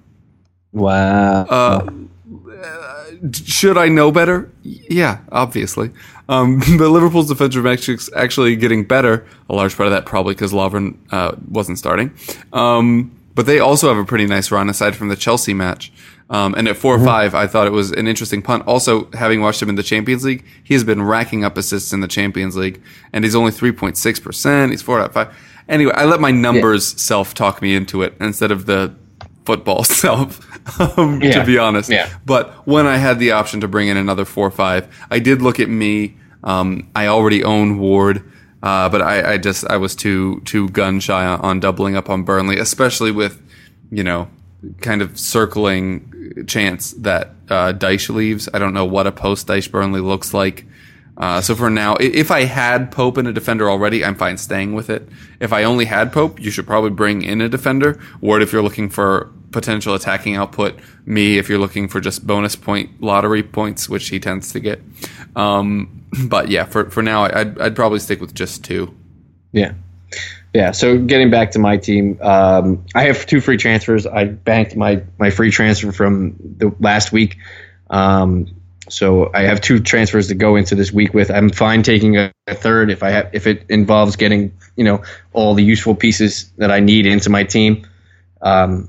Wow. 0.72 1.44
Should 3.32 3.78
I 3.78 3.88
know 3.88 4.10
better? 4.10 4.50
Yeah, 4.62 5.18
obviously. 5.30 5.90
Um, 6.28 6.58
but 6.78 6.90
Liverpool's 6.90 7.28
defensive 7.28 7.64
metrics 7.64 8.10
actually 8.14 8.56
getting 8.56 8.84
better. 8.84 9.26
A 9.48 9.54
large 9.54 9.76
part 9.76 9.86
of 9.86 9.92
that 9.92 10.06
probably 10.06 10.34
because 10.34 10.52
Lovren 10.52 10.96
uh, 11.10 11.36
wasn't 11.48 11.78
starting. 11.78 12.14
Um, 12.52 13.12
but 13.34 13.46
they 13.46 13.58
also 13.58 13.88
have 13.88 13.98
a 13.98 14.04
pretty 14.04 14.26
nice 14.26 14.50
run 14.50 14.70
aside 14.70 14.96
from 14.96 15.08
the 15.08 15.16
Chelsea 15.16 15.52
match. 15.52 15.92
Um, 16.28 16.54
and 16.54 16.66
at 16.66 16.76
4 16.76 16.96
or 16.96 17.04
5, 17.04 17.34
I 17.34 17.46
thought 17.46 17.66
it 17.66 17.72
was 17.72 17.92
an 17.92 18.08
interesting 18.08 18.42
punt. 18.42 18.66
Also, 18.66 19.08
having 19.12 19.42
watched 19.42 19.62
him 19.62 19.68
in 19.68 19.76
the 19.76 19.82
Champions 19.82 20.24
League, 20.24 20.44
he 20.64 20.74
has 20.74 20.82
been 20.82 21.02
racking 21.02 21.44
up 21.44 21.56
assists 21.56 21.92
in 21.92 22.00
the 22.00 22.08
Champions 22.08 22.56
League, 22.56 22.82
and 23.12 23.24
he's 23.24 23.36
only 23.36 23.52
3.6%. 23.52 24.70
He's 24.70 24.82
4 24.82 25.00
out 25.00 25.06
of 25.06 25.12
5. 25.12 25.36
Anyway, 25.68 25.92
I 25.94 26.04
let 26.04 26.20
my 26.20 26.30
numbers 26.30 27.00
self 27.00 27.34
talk 27.34 27.60
me 27.60 27.76
into 27.76 28.02
it 28.02 28.14
instead 28.20 28.50
of 28.50 28.66
the 28.66 28.94
football 29.46 29.84
self, 30.02 30.40
um, 30.98 31.22
Yeah. 31.22 31.40
to 31.40 31.44
be 31.46 31.56
honest. 31.58 31.88
Yeah. 31.90 32.08
But 32.26 32.50
when 32.66 32.86
I 32.86 32.96
had 32.98 33.18
the 33.18 33.30
option 33.32 33.60
to 33.62 33.68
bring 33.68 33.88
in 33.88 33.96
another 33.96 34.24
four 34.24 34.46
or 34.46 34.50
five, 34.50 34.86
I 35.10 35.18
did 35.20 35.40
look 35.40 35.58
at 35.60 35.68
Mee. 35.68 36.16
Um, 36.44 36.88
I 36.94 37.06
already 37.06 37.42
own 37.42 37.78
Ward, 37.78 38.22
uh, 38.62 38.88
but 38.88 39.00
I, 39.02 39.32
I 39.34 39.38
just 39.38 39.64
I 39.66 39.76
was 39.78 39.94
too 39.96 40.40
too 40.44 40.68
gun 40.68 41.00
shy 41.00 41.24
on, 41.24 41.40
on 41.40 41.60
doubling 41.60 41.96
up 41.96 42.10
on 42.10 42.22
Burnley, 42.24 42.58
especially 42.58 43.10
with 43.12 43.40
you 43.90 44.04
know 44.04 44.28
kind 44.80 45.00
of 45.02 45.18
circling 45.18 46.44
chance 46.46 46.90
that 46.98 47.30
uh, 47.48 47.72
Dyche 47.72 48.14
leaves. 48.14 48.48
I 48.52 48.58
don't 48.58 48.74
know 48.74 48.84
what 48.84 49.06
a 49.06 49.12
post 49.12 49.46
Dyche 49.46 49.70
Burnley 49.70 50.00
looks 50.00 50.34
like. 50.34 50.66
Uh, 51.16 51.40
so 51.40 51.54
for 51.54 51.70
now, 51.70 51.96
if 51.98 52.30
I 52.30 52.44
had 52.44 52.92
Pope 52.92 53.16
and 53.16 53.26
a 53.26 53.32
defender 53.32 53.70
already, 53.70 54.04
I'm 54.04 54.14
fine 54.14 54.36
staying 54.36 54.74
with 54.74 54.90
it. 54.90 55.08
If 55.40 55.52
I 55.52 55.64
only 55.64 55.86
had 55.86 56.12
Pope, 56.12 56.40
you 56.40 56.50
should 56.50 56.66
probably 56.66 56.90
bring 56.90 57.22
in 57.22 57.40
a 57.40 57.48
defender. 57.48 57.98
Ward 58.20 58.42
if 58.42 58.52
you're 58.52 58.62
looking 58.62 58.90
for 58.90 59.32
potential 59.50 59.94
attacking 59.94 60.36
output. 60.36 60.78
Mee 61.06 61.38
if 61.38 61.48
you're 61.48 61.58
looking 61.58 61.88
for 61.88 62.00
just 62.00 62.26
bonus 62.26 62.56
point 62.56 63.00
lottery 63.00 63.42
points, 63.42 63.88
which 63.88 64.08
he 64.08 64.20
tends 64.20 64.52
to 64.52 64.60
get. 64.60 64.80
Um, 65.34 66.04
but 66.28 66.48
yeah, 66.48 66.64
for 66.64 66.90
for 66.90 67.02
now, 67.02 67.24
I'd 67.24 67.58
I'd 67.58 67.76
probably 67.76 67.98
stick 67.98 68.20
with 68.20 68.34
just 68.34 68.64
two. 68.64 68.94
Yeah. 69.52 69.72
Yeah. 70.52 70.70
So 70.70 70.98
getting 70.98 71.30
back 71.30 71.50
to 71.52 71.58
my 71.58 71.76
team, 71.76 72.18
um, 72.22 72.84
I 72.94 73.04
have 73.04 73.26
two 73.26 73.40
free 73.40 73.58
transfers. 73.58 74.06
I 74.06 74.24
banked 74.24 74.74
my, 74.74 75.02
my 75.18 75.28
free 75.28 75.50
transfer 75.50 75.92
from 75.92 76.36
the 76.40 76.74
last 76.80 77.12
week. 77.12 77.36
Um, 77.90 78.55
so 78.88 79.30
I 79.34 79.42
have 79.42 79.60
two 79.60 79.80
transfers 79.80 80.28
to 80.28 80.34
go 80.34 80.56
into 80.56 80.74
this 80.74 80.92
week 80.92 81.14
with. 81.14 81.30
I'm 81.30 81.50
fine 81.50 81.82
taking 81.82 82.16
a, 82.16 82.32
a 82.46 82.54
third 82.54 82.90
if 82.90 83.02
I 83.02 83.10
have 83.10 83.30
if 83.32 83.46
it 83.46 83.64
involves 83.68 84.16
getting 84.16 84.52
you 84.76 84.84
know 84.84 85.02
all 85.32 85.54
the 85.54 85.64
useful 85.64 85.94
pieces 85.94 86.50
that 86.58 86.70
I 86.70 86.80
need 86.80 87.06
into 87.06 87.30
my 87.30 87.44
team. 87.44 87.86
Um, 88.42 88.88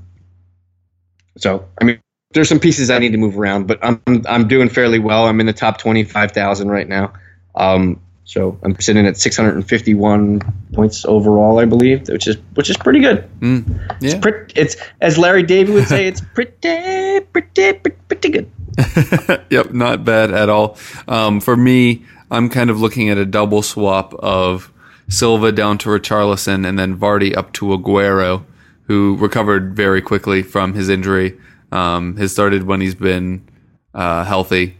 so 1.36 1.66
I 1.80 1.84
mean, 1.84 2.00
there's 2.32 2.48
some 2.48 2.60
pieces 2.60 2.90
I 2.90 2.98
need 2.98 3.12
to 3.12 3.18
move 3.18 3.38
around, 3.38 3.66
but 3.66 3.78
I'm 3.82 4.00
I'm 4.26 4.48
doing 4.48 4.68
fairly 4.68 4.98
well. 4.98 5.26
I'm 5.26 5.40
in 5.40 5.46
the 5.46 5.52
top 5.52 5.78
twenty 5.78 6.04
five 6.04 6.32
thousand 6.32 6.70
right 6.70 6.88
now. 6.88 7.12
Um, 7.54 8.00
So 8.24 8.58
I'm 8.62 8.78
sitting 8.78 9.06
at 9.06 9.16
651 9.16 10.40
points 10.74 11.06
overall, 11.06 11.58
I 11.58 11.64
believe, 11.64 12.08
which 12.10 12.28
is 12.28 12.36
which 12.54 12.68
is 12.68 12.76
pretty 12.76 13.00
good. 13.00 13.24
Yeah. 13.40 13.60
It's, 14.02 14.14
pretty, 14.20 14.52
it's 14.54 14.76
as 15.00 15.16
Larry 15.16 15.42
David 15.42 15.74
would 15.74 15.88
say, 15.88 16.06
it's 16.06 16.20
pretty 16.20 17.20
pretty 17.32 17.72
pretty, 17.72 17.96
pretty 18.06 18.28
good. 18.28 18.50
yep, 19.50 19.72
not 19.72 20.04
bad 20.04 20.32
at 20.32 20.48
all. 20.48 20.76
Um, 21.06 21.40
for 21.40 21.56
me, 21.56 22.04
I'm 22.30 22.48
kind 22.48 22.70
of 22.70 22.80
looking 22.80 23.08
at 23.08 23.18
a 23.18 23.24
double 23.24 23.62
swap 23.62 24.14
of 24.14 24.72
Silva 25.08 25.52
down 25.52 25.78
to 25.78 25.88
Richarlison 25.88 26.66
and 26.66 26.78
then 26.78 26.96
Vardy 26.96 27.36
up 27.36 27.52
to 27.54 27.66
Aguero, 27.66 28.44
who 28.84 29.16
recovered 29.16 29.74
very 29.74 30.02
quickly 30.02 30.42
from 30.42 30.74
his 30.74 30.88
injury. 30.88 31.38
Um, 31.72 32.16
has 32.16 32.32
started 32.32 32.62
when 32.62 32.80
he's 32.80 32.94
been 32.94 33.46
uh, 33.92 34.24
healthy, 34.24 34.76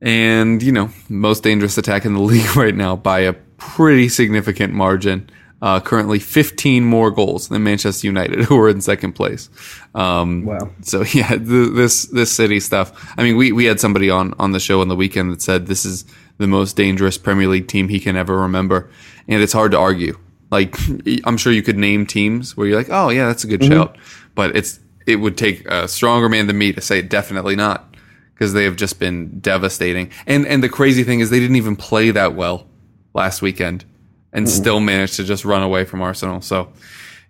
and 0.00 0.60
you 0.60 0.72
know 0.72 0.90
most 1.08 1.44
dangerous 1.44 1.78
attack 1.78 2.04
in 2.04 2.14
the 2.14 2.20
league 2.32 2.56
right 2.56 2.74
now 2.74 2.96
by 2.96 3.20
a 3.20 3.32
pretty 3.32 4.08
significant 4.08 4.72
margin. 4.72 5.30
Uh, 5.60 5.80
currently 5.80 6.20
15 6.20 6.84
more 6.84 7.10
goals 7.10 7.48
than 7.48 7.64
Manchester 7.64 8.06
United, 8.06 8.44
who 8.44 8.56
are 8.60 8.68
in 8.68 8.80
second 8.80 9.14
place. 9.14 9.50
Um, 9.92 10.44
Wow. 10.44 10.70
So 10.82 11.02
yeah, 11.12 11.30
th 11.30 11.74
this 11.74 12.04
this 12.06 12.30
city 12.30 12.60
stuff. 12.60 12.92
I 13.18 13.24
mean, 13.24 13.36
we 13.36 13.50
we 13.50 13.64
had 13.64 13.80
somebody 13.80 14.08
on 14.08 14.34
on 14.38 14.52
the 14.52 14.60
show 14.60 14.80
on 14.80 14.88
the 14.88 14.94
weekend 14.94 15.32
that 15.32 15.42
said 15.42 15.66
this 15.66 15.84
is 15.84 16.04
the 16.38 16.46
most 16.46 16.76
dangerous 16.76 17.18
Premier 17.18 17.48
League 17.48 17.66
team 17.66 17.88
he 17.88 17.98
can 17.98 18.16
ever 18.16 18.36
remember, 18.36 18.88
and 19.26 19.42
it's 19.42 19.52
hard 19.52 19.72
to 19.72 19.78
argue. 19.78 20.16
Like 20.50 20.76
I'm 21.24 21.36
sure 21.36 21.52
you 21.52 21.62
could 21.62 21.76
name 21.76 22.06
teams 22.06 22.56
where 22.56 22.68
you're 22.68 22.78
like, 22.78 22.90
oh 22.90 23.08
yeah, 23.08 23.26
that's 23.26 23.44
a 23.44 23.48
good 23.48 23.64
shout, 23.64 23.98
but 24.36 24.56
it's 24.56 24.78
it 25.06 25.16
would 25.16 25.36
take 25.36 25.66
a 25.68 25.88
stronger 25.88 26.28
man 26.28 26.46
than 26.46 26.56
me 26.56 26.72
to 26.72 26.80
say 26.80 27.02
definitely 27.02 27.56
not 27.56 27.96
because 28.34 28.52
they 28.52 28.64
have 28.64 28.76
just 28.76 29.00
been 29.00 29.40
devastating. 29.40 30.10
And 30.26 30.46
and 30.46 30.62
the 30.62 30.68
crazy 30.68 31.02
thing 31.02 31.18
is 31.20 31.30
they 31.30 31.40
didn't 31.40 31.56
even 31.56 31.74
play 31.74 32.12
that 32.12 32.34
well 32.34 32.68
last 33.14 33.42
weekend 33.42 33.84
and 34.32 34.48
still 34.48 34.80
managed 34.80 35.16
to 35.16 35.24
just 35.24 35.44
run 35.44 35.62
away 35.62 35.84
from 35.84 36.02
Arsenal. 36.02 36.40
So 36.40 36.72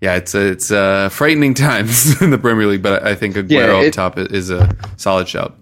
yeah, 0.00 0.16
it's 0.16 0.34
a, 0.34 0.46
it's 0.52 0.70
uh, 0.70 1.08
frightening 1.08 1.54
times 1.68 2.20
in 2.22 2.30
the 2.30 2.38
Premier 2.38 2.66
League, 2.66 2.82
but 2.82 3.02
I 3.04 3.14
think 3.14 3.36
Aguero 3.36 3.82
Yeah, 3.82 3.88
up 3.88 3.92
top 3.92 4.18
is 4.18 4.50
a 4.50 4.74
solid 4.96 5.28
shout. 5.28 5.56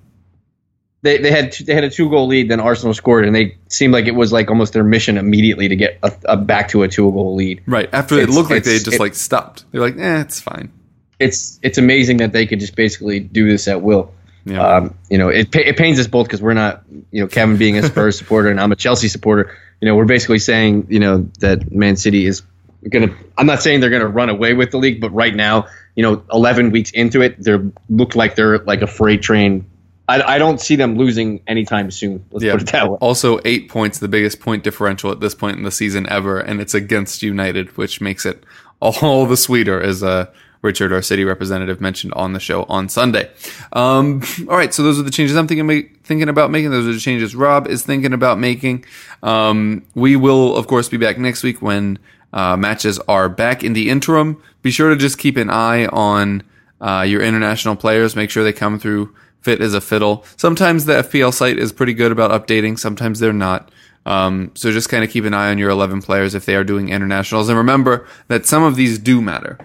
They, 1.02 1.18
they 1.18 1.30
had 1.30 1.52
they 1.52 1.74
had 1.74 1.84
a 1.84 1.90
two 1.90 2.10
goal 2.10 2.26
lead, 2.26 2.50
then 2.50 2.58
Arsenal 2.58 2.92
scored, 2.92 3.24
and 3.26 3.34
they 3.36 3.56
seemed 3.68 3.92
like 3.92 4.06
it 4.06 4.14
was 4.16 4.32
like 4.32 4.48
almost 4.48 4.72
their 4.72 4.82
mission 4.82 5.18
immediately 5.18 5.68
to 5.68 5.76
get 5.76 5.98
a, 6.02 6.12
a 6.24 6.36
back 6.36 6.68
to 6.68 6.82
a 6.82 6.88
two 6.88 7.12
goal 7.12 7.34
lead. 7.36 7.62
Right 7.66 7.88
after 7.92 8.18
it 8.18 8.28
looked 8.28 8.50
like 8.50 8.64
they 8.64 8.78
just 8.78 8.94
it- 8.94 9.00
like 9.00 9.14
stopped. 9.14 9.64
They're 9.70 9.80
like, 9.80 9.96
eh, 9.96 10.20
it's 10.22 10.40
fine. 10.40 10.72
It's 11.18 11.60
it's 11.62 11.78
amazing 11.78 12.16
that 12.18 12.32
they 12.32 12.44
could 12.46 12.60
just 12.60 12.74
basically 12.74 13.20
do 13.20 13.48
this 13.48 13.68
at 13.68 13.82
will. 13.82 14.12
Yeah. 14.46 14.60
Um, 14.66 14.94
you 15.08 15.16
know, 15.18 15.28
it 15.28 15.54
it 15.54 15.76
pains 15.76 15.98
us 16.00 16.06
both 16.08 16.26
because 16.26 16.42
we're 16.42 16.54
not, 16.54 16.82
you 17.10 17.20
know, 17.22 17.28
Kevin 17.28 17.56
being 17.56 17.78
a 17.78 17.82
Spurs 17.84 18.18
supporter 18.18 18.48
and 18.48 18.60
I'm 18.60 18.72
a 18.72 18.76
Chelsea 18.76 19.08
supporter. 19.08 19.56
You 19.80 19.88
know, 19.88 19.94
we're 19.96 20.04
basically 20.06 20.38
saying, 20.38 20.86
you 20.88 20.98
know, 21.00 21.28
that 21.40 21.70
Man 21.72 21.96
City 21.96 22.26
is 22.26 22.42
gonna. 22.90 23.14
I'm 23.36 23.46
not 23.46 23.62
saying 23.62 23.80
they're 23.80 23.90
gonna 23.90 24.06
run 24.06 24.28
away 24.30 24.54
with 24.54 24.70
the 24.70 24.78
league, 24.78 25.00
but 25.00 25.10
right 25.10 25.34
now, 25.34 25.66
you 25.94 26.02
know, 26.02 26.22
11 26.32 26.70
weeks 26.70 26.90
into 26.90 27.20
it, 27.22 27.42
they 27.42 27.56
look 27.90 28.14
like 28.16 28.34
they're 28.36 28.58
like 28.60 28.82
a 28.82 28.86
freight 28.86 29.22
train. 29.22 29.66
I, 30.08 30.22
I 30.22 30.38
don't 30.38 30.60
see 30.60 30.76
them 30.76 30.96
losing 30.96 31.40
anytime 31.48 31.90
soon. 31.90 32.24
Let's 32.30 32.44
Yeah. 32.44 32.52
put 32.52 32.62
it 32.62 32.68
that 32.72 32.88
way. 32.90 32.96
Also, 33.00 33.40
eight 33.44 33.68
points, 33.68 33.98
the 33.98 34.06
biggest 34.08 34.38
point 34.40 34.62
differential 34.62 35.10
at 35.10 35.18
this 35.20 35.34
point 35.34 35.56
in 35.56 35.64
the 35.64 35.72
season 35.72 36.08
ever, 36.08 36.38
and 36.38 36.60
it's 36.60 36.74
against 36.74 37.22
United, 37.22 37.76
which 37.76 38.00
makes 38.00 38.24
it 38.24 38.44
all 38.80 39.26
the 39.26 39.36
sweeter, 39.36 39.80
as 39.80 40.02
uh, 40.02 40.26
Richard, 40.66 40.92
our 40.92 41.00
city 41.00 41.24
representative, 41.24 41.80
mentioned 41.80 42.12
on 42.14 42.34
the 42.34 42.40
show 42.40 42.64
on 42.64 42.90
Sunday. 42.90 43.30
Um, 43.72 44.22
all 44.48 44.56
right, 44.56 44.74
so 44.74 44.82
those 44.82 44.98
are 44.98 45.02
the 45.02 45.10
changes 45.10 45.36
I'm 45.36 45.46
thinking 45.46 45.96
thinking 46.04 46.28
about 46.28 46.50
making. 46.50 46.70
Those 46.70 46.86
are 46.86 46.92
the 46.92 47.00
changes 47.00 47.34
Rob 47.34 47.66
is 47.66 47.82
thinking 47.82 48.12
about 48.12 48.38
making. 48.38 48.84
Um, 49.22 49.86
we 49.94 50.16
will, 50.16 50.56
of 50.56 50.66
course, 50.66 50.88
be 50.88 50.98
back 50.98 51.18
next 51.18 51.42
week 51.42 51.62
when 51.62 51.98
uh, 52.32 52.56
matches 52.56 52.98
are 53.08 53.28
back. 53.28 53.64
In 53.64 53.72
the 53.72 53.88
interim, 53.88 54.42
be 54.62 54.70
sure 54.70 54.90
to 54.90 54.96
just 54.96 55.16
keep 55.18 55.36
an 55.36 55.48
eye 55.48 55.86
on 55.86 56.42
uh, 56.80 57.04
your 57.08 57.22
international 57.22 57.76
players. 57.76 58.14
Make 58.14 58.30
sure 58.30 58.44
they 58.44 58.52
come 58.52 58.78
through 58.78 59.14
fit 59.40 59.60
as 59.60 59.74
a 59.74 59.80
fiddle. 59.80 60.24
Sometimes 60.36 60.84
the 60.84 61.04
FPL 61.04 61.32
site 61.32 61.58
is 61.58 61.72
pretty 61.72 61.94
good 61.94 62.12
about 62.12 62.30
updating. 62.30 62.78
Sometimes 62.78 63.20
they're 63.20 63.32
not. 63.32 63.70
Um, 64.04 64.52
so 64.54 64.70
just 64.70 64.88
kind 64.88 65.02
of 65.02 65.10
keep 65.10 65.24
an 65.24 65.34
eye 65.34 65.50
on 65.50 65.58
your 65.58 65.70
11 65.70 66.02
players 66.02 66.34
if 66.34 66.46
they 66.46 66.54
are 66.54 66.64
doing 66.64 66.88
internationals. 66.88 67.48
And 67.48 67.58
remember 67.58 68.06
that 68.28 68.46
some 68.46 68.62
of 68.62 68.76
these 68.76 68.98
do 68.98 69.20
matter. 69.20 69.58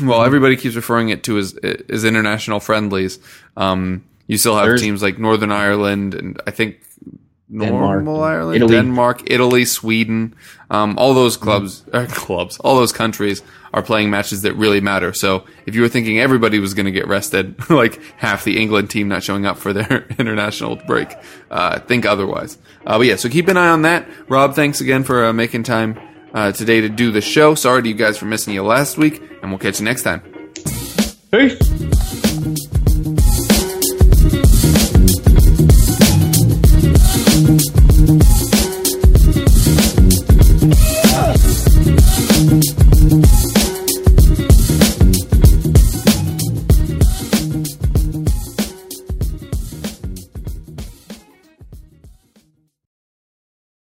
While 0.00 0.22
everybody 0.24 0.56
keeps 0.56 0.74
referring 0.76 1.08
it 1.10 1.22
to 1.24 1.38
as, 1.38 1.54
as 1.88 2.04
international 2.04 2.60
friendlies, 2.60 3.18
um, 3.56 4.04
you 4.26 4.36
still 4.38 4.56
have 4.56 4.66
There's- 4.66 4.80
teams 4.80 5.02
like 5.02 5.18
Northern 5.18 5.52
Ireland 5.52 6.14
and 6.14 6.40
I 6.46 6.50
think 6.50 6.80
Denmark, 7.50 7.72
normal 8.04 8.22
Ireland, 8.22 8.56
Italy. 8.56 8.74
Denmark, 8.74 9.22
Italy, 9.30 9.64
Sweden, 9.64 10.34
um, 10.70 10.98
all 10.98 11.14
those 11.14 11.38
clubs, 11.38 11.82
uh, 11.94 12.04
clubs, 12.10 12.58
all 12.58 12.76
those 12.76 12.92
countries 12.92 13.42
are 13.72 13.82
playing 13.82 14.10
matches 14.10 14.42
that 14.42 14.52
really 14.54 14.82
matter. 14.82 15.14
So 15.14 15.44
if 15.64 15.74
you 15.74 15.80
were 15.80 15.88
thinking 15.88 16.18
everybody 16.20 16.58
was 16.58 16.74
going 16.74 16.84
to 16.86 16.92
get 16.92 17.08
rested, 17.08 17.54
like 17.70 18.00
half 18.18 18.44
the 18.44 18.60
England 18.60 18.90
team 18.90 19.08
not 19.08 19.22
showing 19.22 19.46
up 19.46 19.56
for 19.56 19.72
their 19.72 20.06
international 20.18 20.76
break, 20.86 21.14
uh, 21.50 21.78
think 21.80 22.04
otherwise. 22.04 22.58
Uh, 22.84 22.98
but 22.98 23.06
yeah, 23.06 23.16
so 23.16 23.30
keep 23.30 23.48
an 23.48 23.56
eye 23.56 23.68
on 23.70 23.80
that. 23.82 24.06
Rob, 24.28 24.54
thanks 24.54 24.82
again 24.82 25.02
for 25.02 25.24
uh, 25.24 25.32
making 25.32 25.62
time 25.62 25.98
uh, 26.34 26.52
today 26.52 26.80
to 26.80 26.88
do 26.88 27.10
the 27.10 27.20
show. 27.20 27.54
Sorry 27.54 27.82
to 27.82 27.88
you 27.88 27.94
guys 27.94 28.18
for 28.18 28.26
missing 28.26 28.54
you 28.54 28.62
last 28.62 28.98
week, 28.98 29.22
and 29.42 29.50
we'll 29.50 29.58
catch 29.58 29.80
you 29.80 29.84
next 29.84 30.02
time. 30.02 30.22
Peace. 31.30 31.58